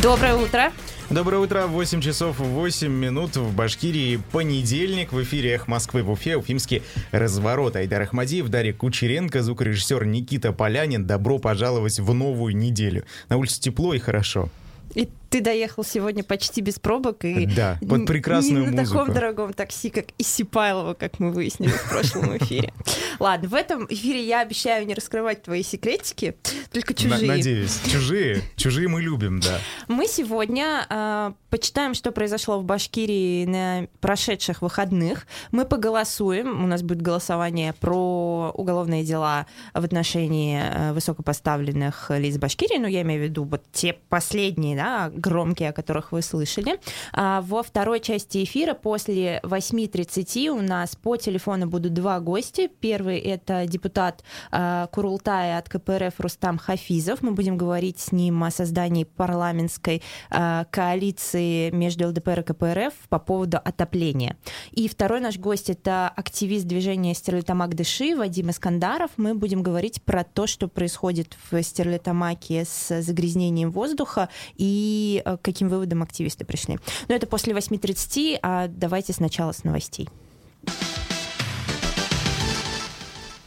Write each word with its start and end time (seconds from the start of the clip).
Доброе 0.00 0.36
утро. 0.36 0.72
Доброе 1.10 1.38
утро, 1.38 1.66
8 1.66 2.00
часов 2.00 2.38
8 2.38 2.88
минут 2.88 3.36
в 3.36 3.52
Башкирии. 3.52 4.20
Понедельник 4.30 5.12
в 5.12 5.20
эфире 5.24 5.54
«Эх 5.54 5.66
Москвы» 5.66 6.04
в 6.04 6.10
Уфе. 6.10 6.36
Уфимский 6.36 6.82
разворот. 7.10 7.74
Айдар 7.74 8.02
Ахмадиев, 8.02 8.48
Дарья 8.48 8.72
Кучеренко, 8.72 9.42
звукорежиссер 9.42 10.04
Никита 10.04 10.52
Полянин. 10.52 11.04
Добро 11.04 11.40
пожаловать 11.40 11.98
в 11.98 12.14
новую 12.14 12.56
неделю. 12.56 13.06
На 13.28 13.38
улице 13.38 13.60
тепло 13.60 13.92
и 13.92 13.98
хорошо. 13.98 14.48
И 14.94 15.08
ты 15.30 15.40
доехал 15.40 15.84
сегодня 15.84 16.24
почти 16.24 16.60
без 16.60 16.78
пробок 16.78 17.24
и 17.24 17.46
да, 17.46 17.78
под 17.86 18.06
прекрасную 18.06 18.64
не 18.64 18.70
музыку. 18.70 18.98
на 18.98 19.04
таком 19.04 19.14
дорогом 19.14 19.52
такси, 19.52 19.90
как 19.90 20.06
Исипайлова, 20.18 20.94
как 20.94 21.18
мы 21.18 21.32
выяснили 21.32 21.70
в 21.70 21.88
прошлом 21.90 22.36
эфире. 22.38 22.72
Ладно, 23.18 23.48
в 23.48 23.54
этом 23.54 23.86
эфире 23.86 24.24
я 24.24 24.40
обещаю 24.40 24.86
не 24.86 24.94
раскрывать 24.94 25.42
твои 25.42 25.62
секретики, 25.62 26.36
только 26.72 26.94
чужие. 26.94 27.28
Надеюсь, 27.28 27.80
чужие, 27.90 28.42
чужие 28.56 28.88
мы 28.88 29.02
любим, 29.02 29.40
да. 29.40 29.58
Мы 29.88 30.06
сегодня 30.06 30.86
э, 30.88 31.32
почитаем, 31.50 31.94
что 31.94 32.12
произошло 32.12 32.58
в 32.58 32.64
Башкирии 32.64 33.44
на 33.44 33.88
прошедших 34.00 34.62
выходных. 34.62 35.26
Мы 35.50 35.64
поголосуем, 35.64 36.64
у 36.64 36.66
нас 36.66 36.82
будет 36.82 37.02
голосование 37.02 37.72
про 37.74 38.52
уголовные 38.54 39.04
дела 39.04 39.46
в 39.74 39.84
отношении 39.84 40.60
э, 40.62 40.92
высокопоставленных 40.92 42.10
лиц 42.10 42.38
Башкирии, 42.38 42.78
ну 42.78 42.86
я 42.86 43.02
имею 43.02 43.20
в 43.20 43.24
виду 43.24 43.44
вот 43.44 43.62
те 43.72 43.96
последние, 44.08 44.76
да, 44.76 45.10
громкие, 45.18 45.70
о 45.70 45.72
которых 45.72 46.12
вы 46.12 46.22
слышали. 46.22 46.80
А 47.12 47.40
во 47.42 47.62
второй 47.62 48.00
части 48.00 48.44
эфира 48.44 48.74
после 48.74 49.40
8.30 49.42 50.48
у 50.48 50.62
нас 50.62 50.96
по 50.96 51.16
телефону 51.16 51.66
будут 51.66 51.94
два 51.94 52.20
гостя. 52.20 52.68
Первый— 52.80 53.18
это 53.18 53.66
депутат 53.66 54.24
э, 54.52 54.86
Курултая 54.92 55.58
от 55.58 55.68
КПРФ 55.68 56.18
Рустам 56.18 56.58
Хафизов. 56.58 57.22
Мы 57.22 57.32
будем 57.32 57.56
говорить 57.56 57.98
с 57.98 58.12
ним 58.12 58.42
о 58.44 58.50
создании 58.50 59.04
парламентской 59.04 60.02
э, 60.30 60.64
коалиции 60.70 61.70
между 61.70 62.08
ЛДПР 62.08 62.40
и 62.40 62.42
КПРФ 62.42 62.94
по 63.08 63.18
поводу 63.18 63.58
отопления. 63.58 64.36
И 64.72 64.88
второй 64.88 65.20
наш 65.20 65.38
гость— 65.38 65.70
это 65.70 66.08
активист 66.08 66.66
движения 66.66 67.14
Стерлитамак 67.14 67.74
Дыши 67.74 68.14
Вадим 68.16 68.50
Искандаров. 68.50 69.10
Мы 69.16 69.34
будем 69.34 69.62
говорить 69.62 70.02
про 70.02 70.24
то, 70.24 70.46
что 70.46 70.68
происходит 70.68 71.36
в 71.50 71.62
Стерлитамаке 71.62 72.64
с 72.64 73.02
загрязнением 73.02 73.70
воздуха 73.70 74.28
и 74.56 75.07
к 75.24 75.38
каким 75.42 75.68
выводам 75.68 76.02
активисты 76.02 76.44
пришли. 76.44 76.78
Но 77.08 77.14
это 77.14 77.26
после 77.26 77.54
8.30, 77.54 78.38
а 78.42 78.68
давайте 78.68 79.12
сначала 79.12 79.52
с 79.52 79.64
новостей. 79.64 80.08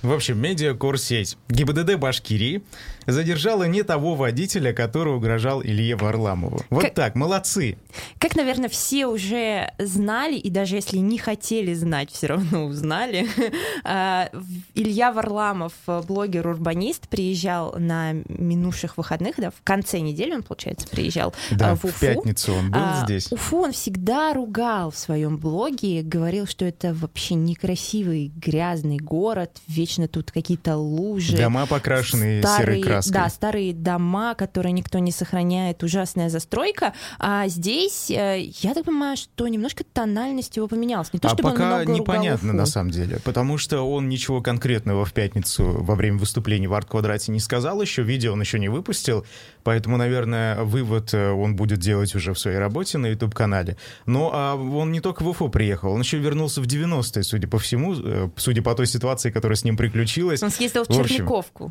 В 0.01 0.11
общем, 0.11 0.39
медиакорсеть 0.39 1.37
ГИБДД 1.49 1.95
Башкирии 1.95 2.63
задержала 3.05 3.63
не 3.65 3.83
того 3.83 4.15
водителя, 4.15 4.73
который 4.73 5.15
угрожал 5.15 5.61
Илье 5.61 5.95
Варламову. 5.95 6.61
Вот 6.69 6.83
как, 6.83 6.93
так, 6.93 7.15
молодцы. 7.15 7.77
Как, 8.17 8.35
наверное, 8.35 8.69
все 8.69 9.05
уже 9.05 9.71
знали, 9.77 10.35
и 10.35 10.49
даже 10.49 10.75
если 10.75 10.97
не 10.97 11.17
хотели 11.17 11.73
знать, 11.73 12.11
все 12.11 12.27
равно 12.27 12.65
узнали. 12.65 13.27
А, 13.83 14.29
Илья 14.75 15.11
Варламов, 15.11 15.73
блогер-урбанист, 15.85 17.07
приезжал 17.09 17.75
на 17.77 18.13
минувших 18.27 18.97
выходных, 18.97 19.35
да, 19.37 19.49
в 19.49 19.61
конце 19.63 19.99
недели 19.99 20.33
он, 20.33 20.43
получается, 20.43 20.87
приезжал 20.87 21.33
да, 21.49 21.71
а, 21.71 21.75
в 21.75 21.83
Уфу. 21.85 21.93
в 21.93 21.99
пятницу 21.99 22.53
он 22.53 22.69
был 22.69 22.79
а, 22.79 23.03
здесь. 23.03 23.31
Уфу 23.31 23.61
он 23.63 23.71
всегда 23.71 24.33
ругал 24.33 24.91
в 24.91 24.97
своем 24.97 25.37
блоге, 25.37 26.03
говорил, 26.03 26.45
что 26.45 26.65
это 26.65 26.93
вообще 26.93 27.35
некрасивый, 27.35 28.31
грязный 28.35 28.97
город, 28.97 29.57
вечно 29.67 29.90
вечно 29.91 30.07
тут 30.07 30.31
какие-то 30.31 30.77
лужи. 30.77 31.35
Дома 31.35 31.65
покрашенные 31.65 32.41
старые, 32.41 32.65
серой 32.65 32.81
краской. 32.81 33.13
Да, 33.13 33.29
старые 33.29 33.73
дома, 33.73 34.35
которые 34.35 34.71
никто 34.71 34.99
не 34.99 35.11
сохраняет, 35.11 35.83
ужасная 35.83 36.29
застройка. 36.29 36.93
А 37.19 37.47
здесь, 37.47 38.09
э, 38.09 38.39
я 38.61 38.73
так 38.73 38.85
понимаю, 38.85 39.17
что 39.17 39.47
немножко 39.47 39.83
тональность 39.83 40.55
его 40.55 40.67
поменялась. 40.67 41.11
Не 41.13 41.19
то, 41.19 41.27
а 41.27 41.31
чтобы 41.31 41.51
пока 41.51 41.83
непонятно 41.83 42.53
на 42.53 42.65
самом 42.65 42.91
деле, 42.91 43.19
потому 43.23 43.57
что 43.57 43.81
он 43.81 44.07
ничего 44.07 44.41
конкретного 44.41 45.03
в 45.03 45.13
пятницу 45.13 45.63
во 45.65 45.95
время 45.95 46.17
выступления 46.17 46.67
в 46.67 46.73
арт-квадрате 46.73 47.31
не 47.31 47.39
сказал 47.39 47.81
еще, 47.81 48.03
видео 48.03 48.33
он 48.33 48.41
еще 48.41 48.59
не 48.59 48.69
выпустил, 48.69 49.25
поэтому, 49.63 49.97
наверное, 49.97 50.63
вывод 50.63 51.13
э, 51.13 51.31
он 51.31 51.55
будет 51.55 51.79
делать 51.79 52.15
уже 52.15 52.33
в 52.33 52.39
своей 52.39 52.57
работе 52.57 52.97
на 52.97 53.07
YouTube-канале. 53.07 53.77
Но 54.05 54.31
а 54.33 54.55
он 54.55 54.91
не 54.91 55.01
только 55.01 55.23
в 55.23 55.27
Уфу 55.27 55.49
приехал, 55.49 55.91
он 55.91 56.01
еще 56.01 56.17
вернулся 56.17 56.61
в 56.61 56.65
90-е, 56.65 57.23
судя 57.23 57.47
по 57.47 57.59
всему, 57.59 57.95
э, 57.95 58.29
судя 58.35 58.61
по 58.61 58.73
той 58.75 58.87
ситуации, 58.87 59.31
которая 59.31 59.55
с 59.55 59.63
ним 59.63 59.77
приключилась. 59.77 60.43
Он 60.43 60.49
съездил 60.49 60.83
в, 60.83 60.89
в 60.89 61.07
Черниковку. 61.07 61.69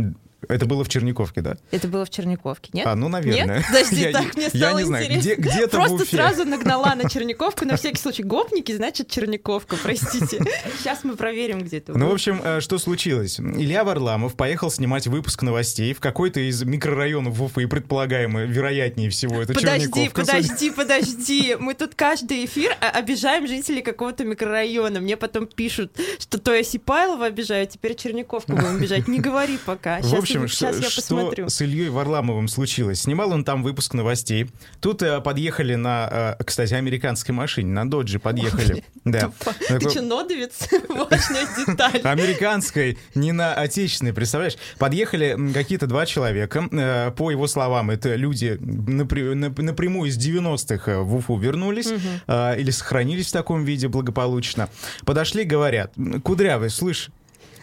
Это 0.49 0.67
было 0.67 0.85
в 0.85 0.89
Черниковке, 0.89 1.41
да? 1.41 1.57
Это 1.71 1.89
было 1.89 2.05
в 2.05 2.11
Черниковке, 2.11 2.71
нет? 2.73 2.87
А, 2.87 2.95
ну, 2.95 3.09
наверное. 3.09 3.59
Нет? 3.59 3.67
Подожди, 3.69 4.01
я, 4.01 4.13
так 4.13 4.37
мне 4.37 4.49
стало 4.49 4.63
Я 4.63 4.73
не 4.73 4.85
знаю, 4.85 5.19
где, 5.19 5.35
где-то 5.35 5.77
Просто 5.77 6.05
сразу 6.05 6.45
нагнала 6.45 6.95
на 6.95 7.09
Черниковку, 7.11 7.65
на 7.65 7.77
всякий 7.77 7.99
случай. 7.99 8.23
Гопники, 8.23 8.73
значит, 8.75 9.09
Черниковка, 9.09 9.77
простите. 9.83 10.43
Сейчас 10.79 11.05
мы 11.05 11.17
проверим, 11.17 11.61
где 11.61 11.79
это 11.79 11.97
Ну, 11.97 12.09
в 12.09 12.13
общем, 12.13 12.41
э, 12.43 12.61
что 12.61 12.79
случилось? 12.79 13.39
Илья 13.39 13.85
Варламов 13.85 14.35
поехал 14.35 14.71
снимать 14.71 15.07
выпуск 15.07 15.43
новостей 15.43 15.93
в 15.95 16.01
какой-то 16.01 16.41
из 16.41 16.63
микрорайонов 16.63 17.41
Уфы, 17.41 17.67
предполагаемо, 17.69 18.43
вероятнее 18.43 19.11
всего, 19.11 19.43
это 19.43 19.55
Подожди, 19.55 19.87
Черниковка. 19.87 20.21
подожди, 20.21 20.71
подожди. 20.71 21.57
Мы 21.59 21.75
тут 21.75 21.95
каждый 21.95 22.45
эфир 22.45 22.73
обижаем 22.81 23.47
жителей 23.47 23.83
какого-то 23.83 24.25
микрорайона. 24.25 25.01
Мне 25.01 25.17
потом 25.17 25.47
пишут, 25.47 25.93
что 26.19 26.39
то 26.39 26.55
я 26.55 26.63
Сипайлова 26.63 27.27
обижаю, 27.27 27.65
а 27.65 27.67
теперь 27.67 27.95
Черниковку 27.95 28.53
будем 28.53 28.77
обижать. 28.77 29.09
Не 29.09 29.19
говори 29.19 29.59
пока. 29.65 30.01
Сейчас, 30.03 30.30
общем, 30.37 30.49
что, 30.49 30.91
что 30.91 31.49
с 31.49 31.61
Ильей 31.61 31.89
Варламовым 31.89 32.49
случилось? 32.49 33.03
Снимал 33.03 33.33
он 33.33 33.45
там 33.45 33.63
выпуск 33.63 33.95
новостей. 33.95 34.51
Тут 34.81 35.03
э, 35.03 35.21
подъехали 35.21 35.75
на, 35.75 36.37
э, 36.39 36.45
кстати, 36.45 36.75
американской 36.75 37.35
машине, 37.35 37.71
на 37.73 37.89
Доджи 37.89 38.19
подъехали. 38.19 38.85
Да. 39.05 39.31
Ты 39.69 39.89
что, 39.91 40.03
нодовец? 40.03 40.69
Важная 40.89 41.47
деталь. 41.57 42.01
Американской, 42.03 42.99
не 43.15 43.33
на 43.33 43.55
отечественной, 43.55 44.13
представляешь? 44.13 44.57
Подъехали 44.79 45.37
какие-то 45.53 45.87
два 45.87 46.07
человека. 46.07 46.69
Э, 46.73 47.11
По 47.17 47.31
его 47.31 47.47
словам, 47.47 47.91
это 47.91 48.15
люди 48.15 48.59
напря- 48.61 49.33
нап- 49.35 49.61
напрямую 49.63 50.11
из 50.11 50.19
90-х 50.19 51.01
в 51.01 51.17
Уфу 51.17 51.37
вернулись 51.37 51.89
э, 52.27 52.61
или 52.61 52.71
сохранились 52.71 53.29
в 53.29 53.33
таком 53.33 53.65
виде 53.65 53.89
благополучно. 53.89 54.69
Подошли, 55.05 55.45
говорят, 55.45 55.93
кудрявый, 56.23 56.71
слышь, 56.71 57.09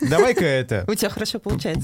Давай-ка 0.02 0.46
это. 0.46 0.86
У 0.88 0.96
тебя 0.96 1.10
хорошо 1.10 1.40
получается. 1.40 1.82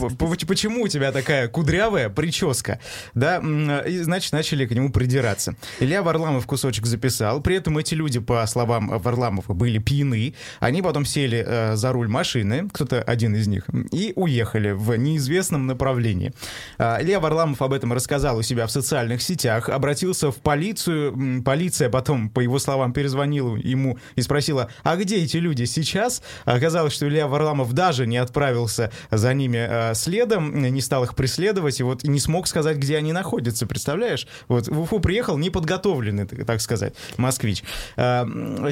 Почему 0.48 0.84
у 0.84 0.88
тебя 0.88 1.12
такая 1.12 1.48
кудрявая 1.48 2.10
прическа? 2.10 2.80
Да, 3.14 3.42
и, 3.86 4.00
значит, 4.00 4.32
начали 4.32 4.66
к 4.66 4.72
нему 4.72 4.92
придираться. 4.92 5.56
Илья 5.80 6.04
Варламов 6.04 6.46
кусочек 6.46 6.86
записал. 6.86 7.42
При 7.42 7.56
этом 7.56 7.78
эти 7.78 7.96
люди, 7.96 8.20
по 8.20 8.46
словам 8.46 9.00
Варламова, 9.00 9.54
были 9.54 9.80
пьяны. 9.80 10.34
Они 10.60 10.82
потом 10.82 11.06
сели 11.06 11.44
э, 11.46 11.76
за 11.76 11.92
руль 11.92 12.08
машины, 12.08 12.70
кто-то 12.72 13.02
один 13.02 13.36
из 13.36 13.48
них, 13.48 13.66
и 13.92 14.14
уехали 14.16 14.72
в 14.72 14.96
неизвестном 14.96 15.68
направлении. 15.68 16.34
А, 16.78 17.02
Илья 17.02 17.20
Варламов 17.20 17.62
об 17.62 17.74
этом 17.74 17.94
рассказал 17.94 18.38
у 18.38 18.42
себя 18.42 18.68
в 18.68 18.72
социальных 18.72 19.22
сетях, 19.22 19.70
обратился 19.70 20.32
в 20.32 20.38
полицию. 20.38 21.44
Полиция 21.44 21.90
потом, 21.90 22.30
по 22.30 22.40
его 22.40 22.60
словам, 22.60 22.94
перезвонила 22.94 23.56
ему 23.56 23.98
и 24.16 24.22
спросила, 24.22 24.70
а 24.84 24.96
где 24.96 25.18
эти 25.18 25.38
люди 25.38 25.66
сейчас? 25.66 26.22
Оказалось, 26.46 26.94
что 26.94 27.08
Илья 27.08 27.28
Варламов 27.28 27.74
даже 27.74 28.03
не 28.06 28.18
отправился 28.18 28.92
за 29.12 29.34
ними 29.34 29.58
э, 29.58 29.94
следом, 29.96 30.62
не 30.62 30.82
стал 30.82 31.04
их 31.04 31.16
преследовать, 31.16 31.80
и 31.80 31.84
вот 31.84 32.04
не 32.04 32.20
смог 32.20 32.48
сказать, 32.48 32.78
где 32.78 32.98
они 32.98 33.14
находятся, 33.14 33.66
представляешь? 33.68 34.28
Вот 34.48 34.68
в 34.68 34.80
Уфу 34.80 35.00
приехал 35.00 35.38
неподготовленный, 35.38 36.26
так 36.26 36.62
сказать, 36.62 36.94
москвич. 37.18 37.64
Э, 37.96 38.24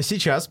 Сейчас, 0.02 0.50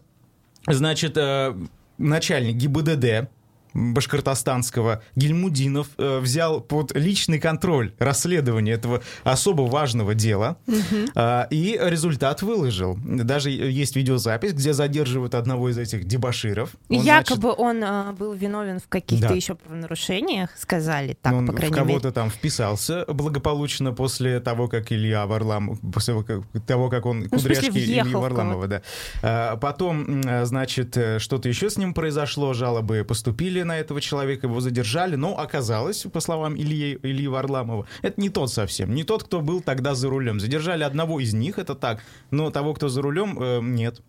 значит, 0.68 1.18
э, 1.18 1.56
начальник 1.98 2.56
ГИБДД 2.56 3.30
башкортостанского 3.74 5.02
Гельмудинов 5.16 5.88
э, 5.98 6.20
взял 6.20 6.62
под 6.62 6.96
личный 6.96 7.40
контроль 7.40 7.94
расследование 8.00 8.76
этого 8.76 9.02
особо 9.24 9.64
важного 9.64 10.14
дела 10.16 10.58
э, 10.68 11.44
и 11.50 11.80
результат 11.82 12.42
выложил. 12.42 12.98
Даже 13.04 13.50
есть 13.50 13.96
видеозапись, 13.96 14.54
где 14.54 14.74
задерживают 14.74 15.36
одного 15.36 15.70
из 15.70 15.78
этих 15.78 16.06
дебаширов. 16.06 16.72
Он, 16.90 17.02
Якобы 17.02 17.54
он 17.58 17.84
а, 17.84 18.14
был 18.14 18.34
виновен 18.34 18.80
в 18.80 18.88
каких-то 18.88 19.30
Да. 19.30 19.34
еще 19.36 19.56
правонарушениях, 19.56 20.50
сказали 20.58 21.18
так, 21.22 21.34
он 21.34 21.48
по 21.48 21.54
в 21.54 21.56
крайней 21.56 21.76
кого-то 21.76 22.08
мере. 22.08 22.12
там 22.12 22.30
вписался 22.30 23.06
благополучно 23.08 23.94
после 23.94 24.40
того, 24.40 24.68
как 24.68 24.92
Илья 24.92 25.26
Варламов, 25.26 25.80
после 25.94 26.24
того, 26.68 26.90
как- 26.90 27.06
он 27.06 27.20
Ну, 27.22 27.26
в 27.26 27.30
кудряшки 27.30 27.70
Ильи 27.78 28.02
в 28.04 28.12
Варламова, 28.20 28.68
да. 28.68 28.82
А, 29.22 29.58
Потом, 29.58 30.24
м, 30.26 30.46
значит, 30.46 30.98
э, 30.98 31.20
что-то 31.20 31.48
еще 31.50 31.70
с 31.70 31.78
ним 31.78 31.94
произошло, 31.94 32.54
жалобы 32.54 33.04
поступили 33.08 33.61
на 33.64 33.80
этого 33.80 34.02
человека, 34.02 34.48
его 34.48 34.60
задержали, 34.60 35.16
но 35.16 35.38
оказалось, 35.38 36.04
по 36.12 36.20
словам 36.20 36.56
Ильи, 36.56 37.00
Ильи 37.04 37.28
Варламова, 37.28 37.88
это 38.02 38.20
не 38.22 38.30
тот 38.30 38.52
совсем, 38.52 38.94
не 38.94 39.04
тот, 39.04 39.24
кто 39.24 39.42
был 39.42 39.62
тогда 39.62 39.96
за 39.96 40.10
рулем. 40.10 40.40
Задержали 40.40 40.84
одного 40.84 41.20
из 41.20 41.34
них, 41.34 41.60
это 41.60 41.76
так, 41.76 42.02
но 42.32 42.52
того, 42.52 42.74
кто 42.74 42.90
за 42.90 43.02
рулем, 43.02 43.38
э, 43.42 43.60
нет. 43.62 44.02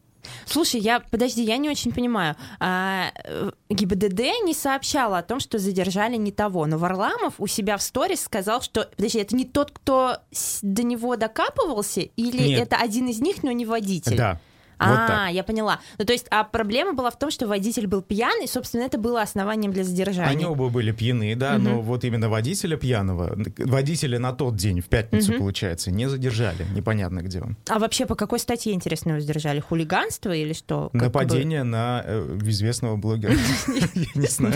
Слушай, 0.47 0.81
я, 0.81 1.01
подожди, 1.01 1.43
я 1.43 1.57
не 1.57 1.69
очень 1.69 1.93
понимаю. 1.93 2.37
А, 2.61 3.11
э, 3.25 3.51
ГИБДД 3.71 4.21
не 4.45 4.55
сообщала 4.55 5.19
о 5.19 5.23
том, 5.23 5.41
что 5.41 5.59
задержали 5.59 6.17
не 6.17 6.33
того, 6.33 6.67
но 6.67 6.79
Варламов 6.79 7.35
у 7.39 7.47
себя 7.47 7.77
в 7.77 7.83
сторис 7.83 8.23
сказал, 8.23 8.63
что, 8.63 8.89
подожди, 8.97 9.19
это 9.19 9.35
не 9.35 9.45
тот, 9.45 9.71
кто 9.73 10.19
до 10.63 10.83
него 10.83 11.17
докапывался, 11.17 12.01
или 12.01 12.49
Нет. 12.49 12.63
это 12.63 12.77
один 12.77 13.09
из 13.09 13.21
них, 13.21 13.43
но 13.43 13.53
не 13.53 13.67
водитель? 13.67 14.17
Да. 14.17 14.41
Вот 14.89 14.99
а, 14.99 15.07
так. 15.07 15.33
я 15.33 15.43
поняла. 15.45 15.81
Ну, 15.99 16.05
то 16.05 16.13
есть, 16.13 16.27
а 16.31 16.45
проблема 16.45 16.93
была 16.93 17.11
в 17.11 17.19
том, 17.19 17.31
что 17.31 17.47
водитель 17.47 17.87
был 17.87 18.03
пьян, 18.03 18.43
и, 18.43 18.47
собственно, 18.47 18.83
это 18.83 18.99
было 18.99 19.23
основанием 19.23 19.73
для 19.73 19.85
задержания. 19.85 20.31
Они 20.31 20.45
оба 20.45 20.69
были 20.69 20.93
пьяны, 20.93 21.35
да, 21.37 21.59
но 21.59 21.81
вот 21.81 22.05
именно 22.05 22.29
водителя 22.29 22.77
пьяного, 22.77 23.37
водителя 23.59 24.19
на 24.19 24.33
тот 24.33 24.57
день, 24.57 24.81
в 24.81 24.87
пятницу, 24.87 25.33
получается, 25.39 25.91
не 25.91 26.09
задержали. 26.09 26.67
Непонятно, 26.75 27.21
где 27.21 27.41
он. 27.41 27.57
А 27.69 27.79
вообще 27.79 28.07
по 28.07 28.15
какой 28.15 28.39
статье, 28.39 28.73
интересно, 28.73 29.11
его 29.11 29.21
задержали? 29.21 29.61
Хулиганство 29.61 30.33
или 30.33 30.53
что? 30.53 30.91
Как 30.93 31.01
бы- 31.01 31.07
Нападение 31.07 31.63
на 31.63 32.03
э, 32.05 32.39
известного 32.43 32.97
блогера. 32.97 33.33
Я 33.95 34.07
не 34.15 34.27
знаю. 34.27 34.55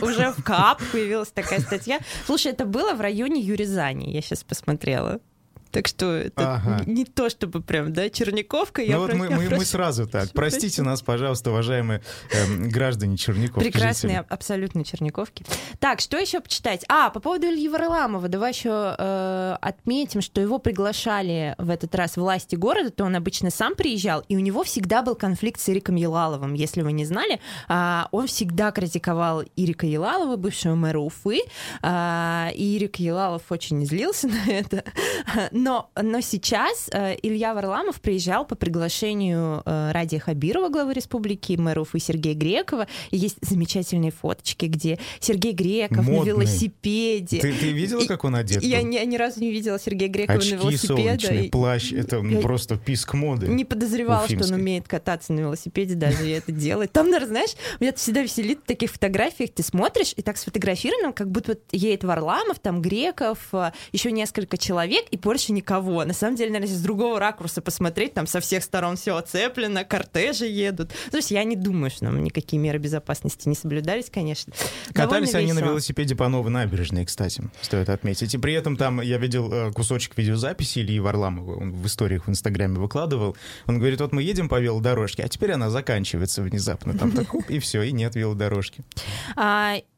Уже, 0.00 0.32
в 0.32 0.42
КАП 0.42 0.82
появилась 0.92 1.30
такая 1.30 1.60
статья. 1.60 2.00
Слушай, 2.26 2.52
это 2.52 2.64
было 2.64 2.94
в 2.94 3.00
районе 3.00 3.40
Юрезани, 3.40 4.10
я 4.12 4.20
сейчас 4.20 4.44
посмотрела. 4.44 5.20
Так 5.78 5.86
что 5.86 6.12
это 6.12 6.54
Ага. 6.54 6.82
не 6.86 7.04
то, 7.04 7.30
чтобы 7.30 7.60
прям, 7.62 7.92
да, 7.92 8.10
Черниковка. 8.10 8.82
Я 8.82 8.96
Ну 8.96 9.02
вот 9.02 9.10
про- 9.10 9.16
мы, 9.16 9.26
я 9.28 9.36
мы- 9.36 9.48
мы 9.58 9.64
сразу 9.64 10.08
так. 10.08 10.30
Простите 10.32 10.82
нас, 10.82 11.02
пожалуйста, 11.02 11.50
уважаемые 11.50 12.02
эм, 12.32 12.68
граждане 12.68 13.16
Черниковки. 13.16 13.70
Прекрасные, 13.70 14.16
жители. 14.18 14.26
абсолютно 14.28 14.84
черниковки. 14.84 15.44
Так, 15.78 16.00
что 16.00 16.16
еще 16.18 16.40
почитать? 16.40 16.84
А, 16.88 17.10
по 17.10 17.20
поводу 17.20 17.46
Ильи 17.46 17.68
Варламова. 17.68 18.26
Давай 18.26 18.50
еще 18.50 18.96
э, 18.98 19.56
отметим, 19.60 20.20
что 20.20 20.40
его 20.40 20.58
приглашали 20.58 21.54
в 21.58 21.70
этот 21.70 21.94
раз 21.94 22.16
власти 22.16 22.56
города, 22.56 22.90
то 22.90 23.04
он 23.04 23.14
обычно 23.14 23.50
сам 23.50 23.76
приезжал, 23.76 24.24
и 24.28 24.34
у 24.36 24.40
него 24.40 24.64
всегда 24.64 25.02
был 25.02 25.14
конфликт 25.14 25.60
с 25.60 25.68
Ириком 25.68 25.94
Елаловым. 25.94 26.54
Если 26.54 26.82
вы 26.82 26.90
не 26.90 27.04
знали, 27.04 27.38
а, 27.68 28.08
он 28.10 28.26
всегда 28.26 28.72
критиковал 28.72 29.42
Ирика 29.54 29.86
Елалова, 29.86 30.34
бывшего 30.34 30.74
мэра 30.74 30.98
Уфы, 30.98 31.38
а, 31.82 32.50
и 32.52 32.74
Ирик 32.76 32.96
Елалов 32.96 33.42
очень 33.50 33.86
злился 33.86 34.26
на 34.46 34.50
это. 34.50 34.82
Но, 35.52 35.67
но 36.00 36.20
сейчас 36.20 36.88
э, 36.92 37.16
Илья 37.22 37.54
Варламов 37.54 38.00
приезжал 38.00 38.44
по 38.46 38.54
приглашению 38.54 39.62
э, 39.64 39.90
Радия 39.92 40.18
Хабирова, 40.18 40.68
главы 40.68 40.94
республики, 40.94 41.52
мэра 41.58 41.80
Уфы 41.82 41.98
Сергея 41.98 42.34
Грекова. 42.34 42.86
И 43.10 43.16
есть 43.16 43.36
замечательные 43.42 44.10
фоточки, 44.10 44.66
где 44.66 44.98
Сергей 45.20 45.52
Греков 45.52 45.98
на 45.98 46.02
Модный. 46.12 46.32
велосипеде. 46.32 47.40
Ты, 47.40 47.52
ты 47.52 47.72
видела, 47.72 48.00
И- 48.00 48.06
как 48.06 48.24
он 48.24 48.34
одет? 48.36 48.62
Я 48.62 48.80
был? 48.80 48.88
ни, 48.88 49.16
разу 49.16 49.40
не 49.40 49.50
видела 49.50 49.78
Сергея 49.78 50.08
Грекова 50.08 50.36
на 50.36 50.42
Очки 50.42 50.54
велосипеде. 50.54 50.86
солнечные, 50.86 51.46
и 51.46 51.50
плащ, 51.50 51.92
это 51.92 52.16
Я 52.18 52.40
просто 52.40 52.76
писк 52.76 53.14
моды. 53.14 53.46
Не 53.48 53.64
подозревала, 53.64 54.26
что 54.28 54.44
он 54.44 54.52
умеет 54.60 54.88
кататься 54.88 55.32
на 55.32 55.40
велосипеде, 55.40 55.94
даже 55.94 56.26
и 56.26 56.30
это 56.30 56.52
делает. 56.52 56.92
Там, 56.92 57.06
наверное, 57.06 57.28
знаешь, 57.28 57.50
меня 57.80 57.92
всегда 57.92 58.22
веселит 58.22 58.60
в 58.64 58.66
таких 58.66 58.90
фотографиях. 58.90 59.50
Ты 59.52 59.62
смотришь, 59.62 60.14
и 60.16 60.22
так 60.22 60.36
сфотографировано, 60.38 61.12
как 61.12 61.30
будто 61.30 61.52
вот 61.52 61.60
едет 61.72 62.04
Варламов, 62.04 62.58
там 62.58 62.80
Греков, 62.80 63.52
еще 63.92 64.12
несколько 64.12 64.56
человек, 64.56 65.04
и 65.10 65.16
больше 65.16 65.47
никого. 65.52 66.04
На 66.04 66.12
самом 66.12 66.36
деле, 66.36 66.50
наверное, 66.52 66.74
с 66.74 66.80
другого 66.80 67.18
ракурса 67.18 67.60
посмотреть, 67.60 68.14
там 68.14 68.26
со 68.26 68.40
всех 68.40 68.62
сторон 68.62 68.96
все 68.96 69.16
оцеплено, 69.16 69.84
кортежи 69.84 70.46
едут. 70.46 70.92
То 71.10 71.18
есть 71.18 71.30
я 71.30 71.44
не 71.44 71.56
думаю, 71.56 71.90
что 71.90 72.04
нам 72.04 72.22
никакие 72.22 72.60
меры 72.60 72.78
безопасности 72.78 73.48
не 73.48 73.54
соблюдались, 73.54 74.10
конечно. 74.10 74.52
Катались 74.92 75.32
Довольно 75.32 75.52
они 75.52 75.60
на 75.60 75.66
велосипеде 75.66 76.14
по 76.14 76.28
новой 76.28 76.50
набережной, 76.50 77.04
кстати, 77.04 77.42
стоит 77.60 77.88
отметить. 77.88 78.34
И 78.34 78.38
при 78.38 78.54
этом 78.54 78.76
там 78.76 79.00
я 79.00 79.18
видел 79.18 79.52
э, 79.52 79.72
кусочек 79.72 80.16
видеозаписи 80.16 80.80
Ильи 80.80 81.00
Варламова, 81.00 81.56
он 81.56 81.72
в 81.72 81.86
историях 81.86 82.26
в 82.26 82.30
Инстаграме 82.30 82.78
выкладывал. 82.78 83.36
Он 83.66 83.78
говорит, 83.78 84.00
вот 84.00 84.12
мы 84.12 84.22
едем 84.22 84.48
по 84.48 84.60
велодорожке, 84.60 85.22
а 85.22 85.28
теперь 85.28 85.52
она 85.52 85.70
заканчивается 85.70 86.42
внезапно. 86.42 86.96
Там 86.96 87.12
так, 87.12 87.34
и 87.48 87.58
все, 87.58 87.82
и 87.82 87.92
нет 87.92 88.14
велодорожки. 88.14 88.84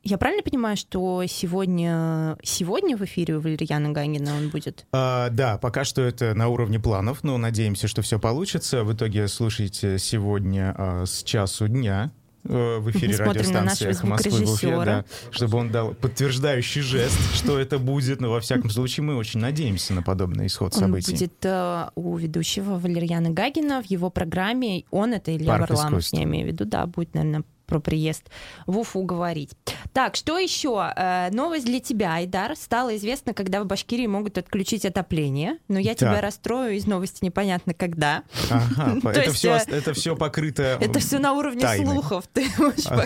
Я 0.03 0.17
правильно 0.17 0.43
понимаю, 0.43 0.79
что 0.79 1.23
сегодня, 1.27 2.39
сегодня 2.43 2.97
в 2.97 3.05
эфире 3.05 3.37
у 3.37 3.41
Валерьяна 3.41 3.91
Гагина 3.91 4.35
он 4.35 4.49
будет? 4.49 4.87
А, 4.93 5.29
да, 5.29 5.59
пока 5.59 5.85
что 5.85 6.01
это 6.01 6.33
на 6.35 6.49
уровне 6.49 6.81
планов, 6.81 7.23
но 7.23 7.37
надеемся, 7.37 7.87
что 7.87 8.01
все 8.01 8.19
получится. 8.19 8.83
В 8.83 8.95
итоге 8.95 9.29
слушайте 9.29 9.99
сегодня 9.99 10.75
а, 10.77 11.05
с 11.05 11.23
часу 11.23 11.69
дня 11.69 12.13
э, 12.45 12.79
в 12.79 12.91
эфире 12.93 13.15
радиостанции 13.17 13.91
«Эхо 13.91 14.07
Москвы» 14.07 14.47
в 14.47 14.53
Уфе, 14.53 14.85
да, 14.87 15.05
чтобы 15.31 15.59
он 15.59 15.71
дал 15.71 15.93
подтверждающий 15.93 16.81
жест, 16.81 17.19
что 17.35 17.59
это 17.59 17.79
будет. 17.79 18.23
Но 18.23 18.31
во 18.31 18.41
всяком 18.41 18.71
случае 18.71 19.05
мы 19.05 19.17
очень 19.17 19.41
надеемся 19.41 19.93
на 19.93 20.03
подобный 20.03 20.47
исход 20.47 20.73
Он 20.77 20.81
событий. 20.81 21.13
будет 21.13 21.45
э, 21.45 21.89
у 21.95 22.17
ведущего 22.17 22.79
Валерьяна 22.79 23.29
Гагина 23.29 23.83
в 23.83 23.87
его 23.91 24.09
программе. 24.09 24.85
Он 24.91 25.13
это 25.13 25.37
Илья 25.37 25.59
Парк 25.59 25.69
Варламов, 25.69 26.01
искусств. 26.01 26.15
я 26.15 26.23
имею 26.25 26.47
в 26.47 26.49
виду, 26.49 26.65
да, 26.65 26.87
будет, 26.87 27.13
наверное, 27.13 27.45
про 27.71 27.79
приезд 27.81 28.25
в 28.67 28.79
Уфу 28.79 29.03
говорить. 29.03 29.53
Так, 29.93 30.17
что 30.17 30.39
еще? 30.39 30.93
Э, 30.97 31.31
новость 31.31 31.65
для 31.65 31.81
тебя, 31.81 32.15
Айдар. 32.15 32.57
Стало 32.57 32.97
известно, 32.97 33.33
когда 33.33 33.63
в 33.63 33.67
Башкирии 33.67 34.07
могут 34.07 34.37
отключить 34.37 34.85
отопление, 34.85 35.59
но 35.69 35.79
я 35.79 35.91
Так. 35.91 35.99
тебя 35.99 36.21
расстрою 36.21 36.77
из 36.77 36.87
новости 36.87 37.25
непонятно 37.25 37.73
когда. 37.73 38.25
Ага, 38.51 38.99
это 39.11 39.23
есть, 39.23 39.37
все, 39.37 39.55
э, 39.55 39.65
это 39.69 39.95
все 39.95 40.17
покрыто. 40.17 40.79
Это 40.81 40.99
все 40.99 41.19
на 41.21 41.33
уровне 41.33 41.67
слухов. 41.77 42.25
Ты 42.33 42.47
А. 42.87 43.05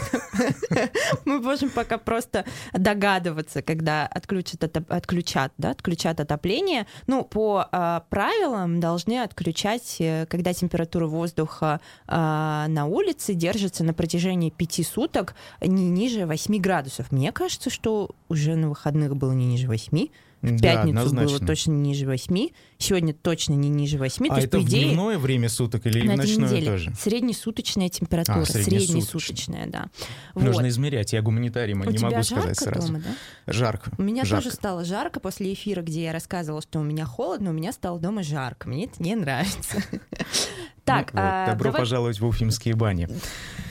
Мы 1.26 1.40
можем 1.40 1.68
пока 1.68 1.98
просто 1.98 2.46
догадываться, 2.72 3.60
когда 3.60 4.06
отключат, 4.06 4.64
отключат, 4.88 5.52
да, 5.58 5.70
отключат 5.70 6.20
отопление. 6.20 6.86
Ну, 7.06 7.24
по 7.24 7.68
а, 7.70 8.04
правилам 8.08 8.80
должны 8.80 9.22
отключать, 9.22 9.96
э, 9.98 10.24
когда 10.26 10.54
температура 10.54 11.06
воздуха 11.06 11.80
на 12.06 12.86
улице 12.86 13.34
держится 13.34 13.84
на 13.84 13.92
протяжении 13.92 14.50
пяти 14.54 14.82
суток 14.82 15.34
не 15.60 15.88
ниже 15.90 16.26
8 16.26 16.58
градусов. 16.60 17.12
Мне 17.12 17.32
кажется, 17.32 17.70
что 17.70 18.10
уже 18.28 18.56
на 18.56 18.68
выходных 18.70 19.16
было 19.16 19.32
не 19.32 19.46
ниже 19.46 19.66
8. 19.68 20.08
В 20.42 20.60
Да, 20.60 20.74
пятницу 20.74 20.92
было 20.92 21.06
однозначно. 21.06 21.46
точно 21.46 21.70
не 21.72 21.88
ниже 21.90 22.04
8. 22.06 22.48
Сегодня 22.76 23.14
точно 23.14 23.54
не 23.54 23.70
ниже 23.70 23.96
8. 23.96 24.26
То 24.26 24.32
А 24.34 24.36
есть, 24.36 24.48
это 24.48 24.58
по 24.58 24.62
в 24.62 24.66
идее, 24.68 24.88
дневное 24.90 25.16
время 25.16 25.48
суток 25.48 25.86
или 25.86 26.02
в 26.02 26.04
на 26.04 26.12
этой 26.12 26.16
ночное 26.26 26.48
неделе. 26.50 26.66
тоже? 26.66 26.92
Среднесуточная 27.00 27.88
температура. 27.88 28.42
А, 28.42 28.44
среднесуточная. 28.44 28.80
среднесуточная, 29.00 29.66
да. 29.68 29.86
Нужно 30.34 30.52
Вот. 30.64 30.68
измерять. 30.68 31.14
Я 31.14 31.22
гуманитарий, 31.22 31.72
У 31.72 31.78
не 31.90 31.98
могу 31.98 32.22
сказать 32.22 32.58
сразу. 32.58 32.88
дома, 32.88 33.00
да? 33.46 33.52
Жарко. 33.54 33.90
У 33.96 34.02
меня 34.02 34.26
жарко. 34.26 34.44
тоже 34.44 34.54
стало 34.54 34.84
жарко 34.84 35.18
после 35.18 35.50
эфира, 35.54 35.80
где 35.80 36.02
я 36.04 36.12
рассказывала, 36.12 36.60
что 36.60 36.78
у 36.78 36.82
меня 36.82 37.06
холодно, 37.06 37.48
у 37.48 37.54
меня 37.54 37.72
стало 37.72 37.98
дома 37.98 38.22
жарко. 38.22 38.68
Мне 38.68 38.84
это 38.84 39.02
не 39.02 39.14
нравится. 39.16 39.82
Так, 40.84 41.14
Ну 41.14 41.20
вот, 41.22 41.26
а, 41.30 41.46
добро 41.46 41.64
давай 41.70 41.80
пожаловать 41.80 42.20
в 42.20 42.26
уфимские 42.26 42.74
бани. 42.74 43.08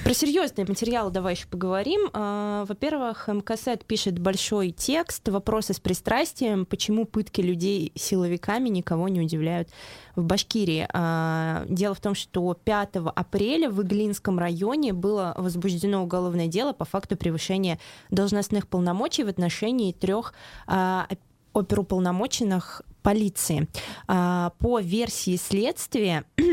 про 0.03 0.13
серьезные 0.15 0.65
материалы 0.67 1.11
давай 1.11 1.35
еще 1.35 1.47
поговорим. 1.47 2.09
А, 2.11 2.65
Во-первых, 2.65 3.27
МКСЭД 3.27 3.85
пишет 3.85 4.17
большой 4.17 4.71
текст, 4.71 5.27
вопросы 5.29 5.73
с 5.73 5.79
пристрастием, 5.79 6.65
почему 6.65 7.05
пытки 7.05 7.41
людей 7.41 7.91
силовиками 7.95 8.69
никого 8.69 9.07
не 9.09 9.21
удивляют 9.21 9.69
в 10.15 10.23
Башкирии. 10.23 10.87
А, 10.91 11.65
Дело 11.69 11.93
в 11.93 11.99
том, 11.99 12.15
что 12.15 12.51
5 12.55 12.95
апреля 13.13 13.69
в 13.69 13.81
Иглинском 13.83 14.39
районе 14.39 14.91
было 14.93 15.35
возбуждено 15.37 16.03
уголовное 16.03 16.47
дело 16.47 16.73
по 16.73 16.85
факту 16.85 17.15
превышения 17.15 17.77
должностных 18.09 18.67
полномочий 18.67 19.23
в 19.23 19.27
отношении 19.29 19.91
трех 19.91 20.33
а, 20.65 21.07
оперуполномоченных 21.53 22.81
полиции. 23.03 23.67
А, 24.07 24.51
По 24.59 24.79
версии 24.79 25.35
следствия, 25.35 26.23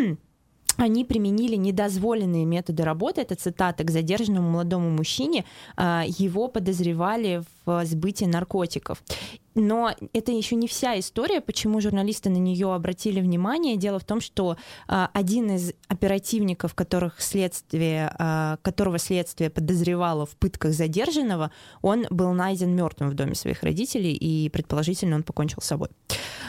они 0.81 1.05
применили 1.05 1.57
недозволенные 1.57 2.45
методы 2.45 2.85
работы, 2.85 3.21
это 3.21 3.35
цитата, 3.35 3.85
к 3.85 3.91
задержанному 3.91 4.51
молодому 4.51 4.91
мужчине, 4.91 5.45
а, 5.77 6.05
его 6.07 6.49
подозревали 6.49 7.43
в 7.67 7.85
сбытии 7.85 8.25
наркотиков. 8.25 9.03
Но 9.55 9.95
это 10.13 10.33
еще 10.33 10.55
не 10.57 10.69
вся 10.69 10.99
история, 10.99 11.41
почему 11.41 11.81
журналисты 11.81 12.31
на 12.31 12.37
нее 12.37 12.73
обратили 12.73 13.21
внимание. 13.21 13.77
Дело 13.77 13.99
в 13.99 14.05
том, 14.05 14.21
что 14.21 14.57
а, 14.87 15.11
один 15.13 15.51
из 15.51 15.73
оперативников, 15.89 16.75
которых 16.75 17.21
следствие, 17.21 18.15
а, 18.19 18.59
которого 18.63 18.99
следствие 18.99 19.51
подозревало 19.51 20.27
в 20.27 20.37
пытках 20.37 20.73
задержанного, 20.73 21.51
он 21.83 22.07
был 22.11 22.33
найден 22.33 22.75
мертвым 22.75 23.11
в 23.11 23.15
доме 23.15 23.35
своих 23.35 23.63
родителей, 23.63 24.13
и 24.13 24.49
предположительно 24.51 25.17
он 25.17 25.23
покончил 25.25 25.61
с 25.61 25.67
собой. 25.67 25.89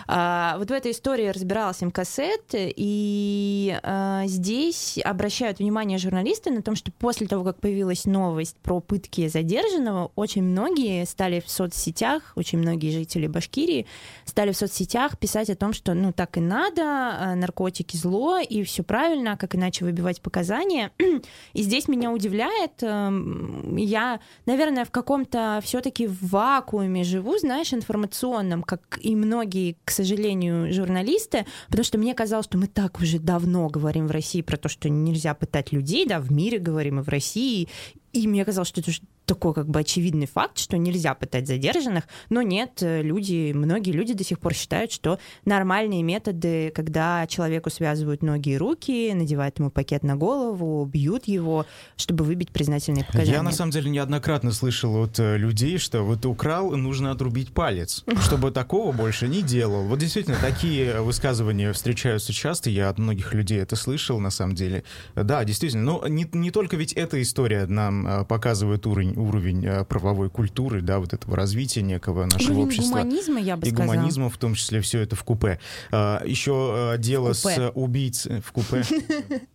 А, 0.08 0.56
вот 0.58 0.70
в 0.70 0.74
этой 0.74 0.92
истории 0.92 1.28
разбиралась 1.28 1.82
МКСЭД, 1.82 2.54
и 2.54 3.80
а, 3.82 4.26
здесь 4.28 5.00
обращают 5.04 5.60
внимание 5.60 5.98
журналисты 5.98 6.52
на 6.52 6.62
том, 6.62 6.76
что 6.76 6.92
после 6.92 7.28
того, 7.28 7.44
как 7.44 7.60
появилась 7.60 8.06
новость 8.06 8.58
про 8.58 8.80
пытки 8.80 9.28
задержанного, 9.28 10.12
очень 10.16 10.44
многие 10.44 11.06
стали 11.06 11.40
в 11.40 11.50
соцсетях, 11.50 12.34
очень 12.36 12.60
многие 12.60 12.91
жители 12.92 13.28
Башкирии 13.28 13.86
стали 14.26 14.52
в 14.52 14.58
соцсетях 14.58 15.18
писать 15.18 15.50
о 15.50 15.56
том, 15.56 15.74
что 15.74 15.94
ну 15.94 16.12
так 16.12 16.38
и 16.38 16.42
надо, 16.42 16.82
э, 16.82 17.36
наркотики 17.36 17.96
зло, 17.98 18.38
и 18.40 18.64
все 18.64 18.84
правильно, 18.84 19.38
как 19.38 19.56
иначе 19.56 19.86
выбивать 19.86 20.22
показания. 20.22 20.92
И 21.54 21.64
здесь 21.64 21.88
меня 21.88 22.12
удивляет, 22.12 22.82
эм, 22.82 23.76
я, 23.76 24.20
наверное, 24.46 24.86
в 24.86 24.92
каком-то 24.92 25.60
все-таки 25.64 26.08
вакууме 26.08 27.04
живу, 27.04 27.38
знаешь, 27.38 27.74
информационном, 27.74 28.64
как 28.64 29.00
и 29.02 29.16
многие, 29.16 29.78
к 29.84 29.92
сожалению, 29.92 30.72
журналисты, 30.74 31.46
потому 31.68 31.84
что 31.84 31.98
мне 31.98 32.14
казалось, 32.14 32.46
что 32.46 32.58
мы 32.58 32.68
так 32.68 33.00
уже 33.00 33.20
давно 33.20 33.68
говорим 33.70 34.08
в 34.08 34.12
России 34.12 34.42
про 34.42 34.58
то, 34.58 34.70
что 34.70 34.90
нельзя 34.90 35.34
пытать 35.34 35.72
людей, 35.72 36.06
да, 36.06 36.20
в 36.20 36.32
мире 36.32 36.60
говорим 36.60 37.00
и 37.00 37.04
в 37.04 37.10
России, 37.10 37.70
и 38.14 38.28
мне 38.28 38.44
казалось, 38.44 38.68
что 38.68 38.82
это 38.82 38.92
такой 39.32 39.54
как 39.54 39.70
бы 39.70 39.80
очевидный 39.80 40.28
факт, 40.28 40.58
что 40.58 40.78
нельзя 40.78 41.14
пытать 41.14 41.48
задержанных, 41.48 42.04
но 42.30 42.42
нет, 42.42 42.80
э, 42.82 43.02
люди, 43.02 43.54
многие 43.54 43.92
люди 43.92 44.14
до 44.14 44.26
сих 44.26 44.40
пор 44.40 44.54
считают, 44.54 44.92
что 44.92 45.20
нормальные 45.46 46.04
методы, 46.04 46.70
когда 46.76 47.26
человеку 47.28 47.70
связывают 47.70 48.24
ноги 48.24 48.50
и 48.50 48.58
руки, 48.58 49.14
надевают 49.14 49.58
ему 49.58 49.72
пакет 49.72 50.04
на 50.04 50.18
голову, 50.18 50.84
бьют 50.86 51.30
его, 51.30 51.66
чтобы 51.96 52.26
выбить 52.26 52.52
признательные 52.52 53.06
показания. 53.06 53.32
Я 53.32 53.42
на 53.42 53.54
самом 53.54 53.72
деле 53.72 53.90
неоднократно 53.90 54.52
слышал 54.52 55.02
от 55.02 55.18
э, 55.18 55.38
людей, 55.38 55.78
что 55.78 56.04
вот 56.04 56.26
украл, 56.26 56.72
нужно 56.76 57.12
отрубить 57.12 57.54
палец, 57.54 58.04
чтобы 58.22 58.52
такого 58.52 58.92
больше 58.92 59.30
не 59.30 59.42
делал. 59.42 59.84
Вот 59.84 60.00
действительно, 60.00 60.36
такие 60.42 61.02
высказывания 61.02 61.72
встречаются 61.72 62.34
часто, 62.34 62.70
я 62.70 62.90
от 62.90 63.00
многих 63.00 63.34
людей 63.34 63.60
это 63.60 63.78
слышал 63.78 64.20
на 64.20 64.30
самом 64.30 64.56
деле. 64.56 64.84
Да, 65.16 65.46
действительно, 65.46 65.84
но 65.84 66.08
не, 66.10 66.28
не 66.34 66.52
только 66.52 66.76
ведь 66.76 66.92
эта 66.92 67.22
история 67.22 67.66
нам 67.66 68.06
э, 68.06 68.26
показывает 68.26 68.86
уровень 68.86 69.21
уровень 69.22 69.66
э, 69.66 69.86
правовой 69.86 70.30
культуры, 70.30 70.82
да, 70.82 71.00
вот 71.00 71.14
этого 71.14 71.36
развития 71.36 71.82
некого 71.82 72.26
нашего 72.26 72.54
уровень 72.54 72.66
общества. 72.68 73.00
гуманизма, 73.00 73.40
я 73.40 73.58
бы 73.58 73.68
и 73.68 73.72
сказала. 73.72 73.94
гуманизма, 73.94 74.30
в 74.30 74.38
том 74.38 74.54
числе, 74.56 74.82
все 74.82 75.00
это 75.02 75.16
в 75.16 75.24
купе. 75.24 75.60
А, 75.92 76.22
еще 76.26 76.96
дело 77.00 77.34
купе. 77.34 77.56
с 77.56 77.72
убийцей 77.74 78.42
в 78.42 78.52
купе. 78.52 78.84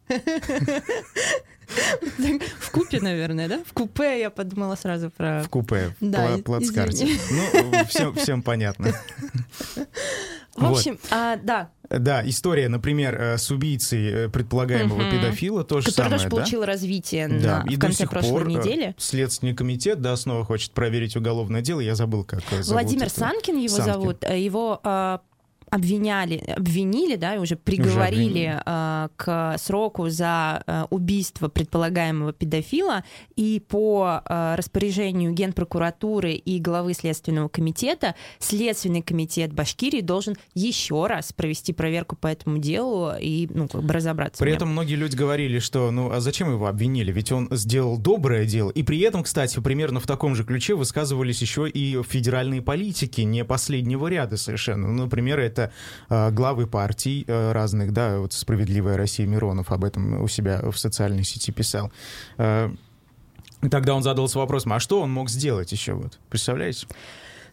В 2.61 2.71
купе, 2.71 3.01
наверное, 3.01 3.49
да? 3.49 3.61
В 3.67 3.73
купе 3.73 4.21
я 4.21 4.31
подумала 4.31 4.77
сразу 4.77 5.11
про... 5.11 5.43
В 5.43 5.49
купе, 5.49 5.95
в 6.01 6.11
Да, 6.11 6.37
пла- 6.37 6.43
плацкарте. 6.43 7.09
Ну, 7.31 7.85
всем, 7.87 8.15
всем 8.15 8.43
понятно. 8.43 8.93
В 10.57 10.65
общем, 10.65 10.99
а, 11.11 11.37
да, 11.37 11.69
Да, 11.91 12.27
история, 12.27 12.69
например, 12.71 13.21
э, 13.21 13.37
с 13.39 13.51
убийцей 13.51 14.11
э, 14.25 14.29
предполагаемого 14.31 15.03
Мгм. 15.03 15.11
педофила, 15.11 15.65
то 15.65 15.81
же 15.83 15.89
который 15.91 15.97
самое, 16.07 16.19
тоже 16.19 16.25
да? 16.25 16.31
получил 16.31 16.65
развитие 16.65 17.29
Да, 17.29 17.63
на, 17.63 17.71
и 17.71 17.77
в 17.77 17.79
до 17.79 17.87
конце 17.89 17.99
сих 18.05 18.11
прошлой 18.11 18.31
пор 18.31 18.49
э, 18.49 18.53
недели. 18.53 18.95
Следственный 18.97 19.55
комитет, 19.55 20.01
да, 20.01 20.17
снова 20.17 20.45
хочет 20.47 20.73
проверить 20.73 21.15
уголовное 21.15 21.61
дело. 21.61 21.81
Я 21.81 21.95
забыл, 21.95 22.25
как 22.25 22.41
зовут 22.49 22.67
Владимир. 22.69 23.11
Санкин 23.11 23.59
его 23.59 23.77
Санкин. 23.77 23.93
зовут. 23.93 24.25
Его 24.31 24.81
а, 24.83 25.21
обвиняли, 25.71 26.37
обвинили, 26.57 27.17
да, 27.17 27.35
и 27.35 27.39
уже 27.39 27.57
приговорили 27.57 28.45
обвинили. 28.45 28.63
а, 28.65 29.09
к 29.17 29.57
сроку 29.59 30.09
за 30.09 30.63
а, 30.67 30.87
убийство 30.91 31.49
предполагаемого 31.49 32.33
педофила, 32.33 33.05
и 33.35 33.61
по 33.67 34.23
а, 34.25 34.57
распоряжению 34.57 35.33
Генпрокуратуры 35.33 36.33
и 36.33 36.61
главы 36.61 36.95
Следственного 36.95 37.49
комитета 37.49 38.15
Следственный 38.39 39.03
комитет 39.03 39.53
Башкирии 39.53 40.01
должен 40.01 40.37
еще 40.55 41.07
раз 41.07 41.33
провести 41.33 41.73
проверку 41.73 42.17
по 42.17 42.29
этому 42.29 42.59
делу 42.59 43.13
и 43.21 43.49
ну, 43.53 43.69
как 43.69 43.83
бы 43.83 43.93
разобраться. 43.93 44.43
При 44.43 44.53
этом 44.53 44.71
многие 44.71 44.95
люди 44.95 45.17
говорили, 45.17 45.59
что 45.59 45.91
ну 45.91 46.11
а 46.11 46.21
зачем 46.21 46.51
его 46.51 46.67
обвинили? 46.67 47.11
Ведь 47.13 47.33
он 47.33 47.49
сделал 47.51 47.99
доброе 47.99 48.47
дело. 48.47 48.71
И 48.71 48.83
при 48.83 49.01
этом, 49.01 49.23
кстати, 49.23 49.59
примерно 49.61 50.01
в 50.01 50.07
таком 50.07 50.35
же 50.37 50.45
ключе 50.45 50.75
высказывались 50.75 51.41
еще 51.43 51.69
и 51.69 52.01
федеральные 52.03 52.63
политики, 52.63 53.23
не 53.23 53.45
последнего 53.45 54.07
ряда 54.07 54.37
совершенно. 54.37 54.89
Ну, 54.89 55.05
например, 55.05 55.41
это 55.41 55.56
э, 56.09 56.31
главы 56.31 56.67
партий 56.67 57.25
э, 57.27 57.53
разных, 57.53 57.93
да, 57.93 58.19
вот 58.19 58.33
«Справедливая 58.33 58.97
Россия» 58.97 59.27
Миронов 59.27 59.73
об 59.73 59.85
этом 59.85 60.23
у 60.23 60.29
себя 60.29 60.61
в 60.71 60.77
социальной 60.79 61.25
сети 61.25 61.51
писал. 61.53 61.91
Э, 62.39 62.71
Тогда 63.71 63.95
он 63.95 64.03
задался 64.03 64.39
вопросом, 64.39 64.75
а 64.75 64.81
что 64.81 65.01
он 65.01 65.11
мог 65.11 65.31
сделать 65.31 65.73
еще? 65.73 65.95
Вот, 65.95 66.19
представляете? 66.29 66.87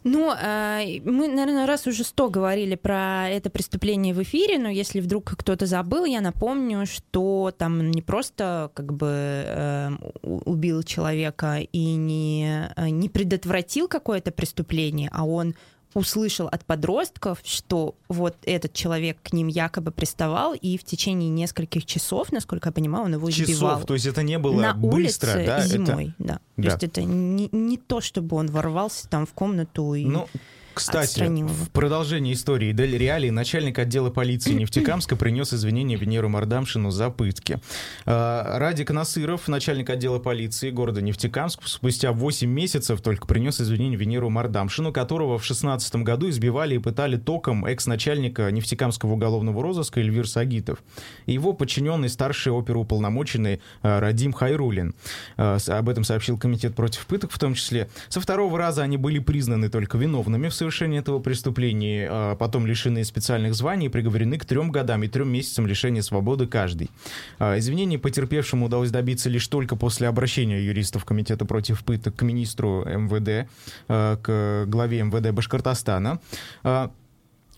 Ну, 0.04 0.34
э, 0.34 1.00
мы, 1.06 1.30
наверное, 1.30 1.66
раз 1.66 1.88
уже 1.88 2.04
сто 2.04 2.30
говорили 2.30 2.76
про 2.76 3.30
это 3.30 3.50
преступление 3.50 4.14
в 4.14 4.22
эфире, 4.22 4.60
но 4.60 4.68
если 4.68 5.00
вдруг 5.00 5.34
кто-то 5.38 5.66
забыл, 5.66 6.04
я 6.04 6.20
напомню, 6.20 6.86
что 6.86 7.54
там 7.58 7.90
не 7.90 8.02
просто 8.02 8.70
как 8.74 8.92
бы 8.94 9.08
э, 9.10 9.90
у- 10.22 10.42
убил 10.52 10.84
человека 10.84 11.60
и 11.60 11.96
не, 11.96 12.70
не 12.78 13.08
предотвратил 13.08 13.88
какое-то 13.88 14.32
преступление, 14.32 15.10
а 15.14 15.26
он 15.26 15.56
услышал 15.94 16.48
от 16.48 16.66
подростков, 16.66 17.40
что 17.44 17.96
вот 18.08 18.36
этот 18.44 18.74
человек 18.74 19.18
к 19.24 19.34
ним 19.34 19.48
якобы 19.48 19.92
приставал, 19.92 20.54
и 20.54 20.78
в 20.78 20.84
течение 20.84 21.30
нескольких 21.30 21.86
часов, 21.86 22.32
насколько 22.32 22.70
я 22.70 22.74
понимаю, 22.74 23.06
он 23.06 23.14
его 23.14 23.30
избивал. 23.30 23.76
Часов, 23.76 23.86
то 23.88 23.94
есть 23.94 24.06
это 24.06 24.24
не 24.24 24.38
было 24.40 24.60
на 24.60 24.74
быстро, 24.74 25.32
улице 25.32 25.46
да? 25.46 25.58
это- 25.60 25.68
зимой, 25.68 26.14
да. 26.20 26.34
То 26.36 26.40
Да. 26.58 26.70
есть 26.72 26.84
это 26.84 27.04
не, 27.04 27.50
не 27.52 27.78
то, 27.78 28.02
чтобы 28.02 28.38
он 28.38 28.48
ворвался 28.48 29.08
там 29.10 29.26
в 29.26 29.34
комнату 29.34 29.94
и... 29.94 30.06
Ну, 30.06 30.28
кстати, 30.74 31.06
отстранил 31.06 31.48
его. 31.48 31.66
в 31.66 31.70
продолжении 31.70 32.34
истории 32.34 32.72
Дель 32.72 32.98
Реалии 32.98 33.30
начальник 33.30 33.80
отдела 33.80 34.10
полиции 34.10 34.54
Нефтекамска 34.54 35.16
принес 35.16 35.54
извинения 35.54 35.96
Венеру 35.96 36.30
Мардамшину 36.30 36.92
за 36.92 37.10
пытки. 37.10 37.60
А, 38.06 38.58
Радик 38.60 38.92
Насыров, 38.92 39.48
начальник 39.48 39.90
отдела 39.90 40.20
полиции 40.20 40.70
города 40.70 41.02
Нефтекамск, 41.02 41.62
спустя 41.66 42.12
8 42.12 42.50
месяцев 42.50 43.02
только 43.02 43.28
принес 43.28 43.62
извинения 43.62 43.98
Венеру 43.98 44.30
Мардамшину, 44.30 44.92
которого 44.92 45.38
в 45.38 45.46
16 45.46 45.96
году 45.98 46.30
избивали 46.30 46.76
и 46.76 46.80
пытали 46.80 47.18
током 47.18 47.66
экс-начальника 47.66 48.52
Нефтекамского 48.52 49.14
уголовного 49.14 49.62
розыска 49.62 50.00
Эльвир 50.00 50.28
Сагитов. 50.28 50.80
И 51.26 51.34
его 51.34 51.54
подчиненный 51.54 52.10
старший 52.10 52.52
оперуполномоченный 52.52 53.62
а, 53.82 54.00
Радим 54.00 54.34
Хайрулин. 54.34 54.96
А, 55.38 55.58
Об 55.68 55.90
этом 55.90 56.04
сообщил 56.04 56.38
комитет 56.38 56.76
против 56.76 57.06
пыток 57.06 57.32
в 57.32 57.40
том 57.40 57.54
числе. 57.54 57.90
Со 58.10 58.22
второго 58.22 58.58
раза 58.58 58.84
они 58.84 58.98
были 58.98 59.20
признаны 59.20 59.70
только 59.70 59.98
виновными 59.98 60.50
в 60.50 60.54
совершении 60.64 61.00
этого 61.00 61.20
преступления, 61.20 62.08
а 62.10 62.36
потом 62.36 62.66
лишены 62.66 63.04
специальных 63.04 63.54
званий 63.54 63.90
приговорены 63.90 64.38
к 64.38 64.46
трем 64.46 64.72
годам 64.72 65.04
и 65.04 65.10
трем 65.10 65.30
месяцам 65.30 65.68
лишения 65.68 66.02
свободы 66.02 66.48
каждый. 66.48 66.90
А, 67.38 67.58
Извинений 67.58 67.98
потерпевшему 67.98 68.68
удалось 68.68 68.90
добиться 68.90 69.30
лишь 69.30 69.48
только 69.48 69.76
после 69.76 70.08
обращения 70.08 70.62
юристов 70.62 71.04
Комитета 71.04 71.46
против 71.46 71.84
пыток 71.84 72.16
к 72.16 72.22
министру 72.22 72.86
МВД, 72.86 73.50
а, 73.90 74.16
к 74.18 74.66
главе 74.70 75.04
МВД 75.04 75.32
Башкортостана. 75.32 76.22
А, 76.64 76.92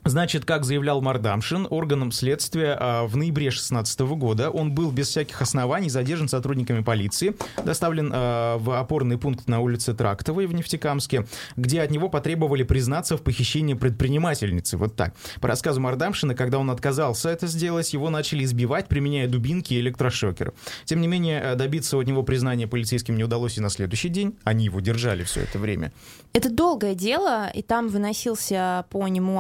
Значит, 0.07 0.45
как 0.45 0.65
заявлял 0.65 1.01
Мардамшин, 1.01 1.65
органом 1.71 2.11
следствия 2.11 2.77
а, 2.79 3.07
в 3.07 3.17
ноябре 3.17 3.45
2016 3.45 4.01
года 4.01 4.51
он 4.51 4.71
был 4.71 4.91
без 4.91 5.07
всяких 5.07 5.41
оснований 5.41 5.89
задержан 5.89 6.27
сотрудниками 6.27 6.83
полиции, 6.83 7.35
доставлен 7.63 8.11
а, 8.13 8.59
в 8.59 8.79
опорный 8.79 9.17
пункт 9.17 9.47
на 9.47 9.61
улице 9.61 9.95
Трактовой 9.95 10.45
в 10.45 10.53
Нефтекамске, 10.53 11.25
где 11.55 11.81
от 11.81 11.89
него 11.89 12.07
потребовали 12.09 12.61
признаться 12.61 13.17
в 13.17 13.23
похищении 13.23 13.73
предпринимательницы. 13.73 14.77
Вот 14.77 14.95
так. 14.95 15.15
По 15.41 15.47
рассказу 15.47 15.81
Мардамшина, 15.81 16.35
когда 16.35 16.59
он 16.59 16.69
отказался 16.69 17.29
это 17.29 17.47
сделать, 17.47 17.91
его 17.91 18.11
начали 18.11 18.43
избивать, 18.43 18.87
применяя 18.87 19.27
дубинки 19.27 19.73
и 19.73 19.79
электрошокеры. 19.79 20.53
Тем 20.83 21.01
не 21.01 21.07
менее, 21.07 21.41
а, 21.41 21.55
добиться 21.55 21.97
от 21.97 22.05
него 22.05 22.21
признания 22.21 22.67
полицейским 22.67 23.17
не 23.17 23.23
удалось 23.23 23.57
и 23.57 23.61
на 23.61 23.71
следующий 23.71 24.09
день. 24.09 24.37
Они 24.43 24.65
его 24.65 24.81
держали 24.81 25.23
все 25.23 25.41
это 25.41 25.57
время. 25.57 25.91
Это 26.33 26.51
долгое 26.51 26.93
дело, 26.93 27.49
и 27.49 27.63
там 27.63 27.87
выносился 27.87 28.85
по 28.91 29.07
нему 29.07 29.39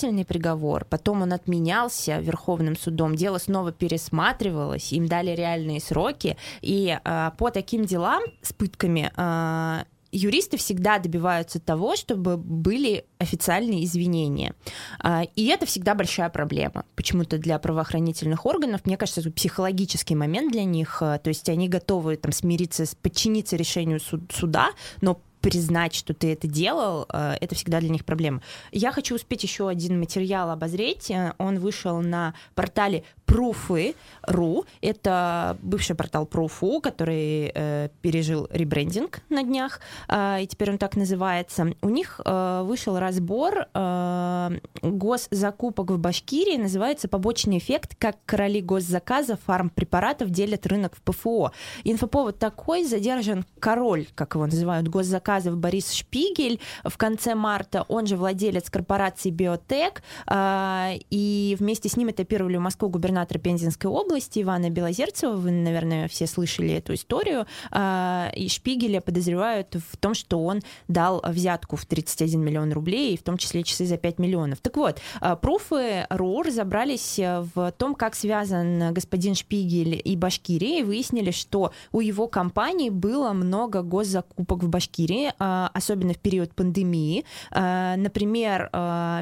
оправдательный 0.00 0.24
приговор. 0.24 0.84
Потом 0.88 1.22
он 1.22 1.32
отменялся 1.32 2.18
Верховным 2.20 2.76
судом. 2.76 3.14
Дело 3.14 3.38
снова 3.38 3.72
пересматривалось, 3.72 4.92
им 4.92 5.06
дали 5.06 5.30
реальные 5.34 5.80
сроки. 5.80 6.36
И 6.62 6.98
а, 7.04 7.30
по 7.32 7.50
таким 7.50 7.84
делам 7.84 8.22
с 8.42 8.52
пытками 8.52 9.10
а, 9.16 9.84
юристы 10.12 10.56
всегда 10.56 10.98
добиваются 10.98 11.60
того, 11.60 11.96
чтобы 11.96 12.36
были 12.36 13.04
официальные 13.18 13.84
извинения. 13.84 14.54
А, 14.98 15.22
И 15.36 15.46
это 15.46 15.66
всегда 15.66 15.94
большая 15.94 16.30
проблема. 16.30 16.84
Почему-то 16.96 17.38
для 17.38 17.58
правоохранительных 17.58 18.46
органов, 18.46 18.80
мне 18.86 18.96
кажется, 18.96 19.20
это 19.20 19.30
психологический 19.30 20.14
момент 20.14 20.52
для 20.52 20.64
них. 20.64 20.98
То 21.00 21.20
есть 21.28 21.48
они 21.48 21.68
готовы 21.68 22.16
там 22.16 22.32
смириться, 22.32 22.84
подчиниться 23.02 23.56
решению 23.56 24.00
суд- 24.00 24.32
суда, 24.32 24.70
но 25.02 25.20
признать, 25.40 25.94
что 25.94 26.14
ты 26.14 26.32
это 26.32 26.46
делал, 26.46 27.06
э, 27.12 27.36
это 27.40 27.54
всегда 27.54 27.80
для 27.80 27.90
них 27.90 28.04
проблема. 28.04 28.42
Я 28.72 28.92
хочу 28.92 29.14
успеть 29.14 29.42
еще 29.42 29.68
один 29.68 29.98
материал 29.98 30.50
обозреть. 30.50 31.10
Э, 31.10 31.34
Он 31.38 31.58
вышел 31.58 32.00
на 32.00 32.34
портале 32.54 33.04
Пруфы.ру. 33.30 34.64
Это 34.80 35.56
бывший 35.62 35.94
портал 35.94 36.26
Пруфу, 36.26 36.80
который 36.80 37.52
э, 37.54 37.88
пережил 38.02 38.48
ребрендинг 38.50 39.20
на 39.28 39.44
днях, 39.44 39.80
э, 40.08 40.42
и 40.42 40.46
теперь 40.48 40.72
он 40.72 40.78
так 40.78 40.96
называется. 40.96 41.72
У 41.80 41.88
них 41.90 42.20
э, 42.24 42.62
вышел 42.64 42.98
разбор 42.98 43.68
э, 43.72 44.58
госзакупок 44.82 45.92
в 45.92 45.98
Башкирии, 45.98 46.56
называется 46.56 47.06
«Побочный 47.06 47.58
эффект. 47.58 47.94
Как 48.00 48.16
короли 48.26 48.60
госзаказа 48.60 49.36
фармпрепаратов 49.36 50.30
делят 50.30 50.66
рынок 50.66 50.96
в 50.96 51.02
ПФО». 51.02 51.52
Инфоповод 51.84 52.36
такой, 52.40 52.82
задержан 52.82 53.44
король, 53.60 54.08
как 54.16 54.34
его 54.34 54.46
называют, 54.46 54.88
госзаказов 54.88 55.56
Борис 55.56 55.92
Шпигель 55.92 56.60
в 56.82 56.96
конце 56.98 57.36
марта, 57.36 57.84
он 57.86 58.06
же 58.06 58.16
владелец 58.16 58.68
корпорации 58.70 59.30
«Биотек», 59.30 60.02
э, 60.26 60.94
и 61.10 61.56
вместе 61.60 61.88
с 61.88 61.96
ним 61.96 62.10
этапировали 62.10 62.56
в 62.56 62.60
Москву 62.60 62.88
губернатора 63.20 63.38
Пензенской 63.38 63.90
области 63.90 64.42
Ивана 64.42 64.70
Белозерцева. 64.70 65.32
Вы, 65.32 65.50
наверное, 65.50 66.08
все 66.08 66.26
слышали 66.26 66.74
эту 66.74 66.94
историю. 66.94 67.46
А, 67.70 68.30
и 68.34 68.48
Шпигеля 68.48 69.00
подозревают 69.00 69.74
в 69.74 69.96
том, 69.96 70.14
что 70.14 70.42
он 70.42 70.60
дал 70.88 71.22
взятку 71.26 71.76
в 71.76 71.84
31 71.84 72.40
миллион 72.40 72.72
рублей, 72.72 73.16
в 73.16 73.22
том 73.22 73.36
числе 73.36 73.62
часы 73.62 73.84
за 73.84 73.96
5 73.96 74.18
миллионов. 74.18 74.60
Так 74.60 74.76
вот, 74.76 75.00
а, 75.20 75.36
пруфы 75.36 76.06
РУ 76.10 76.42
разобрались 76.42 77.18
в 77.18 77.72
том, 77.72 77.94
как 77.94 78.14
связан 78.14 78.94
господин 78.94 79.34
Шпигель 79.34 80.00
и 80.02 80.16
Башкирия, 80.16 80.80
и 80.80 80.82
выяснили, 80.82 81.30
что 81.30 81.72
у 81.92 82.00
его 82.00 82.26
компании 82.26 82.90
было 82.90 83.32
много 83.32 83.82
госзакупок 83.82 84.62
в 84.62 84.68
Башкирии, 84.68 85.32
а, 85.38 85.70
особенно 85.74 86.14
в 86.14 86.18
период 86.18 86.54
пандемии. 86.54 87.24
Например, 87.50 88.70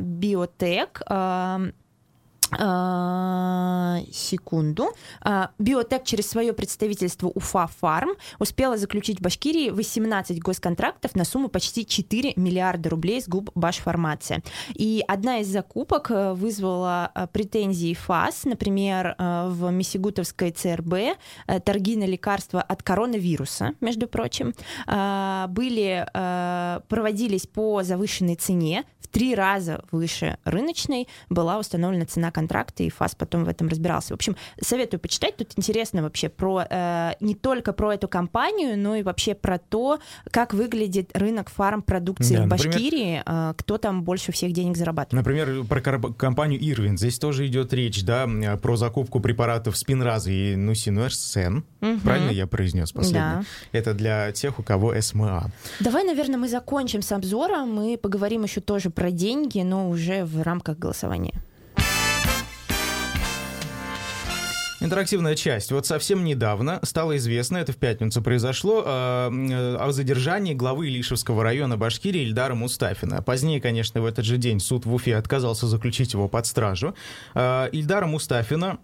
Биотек 0.00 1.02
секунду. 4.12 4.88
А, 5.20 5.50
Биотек 5.58 6.04
через 6.04 6.28
свое 6.28 6.52
представительство 6.52 7.28
Уфа 7.28 7.66
Фарм 7.80 8.10
успела 8.38 8.76
заключить 8.76 9.18
в 9.18 9.22
Башкирии 9.22 9.70
18 9.70 10.40
госконтрактов 10.40 11.14
на 11.14 11.24
сумму 11.24 11.48
почти 11.48 11.84
4 11.86 12.34
миллиарда 12.36 12.90
рублей 12.90 13.20
с 13.20 13.28
губ 13.28 13.50
Башфармация. 13.54 14.42
И 14.74 15.04
одна 15.06 15.38
из 15.38 15.48
закупок 15.48 16.10
э, 16.10 16.32
вызвала 16.32 17.10
э, 17.14 17.26
претензии 17.32 17.94
ФАС, 17.94 18.44
например, 18.44 19.14
э, 19.18 19.48
в 19.50 19.70
Месигутовской 19.70 20.50
ЦРБ 20.50 21.18
торги 21.64 21.96
на 21.96 22.04
лекарства 22.04 22.60
от 22.60 22.82
коронавируса, 22.82 23.72
между 23.80 24.06
прочим, 24.06 24.54
были, 24.86 26.06
проводились 26.88 27.46
по 27.46 27.82
завышенной 27.82 28.36
цене, 28.36 28.84
в 29.00 29.08
три 29.08 29.34
раза 29.34 29.84
выше 29.90 30.38
рыночной 30.44 31.08
была 31.30 31.58
установлена 31.58 32.04
цена 32.06 32.30
контракта, 32.38 32.84
и 32.84 32.88
ФАС 32.88 33.16
потом 33.16 33.44
в 33.44 33.48
этом 33.48 33.66
разбирался. 33.68 34.14
В 34.14 34.14
общем, 34.14 34.36
советую 34.60 35.00
почитать. 35.00 35.36
Тут 35.36 35.52
интересно 35.56 36.02
вообще 36.02 36.28
про 36.28 36.64
э, 36.70 37.12
не 37.18 37.34
только 37.34 37.72
про 37.72 37.94
эту 37.94 38.06
компанию, 38.06 38.78
но 38.78 38.94
и 38.94 39.02
вообще 39.02 39.34
про 39.34 39.58
то, 39.58 39.98
как 40.30 40.54
выглядит 40.54 41.10
рынок 41.16 41.50
фармпродукции 41.50 42.36
да, 42.36 42.44
в 42.44 42.46
Башкирии, 42.46 43.18
например, 43.18 43.22
э, 43.26 43.54
кто 43.56 43.78
там 43.78 44.04
больше 44.04 44.30
всех 44.30 44.52
денег 44.52 44.76
зарабатывает. 44.76 45.26
Например, 45.26 45.64
про 45.64 45.80
компанию 46.12 46.60
Ирвин. 46.60 46.96
Здесь 46.96 47.18
тоже 47.18 47.46
идет 47.48 47.72
речь, 47.72 48.04
да, 48.04 48.28
про 48.62 48.76
закупку 48.76 49.18
препаратов 49.18 49.76
Спинраза 49.76 50.30
и 50.30 50.54
Нусинуэрсен. 50.54 51.64
Угу. 51.80 52.00
Правильно 52.04 52.30
я 52.30 52.46
произнес 52.46 52.92
последнее? 52.92 53.22
Да. 53.22 53.44
Это 53.72 53.94
для 53.94 54.30
тех, 54.30 54.60
у 54.60 54.62
кого 54.62 54.94
СМА. 55.00 55.50
Давай, 55.80 56.04
наверное, 56.04 56.38
мы 56.38 56.48
закончим 56.48 57.02
с 57.02 57.10
обзором 57.10 57.80
и 57.82 57.96
поговорим 57.96 58.44
еще 58.44 58.60
тоже 58.60 58.90
про 58.90 59.10
деньги, 59.10 59.60
но 59.60 59.90
уже 59.90 60.24
в 60.24 60.42
рамках 60.42 60.78
голосования. 60.78 61.34
Интерактивная 64.80 65.34
часть. 65.34 65.72
Вот 65.72 65.86
совсем 65.86 66.24
недавно 66.24 66.78
стало 66.84 67.16
известно, 67.16 67.56
это 67.56 67.72
в 67.72 67.76
пятницу 67.76 68.22
произошло, 68.22 68.84
а, 68.86 69.28
о 69.80 69.90
задержании 69.90 70.54
главы 70.54 70.88
Лишевского 70.88 71.42
района 71.42 71.76
Башкирии 71.76 72.22
Ильдара 72.22 72.54
Мустафина. 72.54 73.20
Позднее, 73.22 73.60
конечно, 73.60 74.00
в 74.00 74.06
этот 74.06 74.24
же 74.24 74.36
день 74.36 74.60
суд 74.60 74.86
в 74.86 74.94
Уфе 74.94 75.16
отказался 75.16 75.66
заключить 75.66 76.12
его 76.12 76.28
под 76.28 76.46
стражу. 76.46 76.94
Э, 77.34 77.68
Ильдара 77.72 78.06
Мустафина 78.06 78.78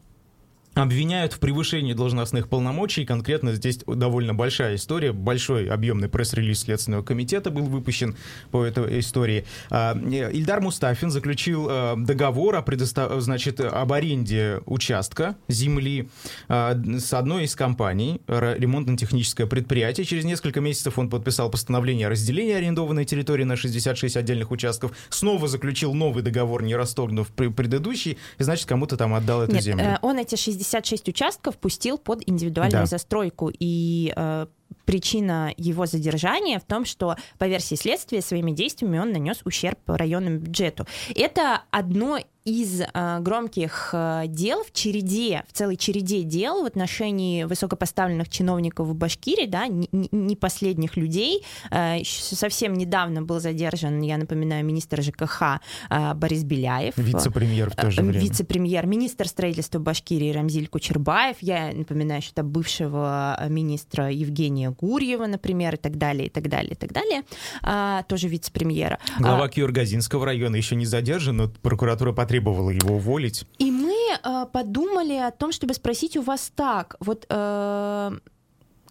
обвиняют 0.74 1.32
в 1.32 1.38
превышении 1.38 1.92
должностных 1.92 2.48
полномочий. 2.48 3.04
Конкретно 3.04 3.54
здесь 3.54 3.78
довольно 3.86 4.34
большая 4.34 4.76
история. 4.76 5.12
Большой 5.12 5.68
объемный 5.68 6.08
пресс-релиз 6.08 6.60
Следственного 6.60 7.02
комитета 7.02 7.50
был 7.50 7.64
выпущен 7.64 8.16
по 8.50 8.64
этой 8.64 9.00
истории. 9.00 9.44
А, 9.70 9.96
Ильдар 9.96 10.60
Мустафин 10.60 11.10
заключил 11.10 11.66
а, 11.68 11.96
договор 11.96 12.56
о, 12.56 12.62
предостав... 12.62 13.20
значит, 13.20 13.60
об 13.60 13.92
аренде 13.92 14.60
участка 14.66 15.36
земли 15.48 16.08
с 16.48 17.12
одной 17.12 17.44
из 17.44 17.54
компаний, 17.54 18.20
ремонтно-техническое 18.26 19.46
предприятие. 19.46 20.04
Через 20.04 20.24
несколько 20.24 20.60
месяцев 20.60 20.98
он 20.98 21.08
подписал 21.08 21.50
постановление 21.50 22.08
о 22.08 22.10
разделении 22.10 22.54
арендованной 22.54 23.04
территории 23.04 23.44
на 23.44 23.56
66 23.56 24.16
отдельных 24.16 24.50
участков. 24.50 24.92
Снова 25.10 25.48
заключил 25.48 25.94
новый 25.94 26.22
договор, 26.22 26.62
не 26.62 26.74
расторгнув 26.74 27.28
предыдущий, 27.28 28.18
и, 28.38 28.42
значит, 28.42 28.66
кому-то 28.66 28.96
там 28.96 29.14
отдал 29.14 29.42
эту 29.42 29.54
Нет, 29.54 29.62
землю. 29.62 29.84
Э, 29.84 29.98
он 30.02 30.18
эти 30.18 30.36
60 30.36 30.63
56 30.64 31.08
участков 31.08 31.58
пустил 31.58 31.98
под 31.98 32.22
индивидуальную 32.28 32.82
да. 32.82 32.86
застройку. 32.86 33.50
И 33.58 34.12
э, 34.16 34.46
причина 34.84 35.52
его 35.56 35.86
задержания 35.86 36.58
в 36.58 36.64
том, 36.64 36.84
что 36.84 37.16
по 37.38 37.46
версии 37.46 37.74
следствия 37.74 38.22
своими 38.22 38.50
действиями 38.50 38.98
он 38.98 39.12
нанес 39.12 39.40
ущерб 39.44 39.78
районному 39.86 40.38
бюджету. 40.38 40.86
Это 41.14 41.62
одно 41.70 42.18
из 42.44 42.82
э, 42.82 43.18
громких 43.20 43.90
э, 43.92 44.24
дел 44.28 44.62
в 44.64 44.72
череде, 44.72 45.44
в 45.48 45.52
целой 45.52 45.76
череде 45.76 46.22
дел 46.22 46.62
в 46.62 46.66
отношении 46.66 47.44
высокопоставленных 47.44 48.28
чиновников 48.28 48.86
в 48.86 48.94
Башкирии, 48.94 49.46
да, 49.46 49.66
не, 49.66 49.88
не 49.92 50.36
последних 50.36 50.96
людей. 50.96 51.42
Э, 51.70 52.04
совсем 52.04 52.74
недавно 52.74 53.22
был 53.22 53.40
задержан, 53.40 54.00
я 54.02 54.18
напоминаю, 54.18 54.64
министр 54.64 55.02
ЖКХ 55.02 55.60
э, 55.88 56.14
Борис 56.14 56.44
Беляев. 56.44 56.94
Вице-премьер 56.96 57.70
в 57.70 57.76
то 57.76 57.90
же 57.90 58.02
время. 58.02 58.20
Вице-премьер, 58.20 58.86
министр 58.86 59.26
строительства 59.26 59.78
Башкирии 59.78 60.30
Рамзиль 60.30 60.68
Кучербаев. 60.68 61.36
Я 61.40 61.72
напоминаю, 61.72 62.20
что 62.20 62.32
это 62.32 62.42
бывшего 62.42 63.38
министра 63.48 64.10
Евгения 64.10 64.63
Гурьева, 64.70 65.26
например, 65.26 65.74
и 65.74 65.78
так 65.78 65.98
далее, 65.98 66.26
и 66.26 66.30
так 66.30 66.48
далее, 66.48 66.72
и 66.72 66.76
так 66.76 66.92
далее. 66.92 67.22
А, 67.62 68.02
тоже 68.04 68.28
вице-премьера. 68.28 68.98
Глава 69.18 69.44
а, 69.44 69.48
Кюргазинского 69.48 70.26
района 70.26 70.56
еще 70.56 70.76
не 70.76 70.86
задержан, 70.86 71.36
но 71.36 71.48
прокуратура 71.48 72.12
потребовала 72.12 72.70
его 72.70 72.96
уволить. 72.96 73.44
И 73.58 73.70
мы 73.70 73.94
э, 73.94 74.46
подумали 74.52 75.14
о 75.14 75.30
том, 75.30 75.52
чтобы 75.52 75.74
спросить 75.74 76.16
у 76.16 76.22
вас 76.22 76.52
так. 76.54 76.96
Вот 77.00 77.26
э, 77.28 78.18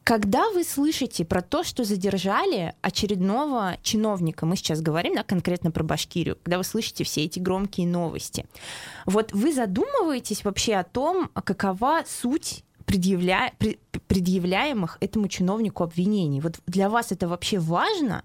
когда 0.03 0.49
вы 0.51 0.63
слышите 0.63 1.23
про 1.23 1.41
то, 1.41 1.63
что 1.63 1.83
задержали 1.85 2.75
очередного 2.81 3.77
чиновника, 3.83 4.45
мы 4.45 4.57
сейчас 4.57 4.81
говорим 4.81 5.15
да, 5.15 5.23
конкретно 5.23 5.71
про 5.71 5.83
Башкирию, 5.83 6.37
когда 6.43 6.57
вы 6.57 6.63
слышите 6.63 7.03
все 7.03 7.23
эти 7.23 7.39
громкие 7.39 7.87
новости, 7.87 8.45
вот 9.05 9.31
вы 9.31 9.53
задумываетесь 9.53 10.43
вообще 10.43 10.75
о 10.75 10.83
том, 10.83 11.29
какова 11.33 12.03
суть 12.05 12.63
предъявля... 12.85 13.51
предъявляемых 14.07 14.97
этому 15.01 15.27
чиновнику 15.27 15.83
обвинений. 15.83 16.41
Вот 16.41 16.59
для 16.67 16.89
вас 16.89 17.11
это 17.11 17.27
вообще 17.27 17.59
важно? 17.59 18.23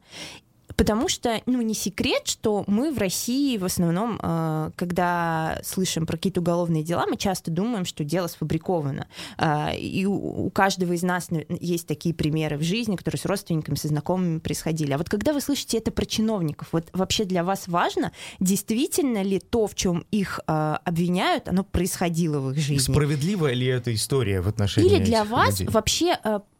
Потому 0.79 1.09
что, 1.09 1.43
ну, 1.47 1.61
не 1.61 1.75
секрет, 1.75 2.23
что 2.29 2.63
мы 2.69 2.93
в 2.93 2.99
России 2.99 3.59
в 3.59 3.65
основном, 3.65 4.21
э, 4.23 4.71
когда 4.77 5.59
слышим 5.65 6.07
про 6.07 6.17
какие-то 6.17 6.41
уголовные 6.41 6.85
дела, 6.85 7.05
мы 7.09 7.17
часто 7.17 7.51
думаем, 7.51 7.85
что 7.85 8.05
дело 8.05 8.29
сфабриковано. 8.29 9.09
Э, 9.39 9.77
и 9.77 10.07
у 10.07 10.49
каждого 10.51 10.93
из 10.93 11.03
нас 11.03 11.31
ну, 11.31 11.43
есть 11.49 11.89
такие 11.89 12.15
примеры 12.15 12.57
в 12.57 12.63
жизни, 12.63 12.95
которые 12.95 13.19
с 13.19 13.25
родственниками, 13.25 13.75
со 13.75 13.89
знакомыми 13.89 14.39
происходили. 14.39 14.93
А 14.93 14.99
вот 14.99 15.09
когда 15.11 15.33
вы 15.33 15.41
слышите 15.41 15.79
это 15.79 15.91
про 15.91 16.07
чиновников, 16.07 16.69
вот 16.71 16.89
вообще 16.93 17.25
для 17.25 17.43
вас 17.43 17.67
важно, 17.67 18.13
действительно 18.39 19.25
ли 19.25 19.41
то, 19.41 19.67
в 19.67 19.75
чем 19.75 20.07
их 20.13 20.39
э, 20.47 20.77
обвиняют, 20.85 21.49
оно 21.49 21.65
происходило 21.65 22.39
в 22.39 22.53
их 22.53 22.59
жизни? 22.59 22.93
Справедливая 22.93 23.55
ли 23.55 23.67
эта 23.67 23.93
история 23.93 24.41
в 24.41 24.47
отношении 24.47 24.89
Или 24.89 25.05
для 25.05 25.25
вас 25.25 25.59
людей? 25.59 25.73
вообще 25.73 26.17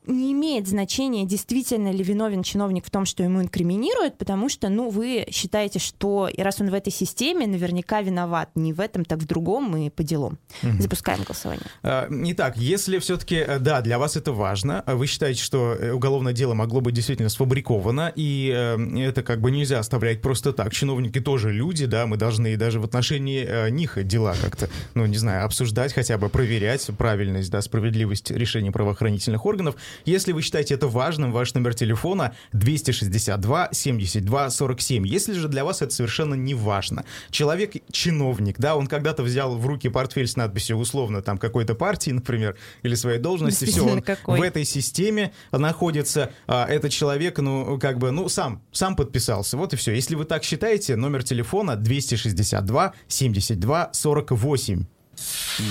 не 0.09 0.33
имеет 0.33 0.67
значения, 0.67 1.25
действительно 1.25 1.93
ли 1.93 2.03
виновен 2.03 2.43
чиновник 2.43 2.87
в 2.87 2.91
том, 2.91 3.05
что 3.05 3.23
ему 3.23 3.43
инкриминируют, 3.43 4.17
потому 4.19 4.49
что, 4.49 4.69
ну, 4.69 4.89
вы 4.89 5.27
считаете, 5.31 5.79
что 5.79 6.29
и 6.29 6.41
раз 6.43 6.61
он 6.61 6.71
в 6.71 6.75
этой 6.75 6.93
системе, 6.93 7.47
наверняка 7.47 8.01
виноват. 8.01 8.51
Не 8.55 8.73
в 8.73 8.81
этом, 8.81 9.05
так 9.05 9.19
в 9.19 9.27
другом 9.27 9.77
и 9.77 9.91
по 9.91 10.03
делам. 10.03 10.39
Угу. 10.63 10.83
Запускаем 10.83 11.23
голосование. 11.23 11.67
А, 11.83 12.09
итак, 12.11 12.57
если 12.57 12.99
все-таки, 12.99 13.37
э, 13.37 13.59
да, 13.59 13.81
для 13.83 13.99
вас 13.99 14.17
это 14.17 14.33
важно, 14.33 14.81
а 14.81 14.97
вы 14.97 15.07
считаете, 15.07 15.43
что 15.43 15.75
э, 15.75 15.93
уголовное 15.93 16.33
дело 16.33 16.55
могло 16.55 16.81
быть 16.81 16.95
действительно 16.95 17.29
сфабриковано, 17.29 18.13
и 18.17 18.53
э, 18.55 19.01
это 19.01 19.23
как 19.23 19.41
бы 19.41 19.51
нельзя 19.51 19.79
оставлять 19.79 20.23
просто 20.23 20.53
так. 20.53 20.73
Чиновники 20.73 21.21
тоже 21.21 21.53
люди, 21.53 21.87
да, 21.87 22.07
мы 22.07 22.17
должны 22.17 22.57
даже 22.57 22.81
в 22.81 22.85
отношении 22.85 23.71
них 23.71 24.05
дела 24.07 24.35
как-то, 24.41 24.69
ну, 24.95 25.05
не 25.07 25.17
знаю, 25.17 25.45
обсуждать, 25.45 25.93
хотя 25.93 26.17
бы 26.17 26.29
проверять 26.29 26.87
правильность, 26.97 27.51
да, 27.51 27.61
справедливость 27.61 28.31
решений 28.31 28.71
правоохранительных 28.71 29.45
органов. 29.45 29.77
Если 30.05 30.33
вы 30.33 30.43
считаете 30.43 30.75
это 30.75 30.89
важным, 30.89 31.33
ваш 31.33 31.55
номер 31.55 31.75
телефона 31.75 32.35
262 32.53 33.69
72 33.73 34.51
47. 34.51 35.07
Если 35.07 35.33
же 35.35 35.49
для 35.49 35.65
вас 35.65 35.83
это 35.83 35.95
совершенно 35.95 36.35
не 36.35 36.55
важно, 36.55 37.05
человек 37.31 37.73
чиновник, 37.91 38.59
да, 38.59 38.77
он 38.77 38.87
когда-то 38.87 39.23
взял 39.23 39.57
в 39.57 39.67
руки 39.67 39.89
портфель 39.89 40.27
с 40.27 40.37
надписью 40.37 40.77
условно 40.77 41.23
там 41.23 41.39
какой-то 41.39 41.75
партии, 41.75 42.11
например, 42.11 42.57
или 42.83 42.95
своей 42.95 43.19
должности, 43.19 43.65
все, 43.65 43.83
он 43.83 44.03
какой? 44.03 44.39
в 44.39 44.43
этой 44.43 44.65
системе 44.65 45.33
находится, 45.53 46.31
а, 46.47 46.67
этот 46.67 46.93
человек, 46.93 47.39
ну, 47.39 47.79
как 47.79 47.99
бы, 47.99 48.11
ну, 48.11 48.29
сам, 48.29 48.63
сам 48.73 48.97
подписался, 48.97 49.57
вот 49.57 49.73
и 49.73 49.77
все. 49.77 49.93
Если 49.93 50.15
вы 50.15 50.25
так 50.25 50.45
считаете, 50.45 50.97
номер 50.97 51.23
телефона 51.23 51.77
262 51.77 52.95
72 53.09 53.91
48. 53.93 54.87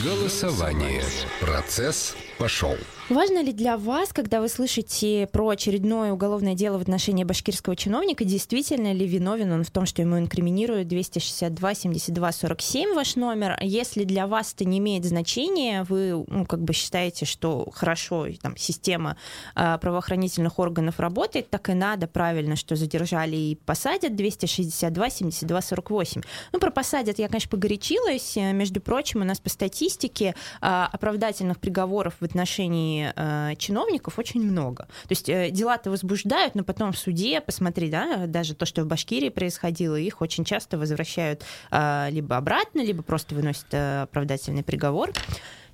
Голосование. 0.03 1.03
Процесс 1.39 2.15
пошел. 2.37 2.75
Важно 3.09 3.41
ли 3.41 3.53
для 3.53 3.77
вас, 3.77 4.11
когда 4.11 4.41
вы 4.41 4.49
слышите 4.49 5.29
про 5.31 5.47
очередное 5.47 6.11
уголовное 6.11 6.55
дело 6.55 6.77
в 6.77 6.81
отношении 6.81 7.23
башкирского 7.23 7.77
чиновника, 7.77 8.25
действительно 8.25 8.91
ли 8.91 9.07
виновен 9.07 9.49
он 9.53 9.63
в 9.63 9.71
том, 9.71 9.85
что 9.85 10.01
ему 10.01 10.19
инкриминируют 10.19 10.89
262 10.89 11.73
72 11.73 12.31
47 12.33 12.93
ваш 12.93 13.15
номер? 13.15 13.57
Если 13.61 14.03
для 14.03 14.27
вас 14.27 14.53
это 14.53 14.65
не 14.65 14.79
имеет 14.79 15.05
значения, 15.05 15.83
вы 15.83 16.25
ну, 16.27 16.45
как 16.45 16.61
бы 16.61 16.73
считаете, 16.73 17.23
что 17.23 17.69
хорошо 17.73 18.27
там, 18.41 18.57
система 18.57 19.15
э, 19.55 19.77
правоохранительных 19.79 20.59
органов 20.59 20.99
работает, 20.99 21.49
так 21.49 21.69
и 21.69 21.73
надо 21.73 22.07
правильно, 22.07 22.57
что 22.57 22.75
задержали 22.75 23.37
и 23.37 23.55
посадят 23.55 24.17
262 24.17 25.09
72 25.09 25.61
48. 25.61 26.21
Ну, 26.51 26.59
про 26.59 26.71
посадят 26.71 27.19
я, 27.19 27.29
конечно, 27.29 27.49
погорячилась. 27.51 28.35
Между 28.35 28.81
прочим, 28.81 29.21
у 29.21 29.23
нас 29.23 29.39
по 29.39 29.49
статистике 29.49 30.35
э, 30.61 30.87
оправдательных 30.91 31.57
приговоров 31.57 32.15
в 32.19 32.25
отношении 32.25 32.96
э, 33.03 33.53
чиновников 33.57 34.19
очень 34.19 34.41
много. 34.41 34.83
То 35.03 35.11
есть 35.11 35.29
э, 35.29 35.49
дела-то 35.51 35.89
возбуждают, 35.89 36.55
но 36.55 36.63
потом 36.63 36.91
в 36.91 36.97
суде, 36.97 37.41
посмотри, 37.41 37.89
да, 37.89 38.27
даже 38.27 38.55
то, 38.55 38.65
что 38.65 38.83
в 38.83 38.87
Башкирии 38.87 39.29
происходило, 39.29 39.95
их 39.95 40.21
очень 40.21 40.45
часто 40.45 40.77
возвращают 40.77 41.43
э, 41.71 42.07
либо 42.11 42.37
обратно, 42.37 42.81
либо 42.83 43.03
просто 43.03 43.35
выносят 43.35 43.67
э, 43.71 44.03
оправдательный 44.03 44.63
приговор. 44.63 45.11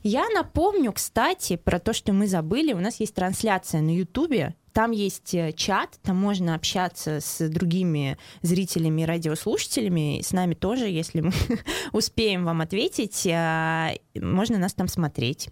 Я 0.03 0.27
напомню, 0.29 0.91
кстати, 0.91 1.55
про 1.55 1.79
то, 1.79 1.93
что 1.93 2.11
мы 2.11 2.27
забыли. 2.27 2.73
У 2.73 2.79
нас 2.79 2.99
есть 2.99 3.15
трансляция 3.15 3.81
на 3.81 3.95
Ютубе. 3.95 4.53
Там 4.73 4.91
есть 4.91 5.33
э, 5.33 5.53
чат, 5.53 5.97
там 6.01 6.17
можно 6.17 6.55
общаться 6.55 7.19
с 7.21 7.47
другими 7.47 8.17
зрителями 8.41 9.03
и 9.03 9.05
радиослушателями. 9.05 10.21
С 10.21 10.33
нами 10.33 10.55
тоже, 10.55 10.89
если 10.89 11.21
мы 11.21 11.31
успеем 11.93 12.43
вам 12.43 12.61
ответить, 12.61 13.25
э, 13.25 13.97
можно 14.15 14.57
нас 14.57 14.73
там 14.73 14.89
смотреть. 14.89 15.49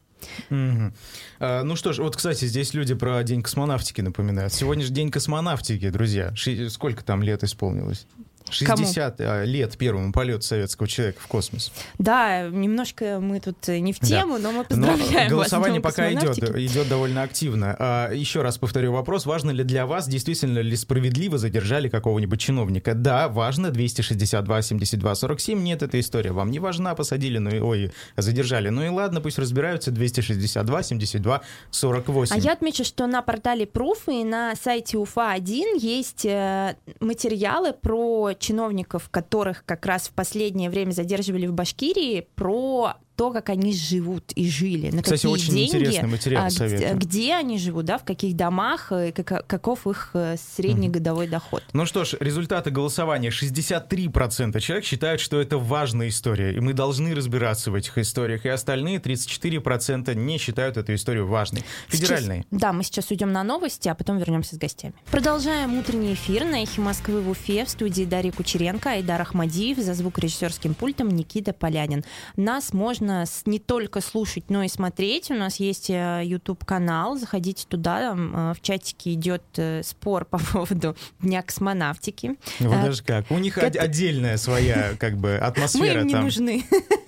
Угу. 0.50 0.94
А, 1.40 1.64
ну 1.64 1.76
что 1.76 1.94
ж, 1.94 2.00
вот, 2.00 2.16
кстати, 2.16 2.46
здесь 2.46 2.74
люди 2.74 2.94
про 2.96 3.24
День 3.24 3.42
космонавтики 3.42 4.02
напоминают. 4.02 4.54
Сегодня 4.54 4.84
же 4.86 4.92
День 4.92 5.12
космонавтики, 5.12 5.90
друзья. 5.90 6.34
Ши- 6.36 6.70
сколько 6.70 7.04
там 7.04 7.24
лет 7.24 7.44
исполнилось? 7.44 8.06
60 8.52 9.18
Кому? 9.18 9.30
А, 9.30 9.44
лет 9.44 9.78
первому 9.78 10.14
полету 10.14 10.42
советского 10.44 10.88
человека 10.88 11.20
в 11.22 11.28
космос. 11.28 11.72
Да, 11.98 12.48
немножко 12.50 13.20
мы 13.20 13.40
тут 13.40 13.68
не 13.68 13.94
в 13.94 14.00
тему, 14.00 14.38
да. 14.38 14.44
но 14.44 14.52
мы 14.52 14.64
поздравляем 14.64 15.30
но 15.30 15.38
голосование 15.38 15.82
вас 15.82 15.94
пока 15.94 16.12
идет, 16.12 16.38
идет 16.58 16.88
довольно 16.90 17.24
активно. 17.24 17.76
А, 17.80 18.12
еще 18.12 18.42
раз 18.42 18.58
повторю 18.58 18.94
вопрос. 18.94 19.26
Важно 19.26 19.52
ли 19.52 19.64
для 19.64 19.86
вас, 19.86 20.08
действительно 20.08 20.60
ли 20.60 20.76
справедливо 20.76 21.38
задержали 21.38 21.90
какого-нибудь 21.90 22.40
чиновника? 22.40 22.94
Да, 22.94 23.28
важно. 23.28 23.72
262, 23.72 24.62
72, 24.62 25.16
47. 25.16 25.62
Нет, 25.62 25.84
эта 25.84 26.00
история 26.00 26.32
вам 26.32 26.52
не 26.52 26.60
важна. 26.60 26.96
Посадили, 26.96 27.38
ну 27.38 27.50
и, 27.50 27.60
ой, 27.60 27.92
задержали. 28.18 28.70
Ну 28.70 28.84
и 28.84 28.90
ладно, 28.90 29.22
пусть 29.22 29.40
разбираются. 29.40 29.92
262, 29.92 30.84
72, 30.84 31.42
48. 31.72 32.36
А 32.36 32.40
я 32.40 32.54
отмечу, 32.54 32.84
что 32.84 33.08
на 33.08 33.22
портале 33.22 33.66
Proof 33.66 33.98
и 34.08 34.24
на 34.24 34.56
сайте 34.56 34.98
УФА-1 34.98 35.80
есть 35.80 36.26
э, 36.26 36.76
материалы 37.00 37.74
про 37.74 38.34
чиновников, 38.42 39.10
которых 39.10 39.64
как 39.66 39.86
раз 39.86 40.10
в 40.10 40.12
последнее 40.12 40.70
время 40.70 40.92
задерживали 40.92 41.48
в 41.48 41.54
Башкирии, 41.54 42.28
про 42.36 42.96
то, 43.16 43.32
как 43.32 43.50
они 43.50 43.74
живут 43.74 44.32
и 44.34 44.50
жили, 44.50 44.90
на 44.90 45.04
Кстати, 45.04 45.22
какие 45.22 45.32
очень 45.32 45.54
деньги, 45.54 45.76
интересный 45.76 46.10
материал, 46.10 46.46
а, 46.46 46.50
где, 46.50 46.94
где 46.94 47.34
они 47.36 47.58
живут, 47.58 47.86
да, 47.86 47.98
в 47.98 48.04
каких 48.04 48.36
домах, 48.36 48.92
э, 48.92 49.12
как, 49.12 49.46
каков 49.48 49.88
их 49.88 50.12
э, 50.14 50.36
среднегодовой 50.38 51.28
mm 51.28 51.32
доход. 51.32 51.64
Ну 51.74 51.86
что 51.86 52.04
ж, 52.04 52.16
результаты 52.20 52.72
голосования. 52.72 53.30
63% 53.30 54.60
человек 54.60 54.86
считают, 54.86 55.22
что 55.22 55.40
это 55.40 55.58
важная 55.58 56.10
история, 56.10 56.54
и 56.54 56.60
мы 56.60 56.74
должны 56.74 57.16
разбираться 57.16 57.72
в 57.72 57.76
этих 57.76 57.98
историях, 57.98 58.46
и 58.46 58.50
остальные 58.50 58.98
34% 58.98 60.14
не 60.16 60.38
считают 60.38 60.78
эту 60.78 60.94
историю 60.94 61.28
важной. 61.28 61.64
Федеральной. 61.88 62.46
Сейчас, 62.50 62.60
да, 62.60 62.74
мы 62.74 62.84
сейчас 62.84 63.10
уйдем 63.12 63.32
на 63.32 63.44
новости, 63.44 63.88
а 63.88 63.96
потом 63.96 64.18
вернемся 64.18 64.56
с 64.56 64.58
гостями. 64.58 64.94
Продолжаем 65.10 65.78
утренний 65.78 66.14
эфир 66.14 66.44
на 66.44 66.64
«Эхе 66.64 66.82
Москвы» 66.82 67.22
в 67.22 67.30
Уфе 67.30 67.66
в 67.66 67.70
студии 67.70 68.04
Дарья 68.04 68.32
Кучеренко, 68.32 68.92
Айдар 68.92 69.22
Ахмадиев, 69.22 69.78
за 69.78 69.94
звукорежиссерским 69.94 70.74
пультом 70.74 71.10
Никита 71.10 71.54
Полянин. 71.54 72.04
Нас 72.36 72.74
можно 72.74 73.01
можно 73.02 73.26
не 73.46 73.60
только 73.60 74.00
слушать, 74.00 74.46
но 74.50 74.64
и 74.64 74.68
смотреть. 74.68 75.32
У 75.32 75.34
нас 75.34 75.58
есть 75.58 75.90
э, 75.90 76.22
YouTube-канал, 76.24 77.18
заходите 77.18 77.66
туда, 77.68 78.14
э, 78.14 78.54
в 78.54 78.62
чатике 78.62 79.14
идет 79.14 79.44
э, 79.58 79.82
спор 79.84 80.26
по 80.30 80.38
поводу 80.38 80.96
Дня 81.20 81.42
космонавтики. 81.42 82.36
Вот 82.60 82.82
даже 82.82 83.04
как. 83.04 83.30
У 83.32 83.38
них 83.40 83.56
как... 83.56 83.76
отдельная 83.76 84.38
своя 84.38 84.94
как 85.00 85.18
бы 85.18 85.36
атмосфера. 85.36 85.96
Мы 85.96 86.02
им 86.02 86.08
не 86.08 86.14
там. 86.14 86.24
нужны. 86.24 86.64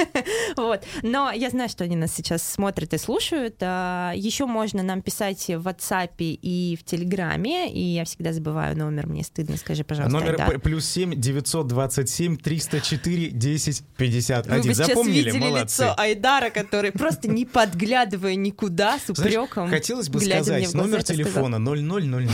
вот. 0.58 0.84
Но 1.03 1.32
я 1.32 1.49
знаю, 1.49 1.69
что 1.69 1.84
они 1.84 1.95
нас 1.95 2.13
сейчас 2.13 2.43
смотрят 2.43 2.93
и 2.93 2.97
слушают. 2.97 3.56
А, 3.62 4.13
Еще 4.15 4.45
можно 4.45 4.82
нам 4.82 5.01
писать 5.01 5.45
в 5.47 5.67
WhatsApp 5.67 6.15
и 6.17 6.77
в 6.79 6.84
Телеграме, 6.84 7.71
и 7.71 7.79
я 7.79 8.06
всегда 8.06 8.34
забываю 8.34 8.77
номер, 8.77 9.08
мне 9.08 9.23
стыдно, 9.23 9.58
скажи, 9.58 9.84
пожалуйста. 9.84 10.17
Номер 10.17 10.41
Айдар. 10.41 10.60
плюс 10.60 10.86
7 10.86 11.19
927 11.19 12.38
304 12.38 13.29
10 13.29 13.84
51. 13.97 14.73
Запомнили? 14.73 15.32
Молодцы. 15.32 15.83
Айдара, 15.91 16.50
который 16.50 16.91
просто 16.91 17.28
не 17.28 17.46
подглядывая 17.46 18.36
никуда 18.36 19.00
с 19.00 19.10
упреком. 19.10 19.69
хотелось 19.69 20.10
бы 20.10 20.19
сказать 20.19 20.74
номер 20.74 21.04
телефона 21.04 21.60
0000. 21.60 22.30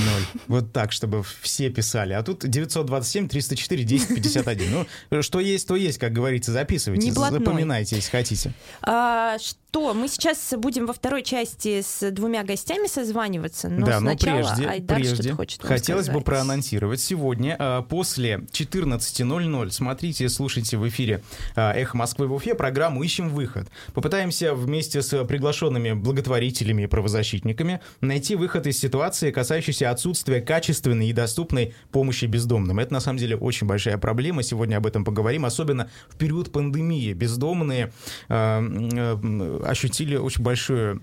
Вот 0.47 0.71
так, 0.73 0.91
чтобы 0.91 1.23
все 1.41 1.69
писали. 1.69 2.13
А 2.13 2.23
тут 2.23 2.45
927 2.47 3.27
304 3.27 3.83
1051. 3.83 4.87
Ну, 5.09 5.21
что 5.21 5.39
есть, 5.39 5.67
то 5.67 5.75
есть, 5.75 5.97
как 5.97 6.13
говорится, 6.13 6.51
записывайте. 6.51 7.11
Запоминайте, 7.11 7.95
если 7.95 8.09
хотите. 8.09 8.53
А, 8.81 9.37
что? 9.39 9.93
Мы 9.93 10.07
сейчас 10.07 10.53
будем 10.57 10.85
во 10.85 10.93
второй 10.93 11.21
части 11.21 11.81
с 11.81 12.09
двумя 12.11 12.43
гостями 12.43 12.87
созваниваться, 12.87 13.69
но 13.69 13.85
да, 13.85 13.99
сначала 13.99 14.39
но 14.39 14.45
прежде, 14.47 14.67
Айдар 14.67 14.97
прежде 14.97 15.33
хочет 15.33 15.61
хотелось 15.61 16.05
сказать. 16.05 16.21
бы 16.21 16.25
проанонсировать. 16.25 16.99
Сегодня 16.99 17.55
а, 17.59 17.81
после 17.83 18.45
14.00 18.51 19.71
смотрите, 19.71 20.27
слушайте 20.29 20.77
в 20.77 20.87
эфире 20.87 21.21
а, 21.55 21.73
«Эхо 21.73 21.97
Москвы» 21.97 22.27
в 22.27 22.33
Уфе 22.33 22.55
программу 22.55 23.03
«Ищем 23.03 23.29
выход». 23.39 23.69
Попытаемся 23.93 24.53
вместе 24.53 25.01
с 25.01 25.25
приглашенными 25.25 25.93
благотворителями 25.93 26.83
и 26.83 26.87
правозащитниками 26.87 27.79
найти 28.01 28.35
выход 28.35 28.67
из 28.67 28.79
ситуации, 28.79 29.31
касающейся 29.31 29.89
отсутствия 29.89 30.41
качественной 30.41 31.07
и 31.09 31.13
доступной 31.13 31.73
помощи 31.91 32.25
бездомным. 32.25 32.79
Это, 32.79 32.93
на 32.93 32.99
самом 32.99 33.17
деле, 33.17 33.35
очень 33.35 33.67
большая 33.67 33.97
проблема. 33.97 34.43
Сегодня 34.43 34.77
об 34.77 34.85
этом 34.85 35.05
поговорим, 35.05 35.45
особенно 35.45 35.89
в 36.09 36.17
период 36.17 36.51
пандемии. 36.51 37.13
Бездомные 37.13 37.91
э, 38.27 39.61
ощутили 39.65 40.17
очень 40.17 40.43
большую 40.43 41.01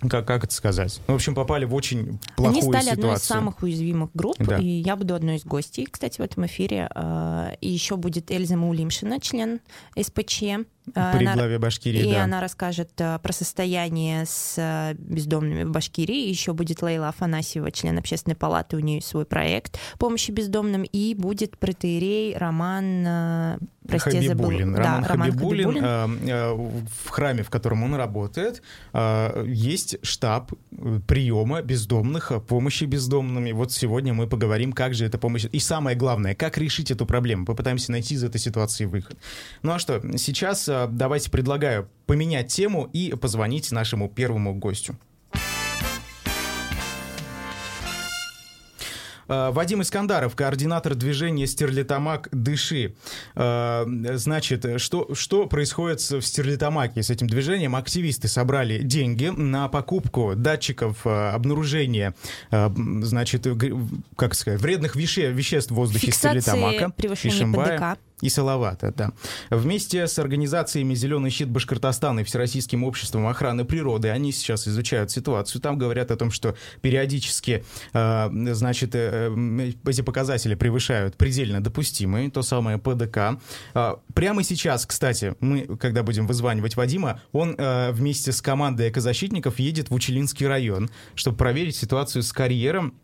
как, 0.00 0.26
как 0.26 0.44
это 0.44 0.52
сказать? 0.52 1.00
Ну, 1.06 1.14
в 1.14 1.16
общем, 1.16 1.34
попали 1.34 1.64
в 1.64 1.74
очень 1.74 2.18
плохую 2.36 2.36
ситуацию. 2.36 2.48
Они 2.48 2.62
стали 2.62 2.82
ситуацию. 2.82 2.92
одной 2.92 3.14
из 3.16 3.22
самых 3.22 3.62
уязвимых 3.62 4.10
групп, 4.14 4.36
да. 4.38 4.58
и 4.58 4.66
я 4.66 4.96
буду 4.96 5.14
одной 5.14 5.36
из 5.36 5.44
гостей, 5.44 5.86
кстати, 5.90 6.20
в 6.20 6.24
этом 6.24 6.46
эфире. 6.46 6.88
А, 6.94 7.52
и 7.60 7.68
еще 7.68 7.96
будет 7.96 8.30
Эльза 8.30 8.56
Маулимшина, 8.56 9.20
член 9.20 9.60
СПЧ. 9.98 10.42
При 10.94 11.24
она, 11.24 11.34
главе 11.34 11.58
Башкирии, 11.58 12.10
и 12.10 12.12
да. 12.12 12.24
она 12.24 12.40
расскажет 12.40 12.92
а, 13.00 13.18
про 13.18 13.32
состояние 13.32 14.24
с 14.24 14.54
а, 14.56 14.94
бездомными 14.94 15.64
в 15.64 15.70
Башкирии. 15.70 16.28
Еще 16.28 16.52
будет 16.52 16.80
Лейла 16.80 17.08
Афанасьева, 17.08 17.72
член 17.72 17.98
общественной 17.98 18.36
палаты, 18.36 18.76
у 18.76 18.80
нее 18.80 19.02
свой 19.02 19.24
проект 19.24 19.78
помощи 19.98 20.30
бездомным. 20.30 20.84
И 20.84 21.14
будет 21.14 21.58
протеерей 21.58 22.36
Роман... 22.36 23.58
Прости, 23.86 24.10
Хабибулин. 24.10 24.74
Забыл. 24.74 24.84
Роман, 24.84 25.02
да, 25.02 25.08
Хабибулин, 25.08 25.64
Хабибулин. 25.66 25.84
А, 25.84 26.54
в 27.04 27.08
храме, 27.08 27.42
в 27.42 27.50
котором 27.50 27.82
он 27.82 27.94
работает, 27.94 28.62
есть 29.44 29.96
штаб 30.02 30.52
приема 31.06 31.62
бездомных, 31.62 32.32
помощи 32.48 32.84
бездомным. 32.84 33.46
И 33.46 33.52
вот 33.52 33.72
сегодня 33.72 34.12
мы 34.14 34.26
поговорим, 34.26 34.72
как 34.72 34.94
же 34.94 35.04
эта 35.04 35.18
помощь... 35.18 35.46
И 35.50 35.58
самое 35.58 35.96
главное, 35.96 36.34
как 36.34 36.58
решить 36.58 36.90
эту 36.90 37.06
проблему. 37.06 37.44
Попытаемся 37.44 37.92
найти 37.92 38.14
из 38.14 38.24
этой 38.24 38.38
ситуации 38.38 38.86
выход. 38.86 39.16
Ну 39.62 39.72
а 39.72 39.78
что, 39.78 40.00
сейчас 40.16 40.68
давайте 40.90 41.30
предлагаю 41.30 41.88
поменять 42.06 42.48
тему 42.48 42.88
и 42.92 43.14
позвонить 43.14 43.72
нашему 43.72 44.08
первому 44.08 44.54
гостю. 44.54 44.96
Э, 49.28 49.50
Вадим 49.50 49.82
Искандаров, 49.82 50.36
координатор 50.36 50.94
движения 50.94 51.46
«Стерлитамак. 51.48 52.28
Дыши». 52.30 52.94
Э, 53.34 53.84
Значит, 54.14 54.80
что, 54.80 55.14
что 55.14 55.46
происходит 55.46 56.00
в 56.00 56.22
Стерлитамаке 56.22 57.02
с 57.02 57.10
этим 57.10 57.26
движением? 57.26 57.74
Активисты 57.74 58.28
собрали 58.28 58.78
деньги 58.78 59.26
на 59.26 59.66
покупку 59.68 60.34
датчиков 60.36 61.04
э, 61.06 61.30
обнаружения, 61.30 62.14
э, 62.52 62.70
значит, 63.02 63.46
как 64.16 64.34
сказать, 64.34 64.60
вредных 64.60 64.94
веше- 64.94 65.32
веществ 65.32 65.72
в 65.72 65.74
воздухе 65.74 66.06
Фиксации 66.06 66.38
Стерлитамака. 66.40 66.90
превышения. 66.90 67.46
ПДК. 67.52 67.98
И 68.22 68.30
Салавата, 68.30 68.94
да. 68.96 69.12
Вместе 69.50 70.06
с 70.06 70.18
организациями 70.18 70.94
«Зеленый 70.94 71.30
щит 71.30 71.50
Башкортостана» 71.50 72.20
и 72.20 72.24
Всероссийским 72.24 72.82
обществом 72.82 73.26
охраны 73.26 73.66
природы 73.66 74.08
они 74.08 74.32
сейчас 74.32 74.66
изучают 74.66 75.10
ситуацию. 75.10 75.60
Там 75.60 75.76
говорят 75.76 76.10
о 76.10 76.16
том, 76.16 76.30
что 76.30 76.56
периодически, 76.80 77.62
э, 77.92 78.28
значит, 78.54 78.94
э, 78.94 79.30
э, 79.36 79.72
эти 79.90 80.00
показатели 80.00 80.54
превышают 80.54 81.16
предельно 81.16 81.62
допустимые, 81.62 82.30
то 82.30 82.40
самое 82.40 82.78
ПДК. 82.78 83.38
А, 83.74 84.00
Прямо 84.14 84.42
сейчас, 84.42 84.86
кстати, 84.86 85.34
мы, 85.40 85.76
когда 85.76 86.02
будем 86.02 86.26
вызванивать 86.26 86.74
Вадима, 86.76 87.20
он 87.32 87.54
э, 87.58 87.92
вместе 87.92 88.32
с 88.32 88.40
командой 88.40 88.88
экозащитников 88.88 89.58
едет 89.58 89.90
в 89.90 89.94
Учелинский 89.94 90.46
район, 90.46 90.88
чтобы 91.14 91.36
проверить 91.36 91.76
ситуацию 91.76 92.22
с 92.22 92.32
карьером 92.32 92.94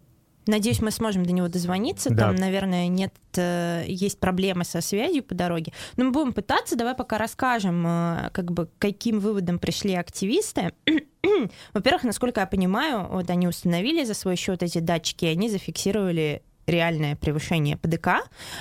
Надеюсь, 0.46 0.80
мы 0.80 0.90
сможем 0.90 1.24
до 1.24 1.32
него 1.32 1.48
дозвониться. 1.48 2.10
Да. 2.10 2.26
Там, 2.26 2.36
наверное, 2.36 2.88
нет, 2.88 3.14
э, 3.36 3.84
есть 3.86 4.18
проблемы 4.18 4.64
со 4.64 4.80
связью 4.80 5.22
по 5.22 5.34
дороге. 5.34 5.72
Но 5.96 6.04
мы 6.04 6.10
будем 6.10 6.32
пытаться. 6.32 6.76
Давай 6.76 6.94
пока 6.94 7.18
расскажем, 7.18 7.84
э, 7.86 8.30
как 8.32 8.52
бы, 8.52 8.68
каким 8.78 9.20
выводам 9.20 9.58
пришли 9.58 9.94
активисты. 9.94 10.72
Во-первых, 11.74 12.04
насколько 12.04 12.40
я 12.40 12.46
понимаю, 12.46 13.06
вот 13.10 13.30
они 13.30 13.46
установили 13.46 14.04
за 14.04 14.14
свой 14.14 14.36
счет 14.36 14.62
эти 14.62 14.78
датчики, 14.78 15.26
и 15.26 15.28
они 15.28 15.48
зафиксировали 15.48 16.42
реальное 16.66 17.16
превышение 17.16 17.76
ПДК, 17.76 18.08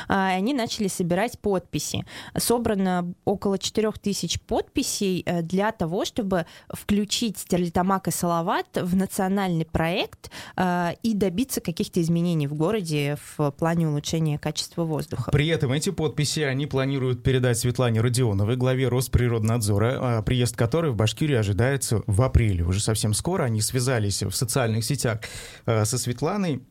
а, 0.07 0.29
они 0.29 0.53
начали 0.53 0.87
собирать 0.87 1.39
подписи. 1.39 2.05
Собрано 2.37 3.13
около 3.25 3.57
4000 3.57 4.39
подписей 4.39 5.23
э, 5.25 5.41
для 5.41 5.71
того, 5.71 6.05
чтобы 6.05 6.45
включить 6.69 7.37
Стерлитамак 7.37 8.07
и 8.07 8.11
Салават 8.11 8.67
в 8.75 8.95
национальный 8.95 9.65
проект 9.65 10.31
э, 10.55 10.91
и 11.03 11.13
добиться 11.13 11.61
каких-то 11.61 12.01
изменений 12.01 12.47
в 12.47 12.53
городе 12.53 13.17
в 13.37 13.51
плане 13.51 13.87
улучшения 13.87 14.39
качества 14.39 14.83
воздуха. 14.83 15.31
При 15.31 15.47
этом 15.47 15.71
эти 15.71 15.89
подписи 15.91 16.41
они 16.41 16.65
планируют 16.65 17.23
передать 17.23 17.57
Светлане 17.57 18.01
Родионовой, 18.01 18.55
главе 18.55 18.87
Росприроднадзора, 18.87 19.97
а, 19.99 20.21
приезд 20.21 20.55
которой 20.55 20.91
в 20.91 20.95
Башкирию 20.95 21.39
ожидается 21.39 22.03
в 22.07 22.21
апреле. 22.21 22.63
Уже 22.63 22.79
совсем 22.79 23.13
скоро 23.13 23.43
они 23.43 23.61
связались 23.61 24.23
в 24.23 24.31
социальных 24.31 24.83
сетях 24.83 25.19
э, 25.65 25.85
со 25.85 25.97
Светланой, 25.97 26.61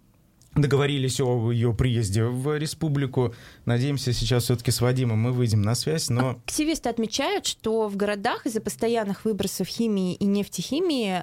договорились 0.55 1.21
о 1.21 1.51
ее 1.53 1.73
приезде 1.75 2.25
в 2.25 2.57
республику. 2.59 3.35
Надеемся, 3.65 4.13
сейчас 4.13 4.45
все-таки 4.45 4.71
с 4.71 4.81
Вадимом 4.81 5.19
мы 5.19 5.33
выйдем 5.33 5.63
на 5.63 5.75
связь, 5.75 6.11
но... 6.11 6.41
Активисты 6.47 6.89
отмечают, 6.89 7.47
что 7.47 7.89
в 7.89 7.97
городах 7.97 8.47
из-за 8.47 8.61
постоянных 8.61 9.25
выбросов 9.25 9.69
химии 9.69 10.15
и 10.15 10.25
нефтехимии 10.25 11.23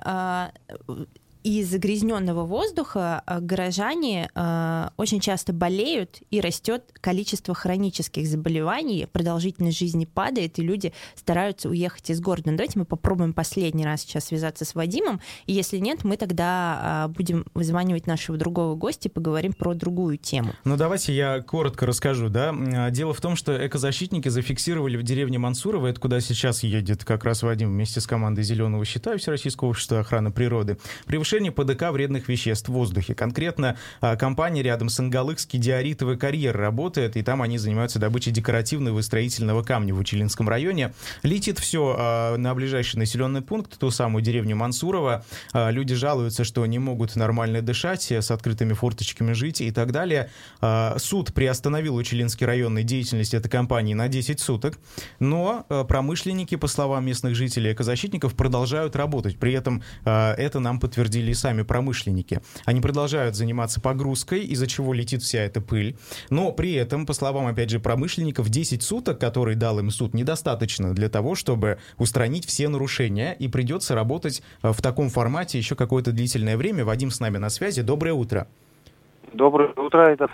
а, 1.47 1.49
и 1.49 1.63
загрязненного 1.63 2.45
воздуха 2.45 3.23
а, 3.25 3.39
горожане 3.39 4.29
а, 4.35 4.91
очень 4.97 5.19
часто 5.19 5.53
болеют 5.53 6.19
и 6.29 6.41
растет 6.41 6.83
количество 6.99 7.53
хронических 7.53 8.27
заболеваний, 8.27 9.07
продолжительность 9.11 9.79
жизни 9.79 10.05
падает, 10.05 10.59
и 10.59 10.61
люди 10.61 10.93
стараются 11.15 11.69
уехать 11.69 12.09
из 12.09 12.19
города. 12.19 12.51
Но 12.51 12.57
давайте 12.57 12.79
мы 12.79 12.85
попробуем 12.85 13.33
последний 13.33 13.85
раз 13.85 14.01
сейчас 14.01 14.25
связаться 14.25 14.65
с 14.65 14.75
Вадимом, 14.75 15.21
и 15.45 15.53
если 15.53 15.77
нет, 15.77 16.03
мы 16.03 16.17
тогда 16.17 16.79
а, 16.81 17.07
будем 17.07 17.45
вызванивать 17.53 18.07
нашего 18.07 18.37
другого 18.37 18.75
гостя 18.75 19.09
и 19.09 19.11
поговорим 19.11 19.53
про 19.53 19.73
другую 19.73 20.17
тему. 20.17 20.53
Ну, 20.65 20.75
давайте 20.75 21.13
я 21.13 21.41
коротко 21.41 21.85
расскажу, 21.85 22.29
да. 22.29 22.53
Дело 22.91 23.13
в 23.13 23.21
том, 23.21 23.35
что 23.35 23.65
экозащитники 23.65 24.29
зафиксировали 24.29 24.97
в 24.97 25.03
деревне 25.03 25.37
Мансурово, 25.37 25.87
это 25.87 25.99
куда 25.99 26.19
сейчас 26.19 26.63
едет 26.63 27.05
как 27.05 27.23
раз 27.23 27.43
Вадим 27.43 27.71
вместе 27.71 28.01
с 28.01 28.07
командой 28.07 28.43
«Зеленого 28.43 28.83
щита» 28.85 29.13
и 29.13 29.17
Всероссийского 29.17 29.69
общества 29.69 29.99
охраны 29.99 30.31
природы, 30.31 30.77
превышение 31.05 31.36
ПДК 31.51 31.91
вредных 31.91 32.27
веществ 32.27 32.69
в 32.69 32.73
воздухе. 32.73 33.13
Конкретно 33.13 33.77
а, 34.01 34.15
компания 34.15 34.61
рядом 34.61 34.89
с 34.89 34.99
Ангалыкский 34.99 35.59
диоритовый 35.59 36.17
карьер 36.17 36.55
работает, 36.55 37.15
и 37.17 37.23
там 37.23 37.41
они 37.41 37.57
занимаются 37.57 37.99
добычей 37.99 38.31
декоративного 38.31 38.99
и 38.99 39.01
строительного 39.01 39.63
камня 39.63 39.93
в 39.93 39.99
Учелинском 39.99 40.49
районе. 40.49 40.93
Летит 41.23 41.59
все 41.59 42.35
на 42.37 42.53
ближайший 42.55 42.97
населенный 42.97 43.41
пункт, 43.41 43.77
ту 43.77 43.91
самую 43.91 44.21
деревню 44.21 44.55
Мансурово. 44.55 45.25
А, 45.53 45.69
Люди 45.69 45.95
жалуются, 45.95 46.43
что 46.43 46.65
не 46.65 46.79
могут 46.79 47.15
нормально 47.15 47.61
дышать, 47.61 48.11
с 48.11 48.31
открытыми 48.31 48.73
форточками 48.73 49.33
жить 49.33 49.61
и 49.61 49.71
так 49.71 49.91
далее. 49.91 50.29
А, 50.61 50.97
Суд 50.99 51.33
приостановил 51.33 51.95
Учелинский 51.95 52.45
районной 52.45 52.83
деятельность 52.83 53.33
этой 53.33 53.49
компании 53.49 53.93
на 53.93 54.07
10 54.07 54.39
суток, 54.39 54.79
но 55.19 55.65
промышленники, 55.87 56.55
по 56.55 56.67
словам 56.67 57.05
местных 57.05 57.35
жителей 57.35 57.71
и 57.71 57.73
экозащитников, 57.73 58.35
продолжают 58.35 58.95
работать. 58.95 59.37
При 59.37 59.53
этом 59.53 59.83
это 60.03 60.59
нам 60.59 60.79
подтвердили 60.79 61.16
и 61.25 61.33
сами 61.33 61.63
промышленники. 61.63 62.41
Они 62.65 62.81
продолжают 62.81 63.35
заниматься 63.35 63.81
погрузкой, 63.81 64.41
из-за 64.45 64.67
чего 64.67 64.93
летит 64.93 65.23
вся 65.23 65.39
эта 65.39 65.61
пыль. 65.61 65.97
Но 66.29 66.51
при 66.51 66.73
этом, 66.73 67.05
по 67.05 67.13
словам, 67.13 67.47
опять 67.47 67.69
же, 67.69 67.79
промышленников, 67.79 68.49
10 68.49 68.83
суток, 68.83 69.19
которые 69.19 69.55
дал 69.55 69.79
им 69.79 69.89
суд, 69.89 70.13
недостаточно 70.13 70.93
для 70.93 71.09
того, 71.09 71.35
чтобы 71.35 71.79
устранить 71.97 72.45
все 72.45 72.69
нарушения, 72.69 73.33
и 73.33 73.47
придется 73.47 73.95
работать 73.95 74.41
э, 74.61 74.71
в 74.71 74.81
таком 74.81 75.09
формате 75.09 75.57
еще 75.57 75.75
какое-то 75.75 76.11
длительное 76.11 76.57
время. 76.57 76.85
Вадим 76.85 77.11
с 77.11 77.19
нами 77.19 77.37
на 77.37 77.49
связи. 77.49 77.81
Доброе 77.81 78.13
утро. 78.13 78.47
Доброе 79.33 79.73
утро, 79.75 80.07
Айдар. 80.07 80.31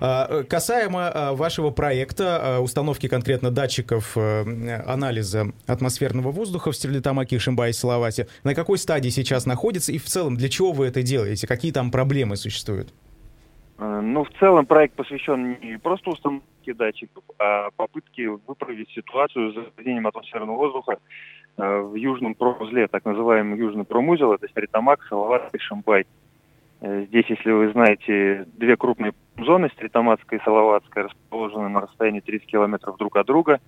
А, 0.00 0.44
Касаемо 0.44 1.08
а, 1.08 1.32
вашего 1.34 1.70
проекта 1.70 2.58
а, 2.58 2.60
установки 2.60 3.08
конкретно 3.08 3.50
датчиков 3.50 4.16
э, 4.16 4.82
анализа 4.86 5.46
атмосферного 5.66 6.30
воздуха 6.30 6.70
в 6.70 6.76
Стерлитамаке, 6.76 7.38
Шимбае 7.38 7.70
и 7.70 7.72
Салавате, 7.72 8.28
на 8.44 8.54
какой 8.54 8.78
стадии 8.78 9.08
сейчас 9.08 9.46
находится 9.46 9.92
и 9.92 9.98
в 9.98 10.04
целом 10.04 10.36
для 10.36 10.48
чего 10.48 10.72
вы 10.72 10.86
это 10.86 11.02
делаете? 11.02 11.46
Какие 11.46 11.72
там 11.72 11.90
проблемы 11.90 12.36
существуют? 12.36 12.94
Ну, 13.78 14.24
в 14.24 14.30
целом 14.38 14.64
проект 14.64 14.94
посвящен 14.94 15.58
не 15.60 15.78
просто 15.78 16.10
установке 16.10 16.72
датчиков, 16.72 17.24
а 17.38 17.70
попытке 17.76 18.30
выправить 18.30 18.88
ситуацию 18.90 19.52
с 19.52 19.54
загрязнением 19.54 20.06
атмосферного 20.06 20.56
воздуха 20.56 20.98
в 21.58 21.94
южном 21.94 22.34
промузле, 22.34 22.86
так 22.88 23.04
называемый 23.04 23.58
южный 23.58 23.84
промузел, 23.84 24.32
это 24.32 24.48
Стритамак, 24.48 25.04
Салават 25.08 25.54
и 25.54 25.58
Шимбай. 25.58 26.06
Э, 26.80 27.06
Здесь, 27.06 27.26
если 27.28 27.50
вы 27.50 27.70
знаете, 27.72 28.46
две 28.54 28.76
крупные 28.76 29.12
зоны, 29.38 29.70
Стритаматская 29.74 30.38
и 30.38 30.42
Салаватская, 30.42 31.04
расположены 31.04 31.68
на 31.68 31.80
расстоянии 31.80 32.20
30 32.20 32.46
километров 32.46 32.96
друг 32.98 33.16
от 33.16 33.26
друга. 33.26 33.60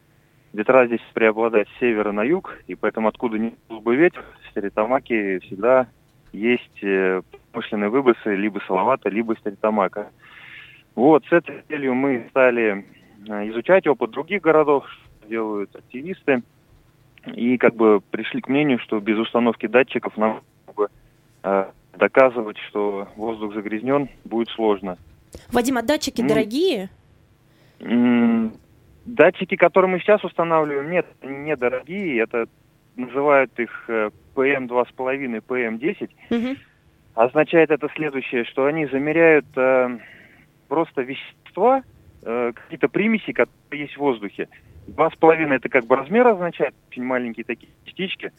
Ветра 0.53 0.87
здесь 0.87 1.01
преобладают 1.13 1.69
с 1.69 1.79
севера 1.79 2.11
на 2.13 2.23
юг, 2.23 2.59
и 2.67 2.75
поэтому 2.75 3.09
откуда 3.09 3.39
ни 3.39 3.55
был 3.69 3.81
бы 3.81 3.97
ветер, 3.97 4.25
в 4.43 4.51
Стритамаке 4.51 5.41
всегда 5.41 5.89
есть 6.33 6.83
э, 6.83 7.23
промышленные 7.53 7.91
выбросы 7.91 8.35
либо 8.35 8.61
Салавата, 8.67 9.09
либо 9.09 9.35
Стритамака. 9.35 10.11
Вот, 10.95 11.25
с 11.27 11.33
этой 11.33 11.63
целью 11.69 11.95
мы 11.95 12.27
стали 12.31 12.87
э, 13.29 13.49
изучать 13.51 13.87
опыт 13.87 14.11
других 14.11 14.43
городов, 14.43 14.87
что 14.89 15.29
делают 15.29 15.75
активисты, 15.77 16.43
и 17.27 17.59
как 17.59 17.75
бы 17.75 18.01
пришли 18.11 18.41
к 18.41 18.49
мнению, 18.49 18.79
что 18.79 19.01
без 19.01 19.19
установки 19.19 19.67
датчиков 19.67 20.17
нам 20.17 20.41
доказывать, 21.99 22.57
что 22.69 23.09
воздух 23.17 23.55
загрязнен, 23.55 24.09
будет 24.25 24.49
сложно. 24.51 24.97
Вадим, 25.53 25.77
а 25.79 25.83
датчики 25.83 26.23
Ну, 26.23 26.29
дорогие? 26.29 26.91
Датчики, 29.05 29.57
которые 29.57 29.91
мы 29.91 30.01
сейчас 30.01 30.23
устанавливаем, 30.25 30.91
нет, 30.91 31.07
недорогие. 31.23 32.23
Это 32.23 32.47
называют 32.97 33.59
их 33.59 33.85
э, 33.89 34.11
PM2,5, 34.35 35.43
PM10. 35.47 36.11
Мгм. 36.31 36.57
Означает 37.15 37.71
это 37.71 37.89
следующее, 37.95 38.45
что 38.45 38.67
они 38.67 38.87
замеряют 38.87 39.47
э, 39.57 39.99
просто 40.69 41.03
вещества, 41.03 41.83
э, 42.23 42.53
какие-то 42.55 42.89
примеси, 42.89 43.33
которые 43.33 43.85
есть 43.85 43.95
в 43.95 44.01
воздухе. 44.01 44.49
Два 44.87 45.11
с 45.11 45.17
половиной 45.17 45.57
это 45.57 45.69
как 45.69 45.87
бы 45.87 45.97
размер 45.97 46.27
означает, 46.27 46.75
очень 46.91 47.03
маленькие 47.03 47.45
такие 47.45 47.73
частички. 47.85 48.33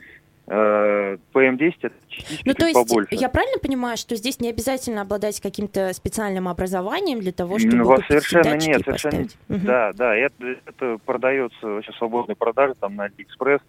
Э, 0.51 1.17
PM10 1.31 1.73
это 1.81 1.95
частички 2.07 2.41
Ну, 2.43 2.53
то 2.55 2.65
есть, 2.65 2.73
побольше. 2.73 3.13
я 3.13 3.29
правильно 3.29 3.59
понимаю, 3.59 3.97
что 3.97 4.15
здесь 4.15 4.39
не 4.39 4.49
обязательно 4.49 5.01
обладать 5.01 5.39
каким-то 5.39 5.93
специальным 5.93 6.47
образованием 6.47 7.19
для 7.19 7.31
того, 7.31 7.59
чтобы 7.59 7.75
Ну, 7.77 8.01
совершенно 8.07 8.55
нет, 8.55 8.81
совершенно 8.83 8.93
поставить? 8.93 9.37
Мгм. 9.47 9.65
Да, 9.65 9.91
да, 9.93 10.15
это, 10.15 10.55
это 10.65 10.97
продается 11.05 11.67
вообще 11.67 11.91
свободной 11.93 12.35
продаже 12.35 12.73
там 12.79 12.95
на 12.95 13.03
Алиэкспресс, 13.03 13.61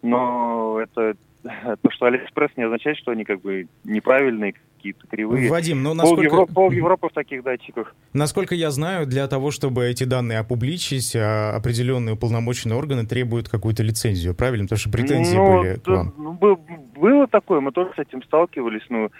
но 0.00 0.80
это 0.80 1.16
то, 1.82 1.90
что 1.90 2.06
Алиэкспресс 2.06 2.50
не 2.56 2.64
означает, 2.64 2.96
что 2.98 3.10
они 3.10 3.24
как 3.24 3.40
бы 3.40 3.66
неправильные, 3.84 4.54
какие-то 4.76 5.06
кривые. 5.06 5.50
Вадим, 5.50 5.82
ну 5.82 5.90
Пол, 5.90 5.96
насколько, 5.96 6.22
Европы, 6.24 6.52
пол 6.52 6.70
Европы 6.70 7.08
в 7.08 7.12
таких 7.12 7.42
датчиках. 7.42 7.94
насколько 8.12 8.54
я 8.54 8.70
знаю, 8.70 9.06
для 9.06 9.26
того, 9.28 9.50
чтобы 9.50 9.84
эти 9.86 10.04
данные 10.04 10.38
опубличить, 10.38 11.14
а, 11.16 11.54
определенные 11.56 12.14
уполномоченные 12.14 12.76
органы 12.76 13.06
требуют 13.06 13.48
какую-то 13.48 13.82
лицензию, 13.82 14.34
правильно? 14.34 14.64
Потому 14.64 14.78
что 14.78 14.90
претензии 14.90 15.36
Ну, 15.36 15.60
были 15.60 15.74
к 15.76 15.84
да, 15.84 15.92
вам. 15.92 16.14
ну, 16.16 16.32
бы- 16.32 16.56
было 16.96 17.26
такое, 17.26 17.60
мы 17.60 17.72
тоже 17.72 17.92
с 17.94 17.98
этим 17.98 18.22
сталкивались, 18.22 18.84
но 18.88 19.10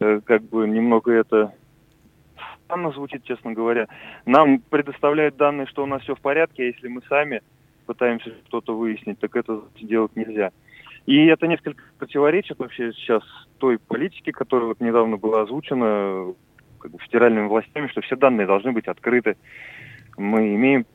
э, 0.00 0.20
как 0.24 0.42
бы 0.44 0.66
немного 0.68 1.12
это 1.12 1.52
странно 2.64 2.92
звучит, 2.92 3.24
честно 3.24 3.52
говоря. 3.52 3.88
Нам 4.24 4.60
предоставляют 4.70 5.36
данные, 5.36 5.66
что 5.66 5.82
у 5.82 5.86
нас 5.86 6.02
все 6.02 6.14
в 6.14 6.20
порядке, 6.20 6.62
а 6.62 6.66
если 6.66 6.88
мы 6.88 7.02
сами 7.08 7.42
пытаемся 7.86 8.30
что-то 8.46 8.76
выяснить, 8.76 9.18
так 9.18 9.36
это 9.36 9.60
делать 9.80 10.16
нельзя. 10.16 10.50
И 11.06 11.26
это 11.26 11.46
несколько 11.46 11.82
противоречит 11.98 12.58
вообще 12.58 12.92
сейчас 12.92 13.22
той 13.58 13.78
политике, 13.78 14.32
которая 14.32 14.68
вот 14.68 14.80
недавно 14.80 15.16
была 15.16 15.42
озвучена 15.42 16.34
как 16.78 16.90
бы, 16.90 16.98
федеральными 16.98 17.48
властями, 17.48 17.88
что 17.88 18.00
все 18.02 18.16
данные 18.16 18.46
должны 18.46 18.72
быть 18.72 18.86
открыты. 18.86 19.36
Мы 20.16 20.54
имеем 20.54 20.86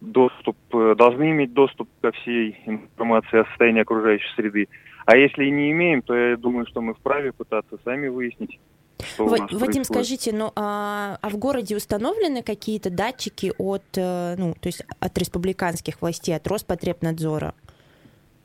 доступ, 0.00 0.56
э, 0.74 0.94
должны 0.96 1.30
иметь 1.30 1.52
доступ 1.52 1.88
ко 2.00 2.12
всей 2.12 2.58
информации 2.66 3.40
о 3.40 3.44
состоянии 3.46 3.82
окружающей 3.82 4.28
среды. 4.36 4.68
А 5.06 5.16
если 5.16 5.44
и 5.44 5.50
не 5.50 5.70
имеем, 5.72 6.02
то 6.02 6.14
я 6.14 6.36
думаю, 6.36 6.66
что 6.66 6.80
мы 6.80 6.94
вправе 6.94 7.32
пытаться 7.32 7.78
сами 7.84 8.08
выяснить. 8.08 8.58
Что 9.00 9.26
Вадим, 9.26 9.48
происходит. 9.48 9.86
скажите, 9.86 10.32
ну 10.32 10.52
а, 10.54 11.18
а 11.20 11.28
в 11.28 11.36
городе 11.36 11.76
установлены 11.76 12.42
какие-то 12.42 12.90
датчики 12.90 13.52
от, 13.58 13.82
э, 13.96 14.36
ну, 14.36 14.54
то 14.60 14.68
есть 14.68 14.84
от 15.00 15.18
республиканских 15.18 16.00
властей, 16.00 16.36
от 16.36 16.46
Роспотребнадзора? 16.46 17.54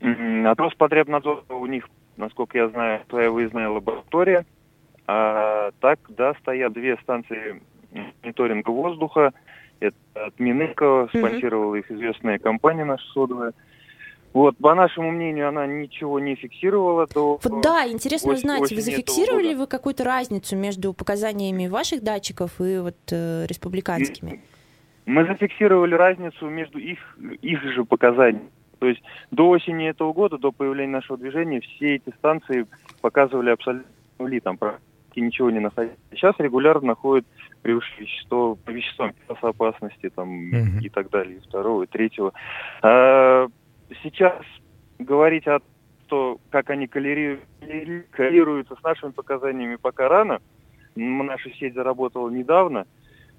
От 0.00 0.60
Роспотребнадзора 0.60 1.42
у 1.48 1.66
них, 1.66 1.88
насколько 2.16 2.58
я 2.58 2.68
знаю, 2.68 3.02
своя 3.08 3.30
выездная 3.30 3.68
лаборатория. 3.68 4.46
А 5.06 5.70
так, 5.80 6.00
да, 6.08 6.34
стоят 6.40 6.72
две 6.72 6.96
станции 6.98 7.62
мониторинга 8.22 8.70
воздуха. 8.70 9.32
Это 9.80 9.96
от 10.14 10.38
Минэко, 10.38 11.08
спонсировала 11.08 11.76
их 11.76 11.90
известная 11.90 12.38
компания 12.38 12.84
наша 12.84 13.04
содовая. 13.12 13.52
Вот, 14.34 14.56
по 14.58 14.74
нашему 14.74 15.10
мнению, 15.10 15.48
она 15.48 15.66
ничего 15.66 16.20
не 16.20 16.34
фиксировала 16.34 17.06
до... 17.06 17.40
Вот 17.42 17.62
да, 17.62 17.88
интересно 17.88 18.34
узнать, 18.34 18.70
вы 18.70 18.80
зафиксировали 18.80 19.54
вы 19.54 19.66
какую-то 19.66 20.04
разницу 20.04 20.54
между 20.54 20.92
показаниями 20.92 21.66
ваших 21.66 22.02
датчиков 22.02 22.60
и 22.60 22.78
вот 22.78 22.96
э, 23.10 23.46
республиканскими? 23.46 24.42
Мы 25.06 25.24
зафиксировали 25.24 25.94
разницу 25.94 26.46
между 26.50 26.78
их, 26.78 26.98
их 27.40 27.62
же 27.72 27.84
показаниями. 27.84 28.50
То 28.78 28.86
есть 28.86 29.02
до 29.30 29.48
осени 29.48 29.88
этого 29.88 30.12
года, 30.12 30.38
до 30.38 30.52
появления 30.52 30.92
нашего 30.92 31.18
движения, 31.18 31.60
все 31.60 31.96
эти 31.96 32.10
станции 32.16 32.66
показывали 33.00 33.50
абсолютно 33.50 33.90
нули, 34.18 34.40
там 34.40 34.56
практически 34.56 35.20
ничего 35.20 35.50
не 35.50 35.60
находилось. 35.60 35.98
Сейчас 36.12 36.34
регулярно 36.38 36.88
находят 36.88 37.26
превышение 37.62 38.06
вещество, 38.06 38.56
по 38.56 38.70
веществам 38.70 39.12
класса 39.26 39.48
опасности 39.48 40.10
там, 40.10 40.28
Мгм. 40.28 40.78
и 40.80 40.88
так 40.88 41.10
далее, 41.10 41.36
и 41.36 41.40
второго, 41.40 41.82
и 41.84 41.86
третьего. 41.86 42.32
А, 42.82 43.48
сейчас 44.02 44.40
говорить 44.98 45.46
о 45.46 45.60
том, 46.06 46.38
как 46.50 46.70
они 46.70 46.86
коррелируются 46.86 48.76
с 48.76 48.82
нашими 48.82 49.10
показаниями, 49.10 49.76
пока 49.76 50.08
рано. 50.08 50.40
Наша 50.96 51.50
сеть 51.50 51.74
заработала 51.74 52.30
недавно, 52.30 52.86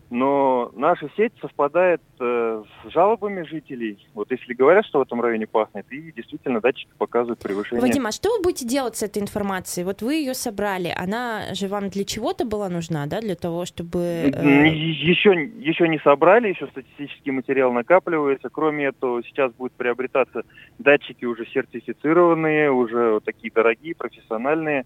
но 0.10 0.72
наша 0.76 1.08
сеть 1.16 1.34
совпадает 1.40 2.02
э, 2.20 2.64
с 2.84 2.92
жалобами 2.92 3.44
жителей. 3.44 4.08
Вот 4.16 4.32
если 4.32 4.54
говорят, 4.54 4.86
что 4.86 5.00
в 5.00 5.02
этом 5.04 5.22
районе 5.22 5.46
пахнет, 5.46 5.86
и 5.92 6.12
действительно 6.12 6.62
датчики 6.62 6.90
показывают 6.98 7.40
превышение. 7.40 7.82
Вадим, 7.82 8.08
а 8.08 8.12
что 8.12 8.36
вы 8.36 8.42
будете 8.42 8.66
делать 8.68 8.96
с 8.96 9.04
этой 9.04 9.22
информацией? 9.22 9.86
Вот 9.86 10.02
вы 10.02 10.16
ее 10.16 10.34
собрали, 10.34 10.92
она 10.96 11.54
же 11.54 11.68
вам 11.68 11.90
для 11.90 12.06
чего-то 12.06 12.44
была 12.46 12.70
нужна, 12.70 13.06
да, 13.06 13.22
для 13.22 13.36
того, 13.36 13.66
чтобы... 13.66 14.00
э, 14.34 14.68
Еще, 14.68 15.52
еще 15.60 15.88
не 15.88 16.00
собрали, 16.00 16.50
еще 16.50 16.68
статистический 16.68 17.32
материал 17.32 17.72
накапливается. 17.72 18.50
Кроме 18.50 18.86
этого, 18.86 19.24
сейчас 19.24 19.52
будут 19.54 19.74
приобретаться 19.74 20.42
датчики 20.80 21.26
уже 21.26 21.46
сертифицированные, 21.46 22.72
уже 22.72 23.12
вот 23.14 23.26
такие 23.26 23.52
дорогие, 23.54 23.94
профессиональные, 23.94 24.86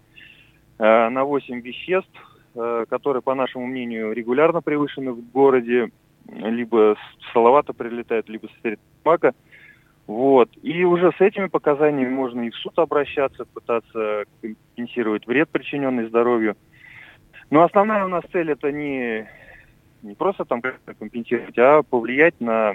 э, 0.78 1.08
на 1.08 1.24
8 1.24 1.60
веществ, 1.60 2.33
которые, 2.54 3.22
по 3.22 3.34
нашему 3.34 3.66
мнению, 3.66 4.12
регулярно 4.12 4.62
превышены 4.62 5.12
в 5.12 5.30
городе, 5.32 5.90
либо 6.28 6.96
с 6.96 7.32
салавата 7.32 7.72
прилетают, 7.72 8.28
либо 8.28 8.46
с 8.46 8.76
мака. 9.04 9.34
Вот. 10.06 10.50
И 10.62 10.84
уже 10.84 11.12
с 11.12 11.20
этими 11.20 11.46
показаниями 11.46 12.10
можно 12.10 12.42
и 12.42 12.50
в 12.50 12.56
суд 12.56 12.78
обращаться, 12.78 13.44
пытаться 13.46 14.24
компенсировать 14.40 15.26
вред, 15.26 15.48
причиненный 15.48 16.06
здоровью. 16.08 16.56
Но 17.50 17.62
основная 17.62 18.04
у 18.04 18.08
нас 18.08 18.24
цель 18.32 18.50
это 18.50 18.70
не, 18.70 19.26
не 20.02 20.14
просто 20.14 20.44
там 20.44 20.62
компенсировать, 20.98 21.58
а 21.58 21.82
повлиять 21.82 22.38
на, 22.40 22.74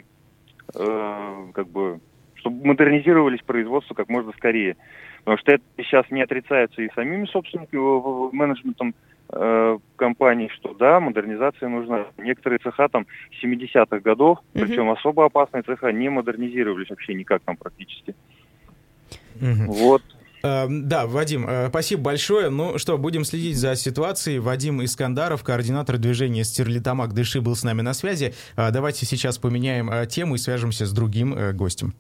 э, 0.76 1.46
как 1.54 1.68
бы, 1.68 2.00
чтобы 2.36 2.66
модернизировались 2.66 3.42
производства 3.42 3.94
как 3.94 4.10
можно 4.10 4.32
скорее. 4.34 4.78
Потому 5.20 5.38
что 5.38 5.52
это 5.54 5.64
сейчас 5.78 6.10
не 6.10 6.22
отрицается 6.22 6.82
и 6.82 6.92
самими 6.94 7.26
собственниками, 7.26 7.80
в- 7.80 8.30
менеджментом 8.32 8.96
э, 9.32 9.78
компаний, 9.96 10.50
что 10.56 10.74
да, 10.74 11.00
модернизация 11.00 11.70
нужна. 11.70 12.06
Некоторые 12.18 12.60
цеха 12.60 12.88
там 12.90 13.06
70-х 13.44 14.00
годов, 14.00 14.40
Мгм. 14.54 14.66
причем 14.68 14.90
особо 14.90 15.26
опасные 15.26 15.64
цеха, 15.64 15.92
не 15.92 16.10
модернизировались 16.10 16.90
вообще 16.90 17.14
никак 17.14 17.42
там 17.44 17.58
практически. 17.58 18.16
Мгм. 19.40 19.68
Вот. 19.68 20.02
Э, 20.44 20.68
Да, 20.70 21.06
Вадим, 21.06 21.46
э, 21.48 21.68
спасибо 21.70 22.02
большое. 22.04 22.50
Ну 22.50 22.78
что, 22.78 22.98
будем 22.98 23.24
следить 23.26 23.58
за 23.58 23.76
ситуацией. 23.76 24.40
Вадим 24.40 24.84
Искандаров, 24.84 25.44
координатор 25.44 25.98
движения 25.98 26.44
«Стерлитамак 26.44 27.14
Дыши» 27.14 27.42
был 27.42 27.56
с 27.56 27.64
нами 27.64 27.82
на 27.82 27.94
связи. 27.94 28.34
Э, 28.56 28.72
Давайте 28.72 29.06
сейчас 29.06 29.38
поменяем 29.38 29.90
э, 29.90 30.06
тему 30.08 30.36
и 30.36 30.38
свяжемся 30.38 30.86
с 30.86 30.94
другим 30.94 31.36
гостем. 31.56 31.94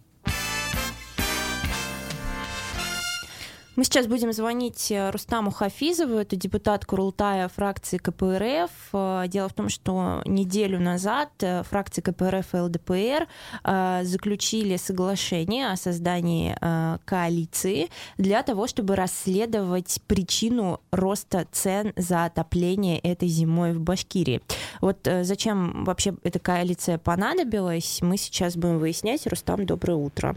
Мы 3.80 3.86
сейчас 3.86 4.08
будем 4.08 4.34
звонить 4.34 4.92
э, 4.92 5.10
Рустаму 5.10 5.52
Хафизову, 5.52 6.16
это 6.16 6.36
депутат 6.36 6.86
Курултая 6.86 7.48
фракции 7.48 7.98
КПРФ. 7.98 8.70
Э, 8.92 9.24
Дело 9.30 9.48
в 9.48 9.54
том, 9.54 9.70
что 9.70 10.22
неделю 10.26 10.82
назад 10.82 11.30
э, 11.40 11.64
фракции 11.64 12.02
КПРФ 12.02 12.56
и 12.56 12.58
ЛДПР 12.58 13.28
заключили 14.04 14.76
соглашение 14.76 15.72
о 15.72 15.78
создании 15.78 16.58
коалиции 17.06 17.90
для 18.18 18.44
того, 18.44 18.68
чтобы 18.68 18.98
расследовать 18.98 20.02
причину 20.08 20.82
роста 20.92 21.48
цен 21.50 21.94
за 21.96 22.26
отопление 22.26 23.00
этой 23.00 23.30
зимой 23.30 23.72
в 23.72 23.80
Башкирии. 23.80 24.42
Вот 24.82 25.08
зачем 25.22 25.86
вообще 25.86 26.16
эта 26.24 26.40
коалиция 26.40 26.98
понадобилась, 26.98 28.00
мы 28.02 28.18
сейчас 28.18 28.58
будем 28.58 28.80
выяснять. 28.80 29.26
Рустам, 29.26 29.66
доброе 29.66 29.96
утро. 29.96 30.36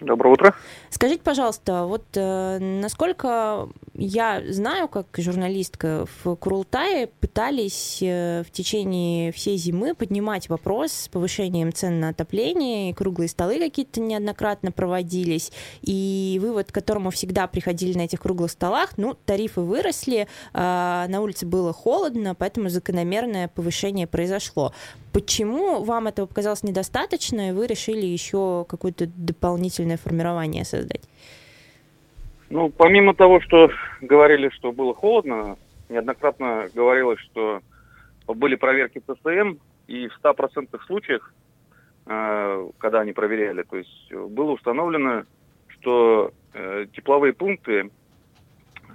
Доброе 0.00 0.30
утро. 0.30 0.54
Скажите, 0.90 1.22
пожалуйста, 1.22 1.84
вот 1.84 2.04
э, 2.14 2.58
насколько 2.58 3.68
я 3.94 4.42
знаю, 4.48 4.88
как 4.88 5.06
журналистка 5.16 6.06
в 6.22 6.34
Курултае 6.36 7.06
пытались 7.06 7.98
э, 8.02 8.42
в 8.42 8.50
течение 8.50 9.30
всей 9.30 9.56
зимы 9.56 9.94
поднимать 9.94 10.48
вопрос 10.48 10.92
с 10.92 11.08
повышением 11.08 11.72
цен 11.72 12.00
на 12.00 12.08
отопление, 12.08 12.90
и 12.90 12.92
круглые 12.92 13.28
столы 13.28 13.58
какие-то 13.58 14.00
неоднократно 14.00 14.72
проводились, 14.72 15.52
и 15.82 16.40
вывод, 16.42 16.72
к 16.72 16.74
которому 16.74 17.10
всегда 17.10 17.46
приходили 17.46 17.96
на 17.96 18.02
этих 18.02 18.20
круглых 18.20 18.50
столах, 18.50 18.94
ну, 18.96 19.14
тарифы 19.26 19.60
выросли, 19.60 20.26
э, 20.52 21.06
на 21.08 21.20
улице 21.20 21.46
было 21.46 21.72
холодно, 21.72 22.34
поэтому 22.34 22.68
закономерное 22.70 23.48
повышение 23.48 24.06
произошло. 24.06 24.72
Почему 25.12 25.84
вам 25.84 26.08
этого 26.08 26.26
показалось 26.26 26.64
недостаточно, 26.64 27.50
и 27.50 27.52
вы 27.52 27.68
решили 27.68 28.04
еще 28.04 28.66
какое-то 28.68 29.06
дополнительное 29.06 29.96
формирование 29.96 30.64
создать? 30.64 31.02
Ну, 32.54 32.70
помимо 32.70 33.14
того, 33.14 33.40
что 33.40 33.68
говорили, 34.00 34.48
что 34.50 34.70
было 34.70 34.94
холодно, 34.94 35.56
неоднократно 35.88 36.68
говорилось, 36.72 37.18
что 37.18 37.62
были 38.28 38.54
проверки 38.54 39.00
ЦСМ, 39.00 39.56
и 39.88 40.06
в 40.06 40.16
100% 40.24 40.68
случаях, 40.86 41.34
э, 42.06 42.68
когда 42.78 43.00
они 43.00 43.12
проверяли, 43.12 43.64
то 43.64 43.76
есть 43.76 44.06
э, 44.12 44.26
было 44.26 44.52
установлено, 44.52 45.24
что 45.66 46.30
э, 46.52 46.86
тепловые 46.94 47.32
пункты 47.32 47.90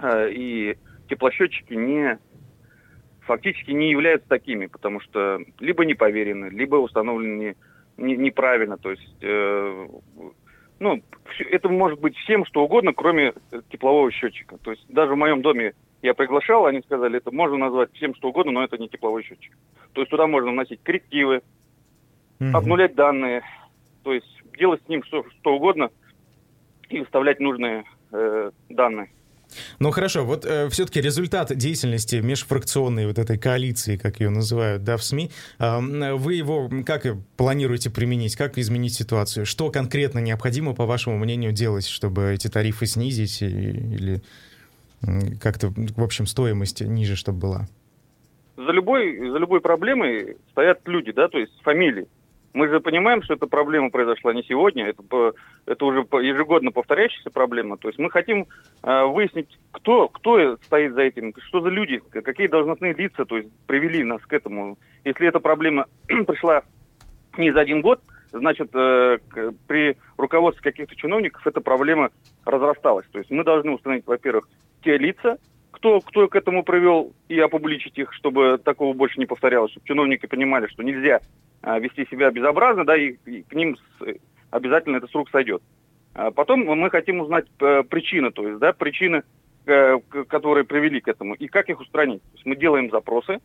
и 0.06 0.74
теплосчетчики 1.10 1.74
не 1.74 2.18
фактически 3.20 3.72
не 3.72 3.90
являются 3.90 4.26
такими, 4.26 4.68
потому 4.68 5.00
что 5.00 5.38
либо 5.58 5.84
не 5.84 5.92
поверены, 5.92 6.46
либо 6.46 6.76
установлены 6.76 7.36
не- 7.98 8.06
не- 8.06 8.16
неправильно, 8.16 8.78
то 8.78 8.90
есть 8.90 9.18
ну, 10.80 11.02
это 11.50 11.68
может 11.68 12.00
быть 12.00 12.16
всем 12.16 12.44
что 12.46 12.64
угодно, 12.64 12.92
кроме 12.92 13.34
э, 13.52 13.60
теплового 13.70 14.10
счетчика. 14.10 14.56
То 14.58 14.72
есть 14.72 14.84
даже 14.88 15.12
в 15.12 15.16
моем 15.16 15.42
доме 15.42 15.74
я 16.02 16.14
приглашал, 16.14 16.66
они 16.66 16.80
сказали, 16.80 17.18
это 17.18 17.30
можно 17.30 17.58
назвать 17.58 17.92
всем 17.92 18.14
что 18.14 18.30
угодно, 18.30 18.52
но 18.52 18.64
это 18.64 18.78
не 18.78 18.88
тепловой 18.88 19.22
счетчик. 19.22 19.56
То 19.92 20.00
есть 20.00 20.10
туда 20.10 20.26
можно 20.26 20.50
вносить 20.50 20.82
коррективы, 20.82 21.42
Мгм. 22.40 22.56
обнулять 22.56 22.94
данные, 22.94 23.42
то 24.02 24.14
есть 24.14 24.26
делать 24.58 24.82
с 24.82 24.88
ним 24.88 25.04
что, 25.04 25.24
что 25.28 25.54
угодно 25.54 25.90
и 26.88 27.00
выставлять 27.00 27.38
нужные 27.38 27.84
э, 28.12 28.50
данные. 28.70 29.10
Ну 29.78 29.90
хорошо, 29.90 30.24
вот 30.24 30.44
все-таки 30.70 31.00
результат 31.00 31.56
деятельности 31.56 32.16
межфракционной 32.16 33.06
вот 33.06 33.18
этой 33.18 33.38
коалиции, 33.38 33.96
как 33.96 34.20
ее 34.20 34.30
называют, 34.30 34.84
да, 34.84 34.96
в 34.96 35.02
СМИ, 35.02 35.30
э, 35.58 35.78
вы 36.14 36.34
его 36.34 36.70
как 36.86 37.06
планируете 37.36 37.90
применить, 37.90 38.36
как 38.36 38.58
изменить 38.58 38.94
ситуацию? 38.94 39.46
Что 39.46 39.70
конкретно 39.70 40.18
необходимо, 40.20 40.74
по 40.74 40.86
вашему 40.86 41.18
мнению, 41.18 41.52
делать, 41.52 41.86
чтобы 41.86 42.32
эти 42.32 42.48
тарифы 42.48 42.86
снизить 42.86 43.42
и- 43.42 43.46
или 43.46 44.22
как-то, 45.40 45.72
в 45.76 46.02
общем, 46.02 46.26
стоимость 46.26 46.80
ниже, 46.82 47.16
чтобы 47.16 47.38
была? 47.38 47.68
за 48.56 48.72
любой, 48.72 49.16
за 49.30 49.38
любой 49.38 49.60
проблемой 49.60 50.36
стоят 50.50 50.80
люди, 50.86 51.12
да, 51.12 51.28
то 51.28 51.38
есть 51.38 51.52
фамилии. 51.62 52.06
Мы 52.52 52.68
же 52.68 52.80
понимаем, 52.80 53.22
что 53.22 53.34
эта 53.34 53.46
проблема 53.46 53.90
произошла 53.90 54.34
не 54.34 54.42
сегодня, 54.42 54.88
это, 54.88 55.02
это 55.66 55.84
уже 55.84 56.00
ежегодно 56.00 56.72
повторяющаяся 56.72 57.30
проблема. 57.30 57.76
То 57.76 57.88
есть 57.88 57.98
мы 57.98 58.10
хотим 58.10 58.46
э, 58.82 59.04
выяснить, 59.04 59.58
кто, 59.70 60.08
кто 60.08 60.56
стоит 60.56 60.94
за 60.94 61.02
этим, 61.02 61.32
что 61.46 61.60
за 61.60 61.68
люди, 61.68 61.98
какие 62.10 62.48
должностные 62.48 62.92
лица 62.92 63.24
то 63.24 63.36
есть, 63.36 63.50
привели 63.66 64.02
нас 64.02 64.20
к 64.22 64.32
этому. 64.32 64.78
Если 65.04 65.28
эта 65.28 65.38
проблема 65.38 65.86
пришла 66.06 66.62
не 67.38 67.52
за 67.52 67.60
один 67.60 67.82
год, 67.82 68.00
значит, 68.32 68.70
э, 68.74 69.18
к, 69.28 69.52
при 69.68 69.96
руководстве 70.16 70.72
каких-то 70.72 70.96
чиновников 70.96 71.46
эта 71.46 71.60
проблема 71.60 72.10
разрасталась. 72.44 73.06
То 73.12 73.18
есть 73.18 73.30
мы 73.30 73.44
должны 73.44 73.72
установить, 73.72 74.06
во-первых, 74.06 74.48
те 74.82 74.98
лица, 74.98 75.38
кто, 75.80 76.00
кто 76.00 76.28
к 76.28 76.36
этому 76.36 76.62
привел, 76.62 77.14
и 77.28 77.40
опубличить 77.40 77.96
их, 77.96 78.12
чтобы 78.12 78.58
такого 78.62 78.92
больше 78.92 79.18
не 79.18 79.24
повторялось, 79.24 79.72
чтобы 79.72 79.86
чиновники 79.86 80.26
понимали, 80.26 80.66
что 80.66 80.82
нельзя 80.82 81.20
а, 81.62 81.78
вести 81.78 82.06
себя 82.10 82.30
безобразно, 82.30 82.84
да, 82.84 82.96
и, 82.96 83.16
и 83.24 83.42
к 83.42 83.54
ним 83.54 83.76
с, 83.76 84.04
обязательно 84.50 84.98
это 84.98 85.06
с 85.06 85.14
рук 85.14 85.30
сойдет. 85.30 85.62
А 86.14 86.30
потом 86.32 86.66
мы 86.66 86.90
хотим 86.90 87.20
узнать 87.20 87.46
э, 87.60 87.82
причины, 87.84 88.30
то 88.30 88.46
есть, 88.46 88.58
да, 88.58 88.74
причины, 88.74 89.22
э, 89.64 89.98
которые 90.28 90.64
привели 90.64 91.00
к 91.00 91.08
этому, 91.08 91.32
и 91.34 91.46
как 91.46 91.70
их 91.70 91.80
устранить. 91.80 92.20
То 92.22 92.34
есть 92.34 92.46
мы 92.46 92.56
делаем 92.56 92.90
запросы 92.90 93.34
э, 93.34 93.38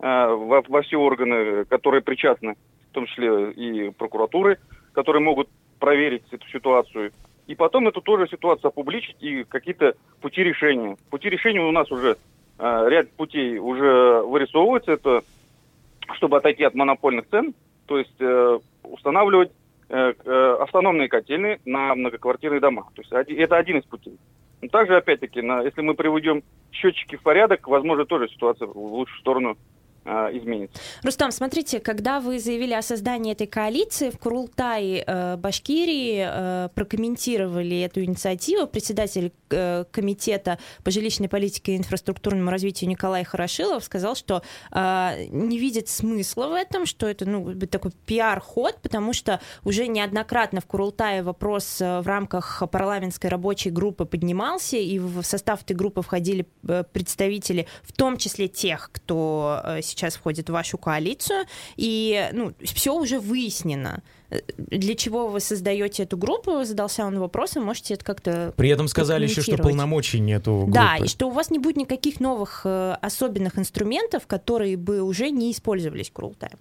во, 0.00 0.62
во 0.66 0.82
все 0.82 0.96
органы, 0.96 1.66
которые 1.66 2.02
причастны, 2.02 2.56
в 2.90 2.94
том 2.94 3.06
числе 3.06 3.52
и 3.52 3.90
прокуратуры, 3.90 4.58
которые 4.92 5.22
могут 5.22 5.48
проверить 5.78 6.24
эту 6.32 6.48
ситуацию. 6.48 7.12
И 7.46 7.54
потом 7.54 7.88
эту 7.88 8.00
тоже 8.00 8.28
ситуацию 8.28 8.68
опубличить 8.68 9.22
и 9.22 9.44
какие-то 9.44 9.94
пути 10.20 10.42
решения. 10.42 10.96
Пути 11.10 11.30
решения 11.30 11.60
у 11.60 11.70
нас 11.70 11.90
уже 11.90 12.16
э, 12.58 12.86
ряд 12.88 13.10
путей 13.12 13.58
уже 13.58 14.22
вырисовывается. 14.22 14.92
Это 14.92 15.22
чтобы 16.14 16.38
отойти 16.38 16.64
от 16.64 16.74
монопольных 16.74 17.26
цен, 17.28 17.54
то 17.86 17.98
есть 17.98 18.14
э, 18.20 18.58
устанавливать 18.84 19.50
э, 19.88 20.12
э, 20.24 20.56
автономные 20.60 21.08
котельные 21.08 21.60
на 21.64 21.94
многоквартирные 21.94 22.60
дома. 22.60 22.86
То 22.94 23.02
есть 23.02 23.12
один, 23.12 23.38
это 23.40 23.56
один 23.56 23.78
из 23.78 23.84
путей. 23.84 24.18
Но 24.62 24.68
также, 24.68 24.96
опять-таки, 24.96 25.42
на, 25.42 25.62
если 25.62 25.82
мы 25.82 25.94
приведем 25.94 26.42
счетчики 26.72 27.16
в 27.16 27.22
порядок, 27.22 27.66
возможно, 27.68 28.04
тоже 28.06 28.28
ситуация 28.28 28.66
в 28.66 28.76
лучшую 28.76 29.20
сторону 29.20 29.58
изменится. 30.06 30.80
Рустам, 31.02 31.30
смотрите, 31.30 31.80
когда 31.80 32.20
вы 32.20 32.38
заявили 32.38 32.72
о 32.74 32.82
создании 32.82 33.32
этой 33.32 33.46
коалиции, 33.46 34.10
в 34.10 34.18
Курултае 34.18 35.04
э, 35.06 35.36
Башкирии 35.36 36.26
э, 36.26 36.68
прокомментировали 36.74 37.80
эту 37.80 38.02
инициативу 38.04 38.66
председатель 38.66 39.26
э, 39.26 39.45
комитета 39.48 40.58
по 40.82 40.90
жилищной 40.90 41.28
политике 41.28 41.72
и 41.72 41.76
инфраструктурному 41.76 42.50
развитию 42.50 42.88
Николай 42.90 43.24
Хорошилов 43.24 43.84
сказал, 43.84 44.14
что 44.14 44.42
э, 44.72 45.26
не 45.30 45.58
видит 45.58 45.88
смысла 45.88 46.48
в 46.48 46.52
этом, 46.52 46.86
что 46.86 47.06
это 47.06 47.24
ну, 47.24 47.54
такой 47.66 47.92
пиар-ход, 48.06 48.78
потому 48.82 49.12
что 49.12 49.40
уже 49.64 49.86
неоднократно 49.86 50.60
в 50.60 50.66
Курултае 50.66 51.22
вопрос 51.22 51.80
э, 51.80 52.00
в 52.00 52.06
рамках 52.06 52.62
парламентской 52.70 53.28
рабочей 53.28 53.70
группы 53.70 54.04
поднимался, 54.04 54.76
и 54.76 54.98
в 54.98 55.22
состав 55.22 55.62
этой 55.62 55.76
группы 55.76 56.02
входили 56.02 56.46
э, 56.66 56.84
представители, 56.92 57.66
в 57.82 57.92
том 57.92 58.16
числе 58.16 58.48
тех, 58.48 58.90
кто 58.92 59.62
сейчас 59.82 60.16
входит 60.16 60.48
в 60.48 60.52
вашу 60.52 60.78
коалицию, 60.78 61.46
и 61.76 62.28
ну, 62.32 62.52
все 62.60 62.94
уже 62.94 63.18
выяснено. 63.18 64.02
Для 64.56 64.94
чего 64.94 65.28
вы 65.28 65.40
создаете 65.40 66.02
эту 66.02 66.16
группу? 66.16 66.64
Задался 66.64 67.04
он 67.06 67.18
вопросом, 67.18 67.64
можете 67.64 67.94
это 67.94 68.04
как-то 68.04 68.52
При 68.56 68.70
этом 68.70 68.88
сказали 68.88 69.24
еще, 69.24 69.42
что 69.42 69.56
полномочий 69.56 70.18
нету 70.18 70.62
группы. 70.62 70.72
Да, 70.72 70.96
и 70.96 71.06
что 71.06 71.28
у 71.28 71.30
вас 71.30 71.50
не 71.50 71.58
будет 71.58 71.76
никаких 71.76 72.20
новых 72.20 72.62
э, 72.64 72.96
особенных 73.00 73.58
инструментов, 73.58 74.26
которые 74.26 74.76
бы 74.76 75.02
уже 75.02 75.30
не 75.30 75.52
использовались 75.52 76.10
Крултаем. 76.10 76.58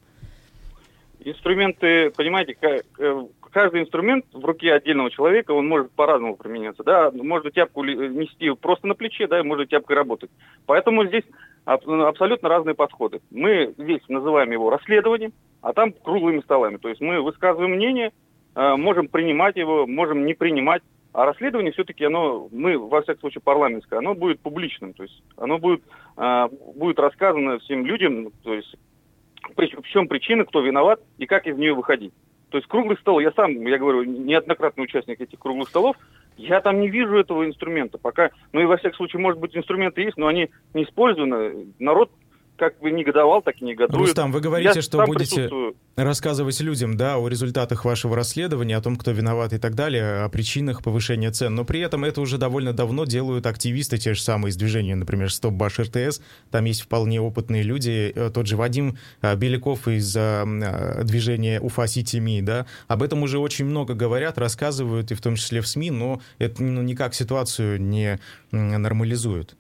Инструменты, 1.26 2.12
понимаете, 2.12 2.56
э, 2.62 3.26
каждый 3.52 3.82
инструмент 3.82 4.26
в 4.32 4.46
руке 4.46 4.72
отдельного 4.72 5.10
человека, 5.10 5.54
он 5.54 5.68
может 5.68 5.92
по-разному 5.94 6.36
применяться, 6.36 6.84
да, 6.84 7.10
можно 7.10 7.50
тяпку 7.50 7.84
нести 7.84 8.52
просто 8.54 8.86
на 8.86 8.94
плече, 8.94 9.26
да, 9.26 9.40
и 9.40 9.44
может 9.44 9.70
тяпкой 9.70 9.96
работать. 9.96 10.30
Поэтому 10.68 11.04
здесь 11.08 11.24
абсолютно 11.66 12.48
разные 12.48 12.76
подходы. 12.76 13.22
Мы 13.32 13.74
здесь 13.76 14.02
называем 14.08 14.52
его 14.52 14.70
расследованием, 14.70 15.34
а 15.64 15.74
там 15.74 15.94
круглыми 15.94 16.42
столами. 16.42 16.78
То 16.78 16.90
есть 16.90 17.02
мы 17.02 17.20
высказываем 17.22 17.72
мнение, 17.72 18.12
э, 18.56 18.76
можем 18.76 19.08
принимать 19.08 19.56
его, 19.56 19.88
можем 19.88 20.28
не 20.28 20.36
принимать. 20.36 20.84
А 21.12 21.26
расследование 21.26 21.72
все-таки 21.72 22.06
оно, 22.06 22.50
мы, 22.52 22.78
во 22.78 23.02
всяком 23.02 23.22
случае, 23.22 23.42
парламентское, 23.42 23.98
оно 23.98 24.14
будет 24.14 24.42
публичным. 24.42 24.94
То 24.94 25.02
есть 25.02 25.24
оно 25.38 25.58
будет, 25.58 25.82
э, 26.18 26.48
будет 26.76 27.00
рассказано 27.00 27.58
всем 27.58 27.84
людям, 27.84 28.32
то 28.44 28.54
есть 28.54 28.76
в 29.56 29.88
чем 29.88 30.08
причина, 30.08 30.46
кто 30.46 30.62
виноват 30.62 31.02
и 31.18 31.26
как 31.26 31.48
из 31.48 31.58
нее 31.58 31.74
выходить. 31.74 32.14
То 32.50 32.58
есть 32.58 32.70
круглый 32.70 32.98
стол, 32.98 33.20
я 33.20 33.32
сам, 33.32 33.52
я 33.66 33.78
говорю, 33.78 34.04
неоднократный 34.04 34.86
участник 34.86 35.20
этих 35.20 35.40
круглых 35.40 35.68
столов, 35.68 35.98
я 36.38 36.62
там 36.62 36.80
не 36.80 36.90
вижу 36.90 37.18
этого 37.18 37.46
инструмента 37.46 37.98
пока. 37.98 38.32
Ну 38.54 38.62
и 38.62 38.66
во 38.66 38.78
всяком 38.78 38.98
случае, 38.98 39.22
может 39.22 39.40
быть, 39.40 39.56
инструменты 39.56 40.02
есть, 40.02 40.18
но 40.18 40.28
они 40.28 40.50
не 40.74 40.84
использованы. 40.84 41.68
Народ 41.80 42.12
как 42.58 42.80
бы 42.80 42.92
негодовал, 42.92 43.42
так 43.42 43.62
и 43.62 43.66
негодует. 43.66 44.00
Рустам, 44.00 44.32
вы 44.32 44.40
говорите, 44.40 44.72
Я 44.76 44.82
что 44.82 45.06
будете 45.06 45.50
рассказывать 45.96 46.60
людям, 46.60 46.98
да, 46.98 47.18
о 47.18 47.28
результатах 47.28 47.86
вашего 47.86 48.16
расследования, 48.16 48.78
о 48.78 48.82
том, 48.82 48.96
кто 48.96 49.12
виноват 49.12 49.54
и 49.54 49.58
так 49.58 49.76
далее, 49.76 50.24
о 50.24 50.30
причинах 50.30 50.84
повышения 50.84 51.32
цен, 51.32 51.56
но 51.56 51.64
при 51.66 51.80
этом 51.80 52.04
это 52.04 52.22
уже 52.22 52.38
довольно 52.38 52.74
давно 52.74 53.06
делают 53.06 53.46
активисты, 53.46 53.98
те 53.98 54.14
же 54.14 54.22
самые 54.22 54.50
из 54.50 54.58
движения, 54.58 54.96
например, 54.96 55.32
Стоп 55.32 55.54
Баш 55.54 55.80
РТС, 55.80 56.22
там 56.52 56.66
есть 56.66 56.82
вполне 56.82 57.22
опытные 57.22 57.64
люди, 57.64 58.12
э, 58.14 58.30
тот 58.34 58.48
же 58.48 58.58
Вадим 58.58 58.98
э, 59.22 59.36
Беляков 59.36 59.88
из 59.88 60.16
э, 60.16 61.04
движения 61.04 61.60
Уфа 61.62 61.88
Сити 61.88 62.18
Ми, 62.18 62.42
да, 62.42 62.66
об 62.88 63.04
этом 63.04 63.24
уже 63.24 63.40
очень 63.40 63.66
много 63.66 63.94
говорят, 63.94 64.38
рассказывают, 64.38 65.12
и 65.12 65.16
в 65.16 65.22
том 65.22 65.36
числе 65.36 65.62
в 65.62 65.68
СМИ, 65.68 65.92
но 65.92 66.22
это 66.40 66.62
ну, 66.62 66.82
никак 66.82 67.14
ситуацию 67.14 67.82
не 67.82 68.20
нормализует. 68.52 69.56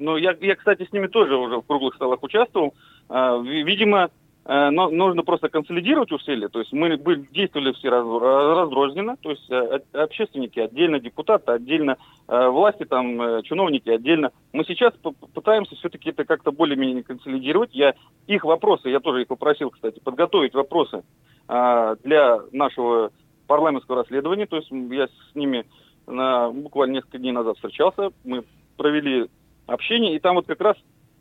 Ну, 0.00 0.16
я, 0.16 0.34
я, 0.40 0.56
кстати, 0.56 0.86
с 0.88 0.92
ними 0.92 1.08
тоже 1.08 1.36
уже 1.36 1.58
в 1.58 1.66
круглых 1.66 1.94
столах 1.94 2.22
участвовал. 2.22 2.72
А, 3.10 3.38
видимо, 3.38 4.08
э, 4.46 4.70
но 4.70 4.88
нужно 4.88 5.22
просто 5.22 5.50
консолидировать 5.50 6.10
усилия. 6.10 6.48
То 6.48 6.60
есть 6.60 6.72
мы 6.72 6.96
действовали 7.30 7.72
все 7.72 7.90
раз, 7.90 8.06
разрозненно, 8.06 9.18
то 9.18 9.30
есть 9.30 9.50
э, 9.50 9.80
общественники 9.92 10.58
отдельно, 10.58 11.00
депутаты 11.00 11.52
отдельно, 11.52 11.98
э, 12.28 12.48
власти 12.48 12.84
там, 12.84 13.42
чиновники 13.42 13.90
отдельно. 13.90 14.32
Мы 14.54 14.64
сейчас 14.64 14.94
пытаемся 15.34 15.76
все-таки 15.76 16.10
это 16.10 16.24
как-то 16.24 16.50
более-менее 16.50 17.04
консолидировать. 17.04 17.74
Я 17.74 17.92
их 18.26 18.44
вопросы, 18.44 18.88
я 18.88 19.00
тоже 19.00 19.22
их 19.22 19.28
попросил, 19.28 19.68
кстати, 19.68 20.00
подготовить 20.00 20.54
вопросы 20.54 21.02
для 21.46 22.40
нашего 22.52 23.10
парламентского 23.48 23.98
расследования. 23.98 24.46
То 24.46 24.56
есть 24.56 24.70
я 24.70 25.08
с 25.08 25.34
ними 25.34 25.66
буквально 26.06 26.92
несколько 26.92 27.18
дней 27.18 27.32
назад 27.32 27.56
встречался. 27.56 28.12
Мы 28.22 28.44
провели 28.76 29.28
общение. 29.70 30.14
И 30.14 30.18
там 30.18 30.36
вот 30.36 30.46
как 30.46 30.60
раз 30.60 30.76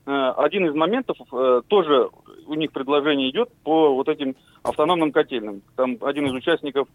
э, 0.06 0.34
один 0.38 0.68
из 0.68 0.74
моментов, 0.74 1.18
э, 1.32 1.62
тоже 1.68 2.10
у 2.48 2.54
них 2.56 2.72
предложение 2.72 3.30
идет 3.30 3.50
по 3.64 3.94
вот 3.94 4.10
этим 4.10 4.36
автономным 4.64 5.12
котельным. 5.12 5.62
Там 5.76 5.98
один 6.02 6.28
из 6.28 6.34
участников 6.34 6.88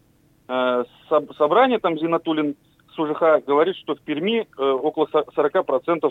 э, 0.49 0.85
собрания, 1.39 1.79
там 1.79 1.99
Зинатулин 1.99 2.57
Сужиха, 2.95 3.43
говорит, 3.47 3.77
что 3.77 3.95
в 3.95 4.01
Перми 4.01 4.47
э, 4.59 4.63
около 4.63 5.07
40% 5.07 6.11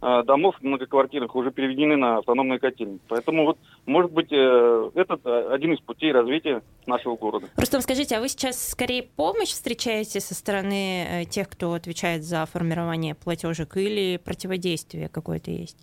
э, 0.00 0.22
домов 0.24 0.56
многоквартирных 0.60 1.34
уже 1.34 1.50
переведены 1.50 1.96
на 1.96 2.18
автономные 2.18 2.58
котельные. 2.58 2.98
Поэтому 3.08 3.44
вот, 3.44 3.58
может 3.86 4.12
быть, 4.12 4.28
э, 4.30 4.90
этот 4.94 5.26
один 5.26 5.72
из 5.74 5.80
путей 5.80 6.12
развития 6.12 6.62
нашего 6.86 7.16
города. 7.16 7.46
Рустам, 7.56 7.80
скажите, 7.80 8.16
а 8.16 8.20
вы 8.20 8.28
сейчас 8.28 8.68
скорее 8.68 9.02
помощь 9.02 9.48
встречаете 9.48 10.20
со 10.20 10.34
стороны 10.34 11.26
тех, 11.30 11.48
кто 11.48 11.72
отвечает 11.72 12.24
за 12.24 12.46
формирование 12.46 13.14
платежек, 13.14 13.76
или 13.76 14.16
противодействие 14.16 15.08
какое-то 15.08 15.50
есть? 15.50 15.78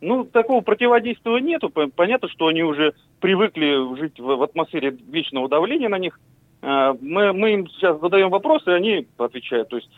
Ну, 0.00 0.24
такого 0.24 0.60
противодействия 0.60 1.40
нету. 1.40 1.70
Понятно, 1.70 2.28
что 2.28 2.46
они 2.46 2.62
уже 2.62 2.94
привыкли 3.20 3.96
жить 3.98 4.20
в 4.20 4.42
атмосфере 4.42 4.90
вечного 4.90 5.48
давления 5.48 5.88
на 5.88 5.98
них. 5.98 6.20
Мы, 6.62 7.32
мы 7.32 7.52
им 7.54 7.68
сейчас 7.68 8.00
задаем 8.00 8.30
вопросы, 8.30 8.70
и 8.70 8.74
они 8.74 9.08
отвечают. 9.16 9.68
То 9.68 9.76
есть 9.76 9.90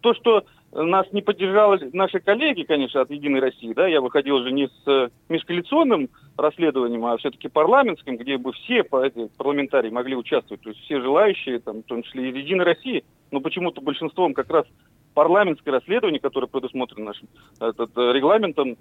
то, 0.00 0.14
что 0.14 0.44
нас 0.72 1.06
не 1.12 1.22
поддержали 1.22 1.88
наши 1.92 2.20
коллеги, 2.20 2.62
конечно, 2.62 3.00
от 3.00 3.10
«Единой 3.10 3.40
России», 3.40 3.72
да, 3.72 3.86
я 3.86 4.00
выходил 4.00 4.36
уже 4.36 4.50
не 4.50 4.68
с 4.68 4.82
э, 4.86 5.08
межкоалиционным 5.28 6.10
расследованием, 6.36 7.04
а 7.06 7.16
все-таки 7.16 7.48
парламентским, 7.48 8.16
где 8.16 8.36
бы 8.36 8.52
все 8.52 8.82
парламентарии 8.84 9.90
могли 9.90 10.16
участвовать, 10.16 10.62
то 10.62 10.70
есть 10.70 10.80
все 10.82 11.00
желающие, 11.00 11.60
там, 11.60 11.82
в 11.82 11.86
том 11.86 12.02
числе 12.02 12.28
и 12.28 12.38
«Единой 12.38 12.64
России», 12.64 13.04
но 13.30 13.40
почему-то 13.40 13.80
большинством 13.80 14.34
как 14.34 14.50
раз 14.50 14.66
парламентское 15.14 15.72
расследование, 15.72 16.20
которое 16.20 16.46
предусмотрено 16.46 17.06
нашим 17.06 17.28
этот, 17.58 17.96
э, 17.96 18.12
регламентом 18.12 18.76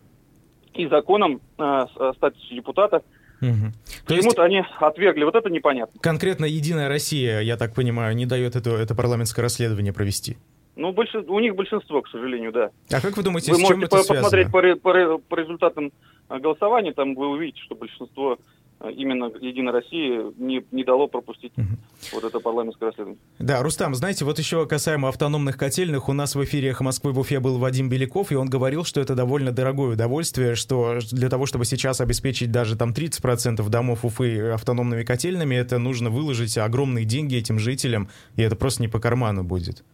и 0.73 0.87
законом 0.87 1.39
э, 1.57 1.61
о 1.61 2.13
статусе 2.13 2.55
депутата, 2.55 3.03
Угу. 3.41 3.73
Почему-то 4.07 4.43
они 4.43 4.63
отвергли, 4.79 5.25
вот 5.25 5.35
это 5.35 5.49
непонятно. 5.49 5.99
Конкретно 6.01 6.45
«Единая 6.45 6.87
Россия», 6.87 7.41
я 7.41 7.57
так 7.57 7.73
понимаю, 7.73 8.15
не 8.15 8.25
дает 8.25 8.55
это, 8.55 8.71
это 8.71 8.95
парламентское 8.95 9.43
расследование 9.43 9.91
провести? 9.91 10.37
Ну, 10.75 10.91
больше, 10.91 11.19
у 11.19 11.39
них 11.39 11.55
большинство, 11.55 12.01
к 12.01 12.09
сожалению, 12.09 12.51
да. 12.51 12.69
А 12.91 12.99
как 13.01 13.15
вы 13.15 13.23
думаете, 13.23 13.51
вы 13.51 13.57
с 13.57 13.61
чем 13.61 13.79
можете 13.79 13.85
это 13.85 13.95
по- 13.95 13.97
посмотреть 14.03 14.47
связано? 14.47 14.51
по, 14.51 14.61
ре- 14.61 14.75
по, 14.75 14.93
ре- 14.93 15.17
по 15.19 15.35
результатам 15.35 15.91
а, 16.27 16.39
голосования, 16.39 16.91
там 16.93 17.15
вы 17.15 17.29
увидите, 17.29 17.61
что 17.61 17.75
большинство 17.75 18.37
а, 18.79 18.89
именно 18.89 19.31
Единой 19.39 19.71
России 19.71 20.19
не, 20.37 20.65
не 20.71 20.83
дало 20.83 21.07
пропустить 21.07 21.53
Мгм. 21.55 21.77
вот 22.11 22.25
это 22.25 22.41
парламентское 22.41 22.89
расследование. 22.89 23.17
Да, 23.39 23.63
Рустам, 23.63 23.95
знаете, 23.95 24.25
вот 24.25 24.37
еще 24.37 24.65
касаемо 24.67 25.07
автономных 25.07 25.55
котельных, 25.55 26.09
у 26.09 26.13
нас 26.13 26.35
в 26.35 26.43
эфире 26.43 26.71
«Эхо 26.71 26.83
Москвы» 26.83 27.13
в 27.13 27.19
Уфе 27.19 27.39
был 27.39 27.57
Вадим 27.57 27.87
Беляков, 27.87 28.33
и 28.33 28.35
он 28.35 28.49
говорил, 28.49 28.83
что 28.83 28.99
это 28.99 29.15
довольно 29.15 29.51
дорогое 29.53 29.93
удовольствие, 29.93 30.55
что 30.55 30.99
для 31.09 31.29
того, 31.29 31.45
чтобы 31.45 31.63
сейчас 31.63 32.01
обеспечить 32.01 32.51
даже 32.51 32.75
там 32.75 32.91
30% 32.91 33.65
домов 33.69 34.03
Уфы 34.03 34.49
автономными 34.49 35.03
котельными, 35.03 35.55
это 35.55 35.77
нужно 35.79 36.09
выложить 36.09 36.57
огромные 36.57 37.05
деньги 37.05 37.37
этим 37.37 37.59
жителям, 37.59 38.09
и 38.35 38.41
это 38.41 38.57
просто 38.57 38.81
не 38.81 38.89
по 38.89 38.99
карману 38.99 39.45
будет. 39.45 39.85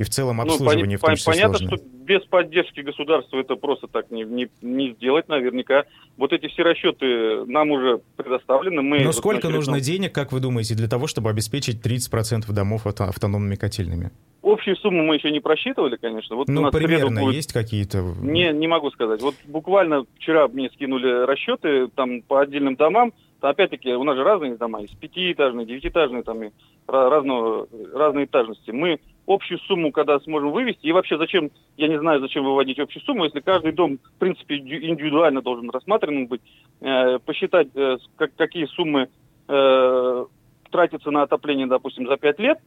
И 0.00 0.02
в 0.02 0.08
целом 0.08 0.38
Ну, 0.38 0.44
обслуживание 0.44 0.96
пони- 0.96 0.96
в 0.96 1.00
том 1.02 1.10
пон- 1.10 1.16
числе 1.16 1.32
понятно, 1.34 1.58
сложно. 1.58 1.76
что 1.76 1.86
без 2.06 2.22
поддержки 2.22 2.80
государства 2.80 3.36
это 3.38 3.54
просто 3.56 3.86
так 3.86 4.10
не, 4.10 4.22
не, 4.24 4.48
не 4.62 4.92
сделать 4.92 5.28
наверняка. 5.28 5.84
Вот 6.16 6.32
эти 6.32 6.48
все 6.48 6.62
расчеты 6.62 7.44
нам 7.44 7.70
уже 7.70 8.00
предоставлены. 8.16 8.80
Мы 8.80 9.00
Но 9.00 9.04
вот 9.08 9.14
сколько 9.16 9.48
на 9.48 9.50
очередном- 9.50 9.56
нужно 9.56 9.80
денег, 9.80 10.14
как 10.14 10.32
вы 10.32 10.40
думаете, 10.40 10.74
для 10.74 10.88
того, 10.88 11.06
чтобы 11.06 11.28
обеспечить 11.28 11.82
30% 11.82 12.50
домов 12.50 12.86
авто- 12.86 13.04
автономными 13.04 13.56
котельными? 13.56 14.10
Общую 14.42 14.74
сумму 14.76 15.02
мы 15.04 15.16
еще 15.16 15.30
не 15.30 15.40
просчитывали, 15.40 15.96
конечно. 15.96 16.34
Вот 16.34 16.48
Ну, 16.48 16.70
примерно 16.70 17.20
будет- 17.20 17.34
есть 17.34 17.52
какие-то... 17.52 17.98
Не, 18.22 18.54
не 18.54 18.68
могу 18.68 18.90
сказать. 18.92 19.20
Вот 19.20 19.34
буквально 19.46 20.04
вчера 20.16 20.48
мне 20.48 20.70
скинули 20.70 21.26
расчеты 21.26 21.88
там 21.88 22.22
по 22.22 22.40
отдельным 22.40 22.76
домам. 22.76 23.12
Опять-таки, 23.42 23.92
у 23.92 24.04
нас 24.04 24.16
же 24.16 24.24
разные 24.24 24.56
дома, 24.56 24.80
есть 24.80 24.98
пятиэтажные, 24.98 25.66
девятиэтажные, 25.66 26.22
там 26.22 26.42
и 26.42 26.50
разного, 26.86 27.68
разной 27.94 28.24
этажности. 28.24 28.70
Мы 28.70 28.98
общую 29.30 29.58
сумму, 29.60 29.92
когда 29.92 30.18
сможем 30.20 30.50
вывести, 30.50 30.86
и 30.86 30.92
вообще 30.92 31.16
зачем, 31.16 31.50
я 31.76 31.88
не 31.88 31.98
знаю, 31.98 32.20
зачем 32.20 32.44
выводить 32.44 32.78
общую 32.78 33.02
сумму, 33.04 33.24
если 33.24 33.40
каждый 33.40 33.72
дом, 33.72 33.98
в 33.98 34.18
принципе, 34.18 34.58
инди- 34.58 34.84
индивидуально 34.84 35.40
должен 35.40 35.70
рассматриваем 35.70 36.26
быть, 36.26 36.42
э, 36.80 37.18
посчитать, 37.20 37.68
э, 37.74 37.98
какие 38.36 38.66
суммы 38.66 39.08
э, 39.48 40.26
тратятся 40.70 41.10
на 41.10 41.22
отопление, 41.22 41.66
допустим, 41.66 42.06
за 42.06 42.16
5 42.16 42.38
лет, 42.38 42.58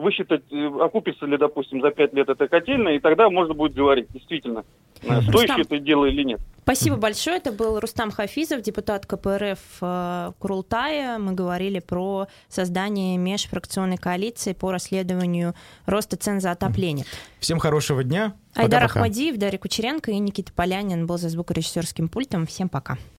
высчитать, 0.00 0.42
э, 0.50 0.66
окупится 0.80 1.26
ли, 1.26 1.36
допустим, 1.36 1.80
за 1.80 1.90
5 1.90 2.14
лет 2.14 2.28
эта 2.28 2.48
котельная, 2.48 2.94
и 2.94 2.98
тогда 2.98 3.30
можно 3.30 3.54
будет 3.54 3.74
говорить, 3.74 4.08
действительно, 4.12 4.64
э, 5.02 5.20
стоящее 5.22 5.62
это 5.62 5.78
дело 5.78 6.06
или 6.06 6.22
нет. 6.22 6.40
Спасибо 6.62 6.96
большое. 6.96 7.38
Это 7.38 7.52
был 7.52 7.80
Рустам 7.80 8.10
Хафизов, 8.10 8.62
депутат 8.62 9.06
КПРФ 9.06 9.58
э, 9.80 10.32
Курултая. 10.38 11.18
Мы 11.18 11.32
говорили 11.32 11.80
про 11.80 12.26
создание 12.48 13.16
межфракционной 13.16 13.96
коалиции 13.96 14.52
по 14.52 14.70
расследованию 14.70 15.54
роста 15.86 16.16
цен 16.16 16.40
за 16.40 16.52
отопление. 16.52 17.06
Всем 17.40 17.58
хорошего 17.58 18.04
дня. 18.04 18.34
Айдар. 18.54 18.84
Ахмадиев, 18.84 19.36
Дарья 19.36 19.58
Кучеренко 19.58 20.10
и 20.10 20.18
Никита 20.18 20.52
Полянин 20.52 21.06
был 21.06 21.18
за 21.18 21.28
звукорежиссерским 21.28 22.08
пультом. 22.08 22.46
Всем 22.46 22.68
пока. 22.68 22.98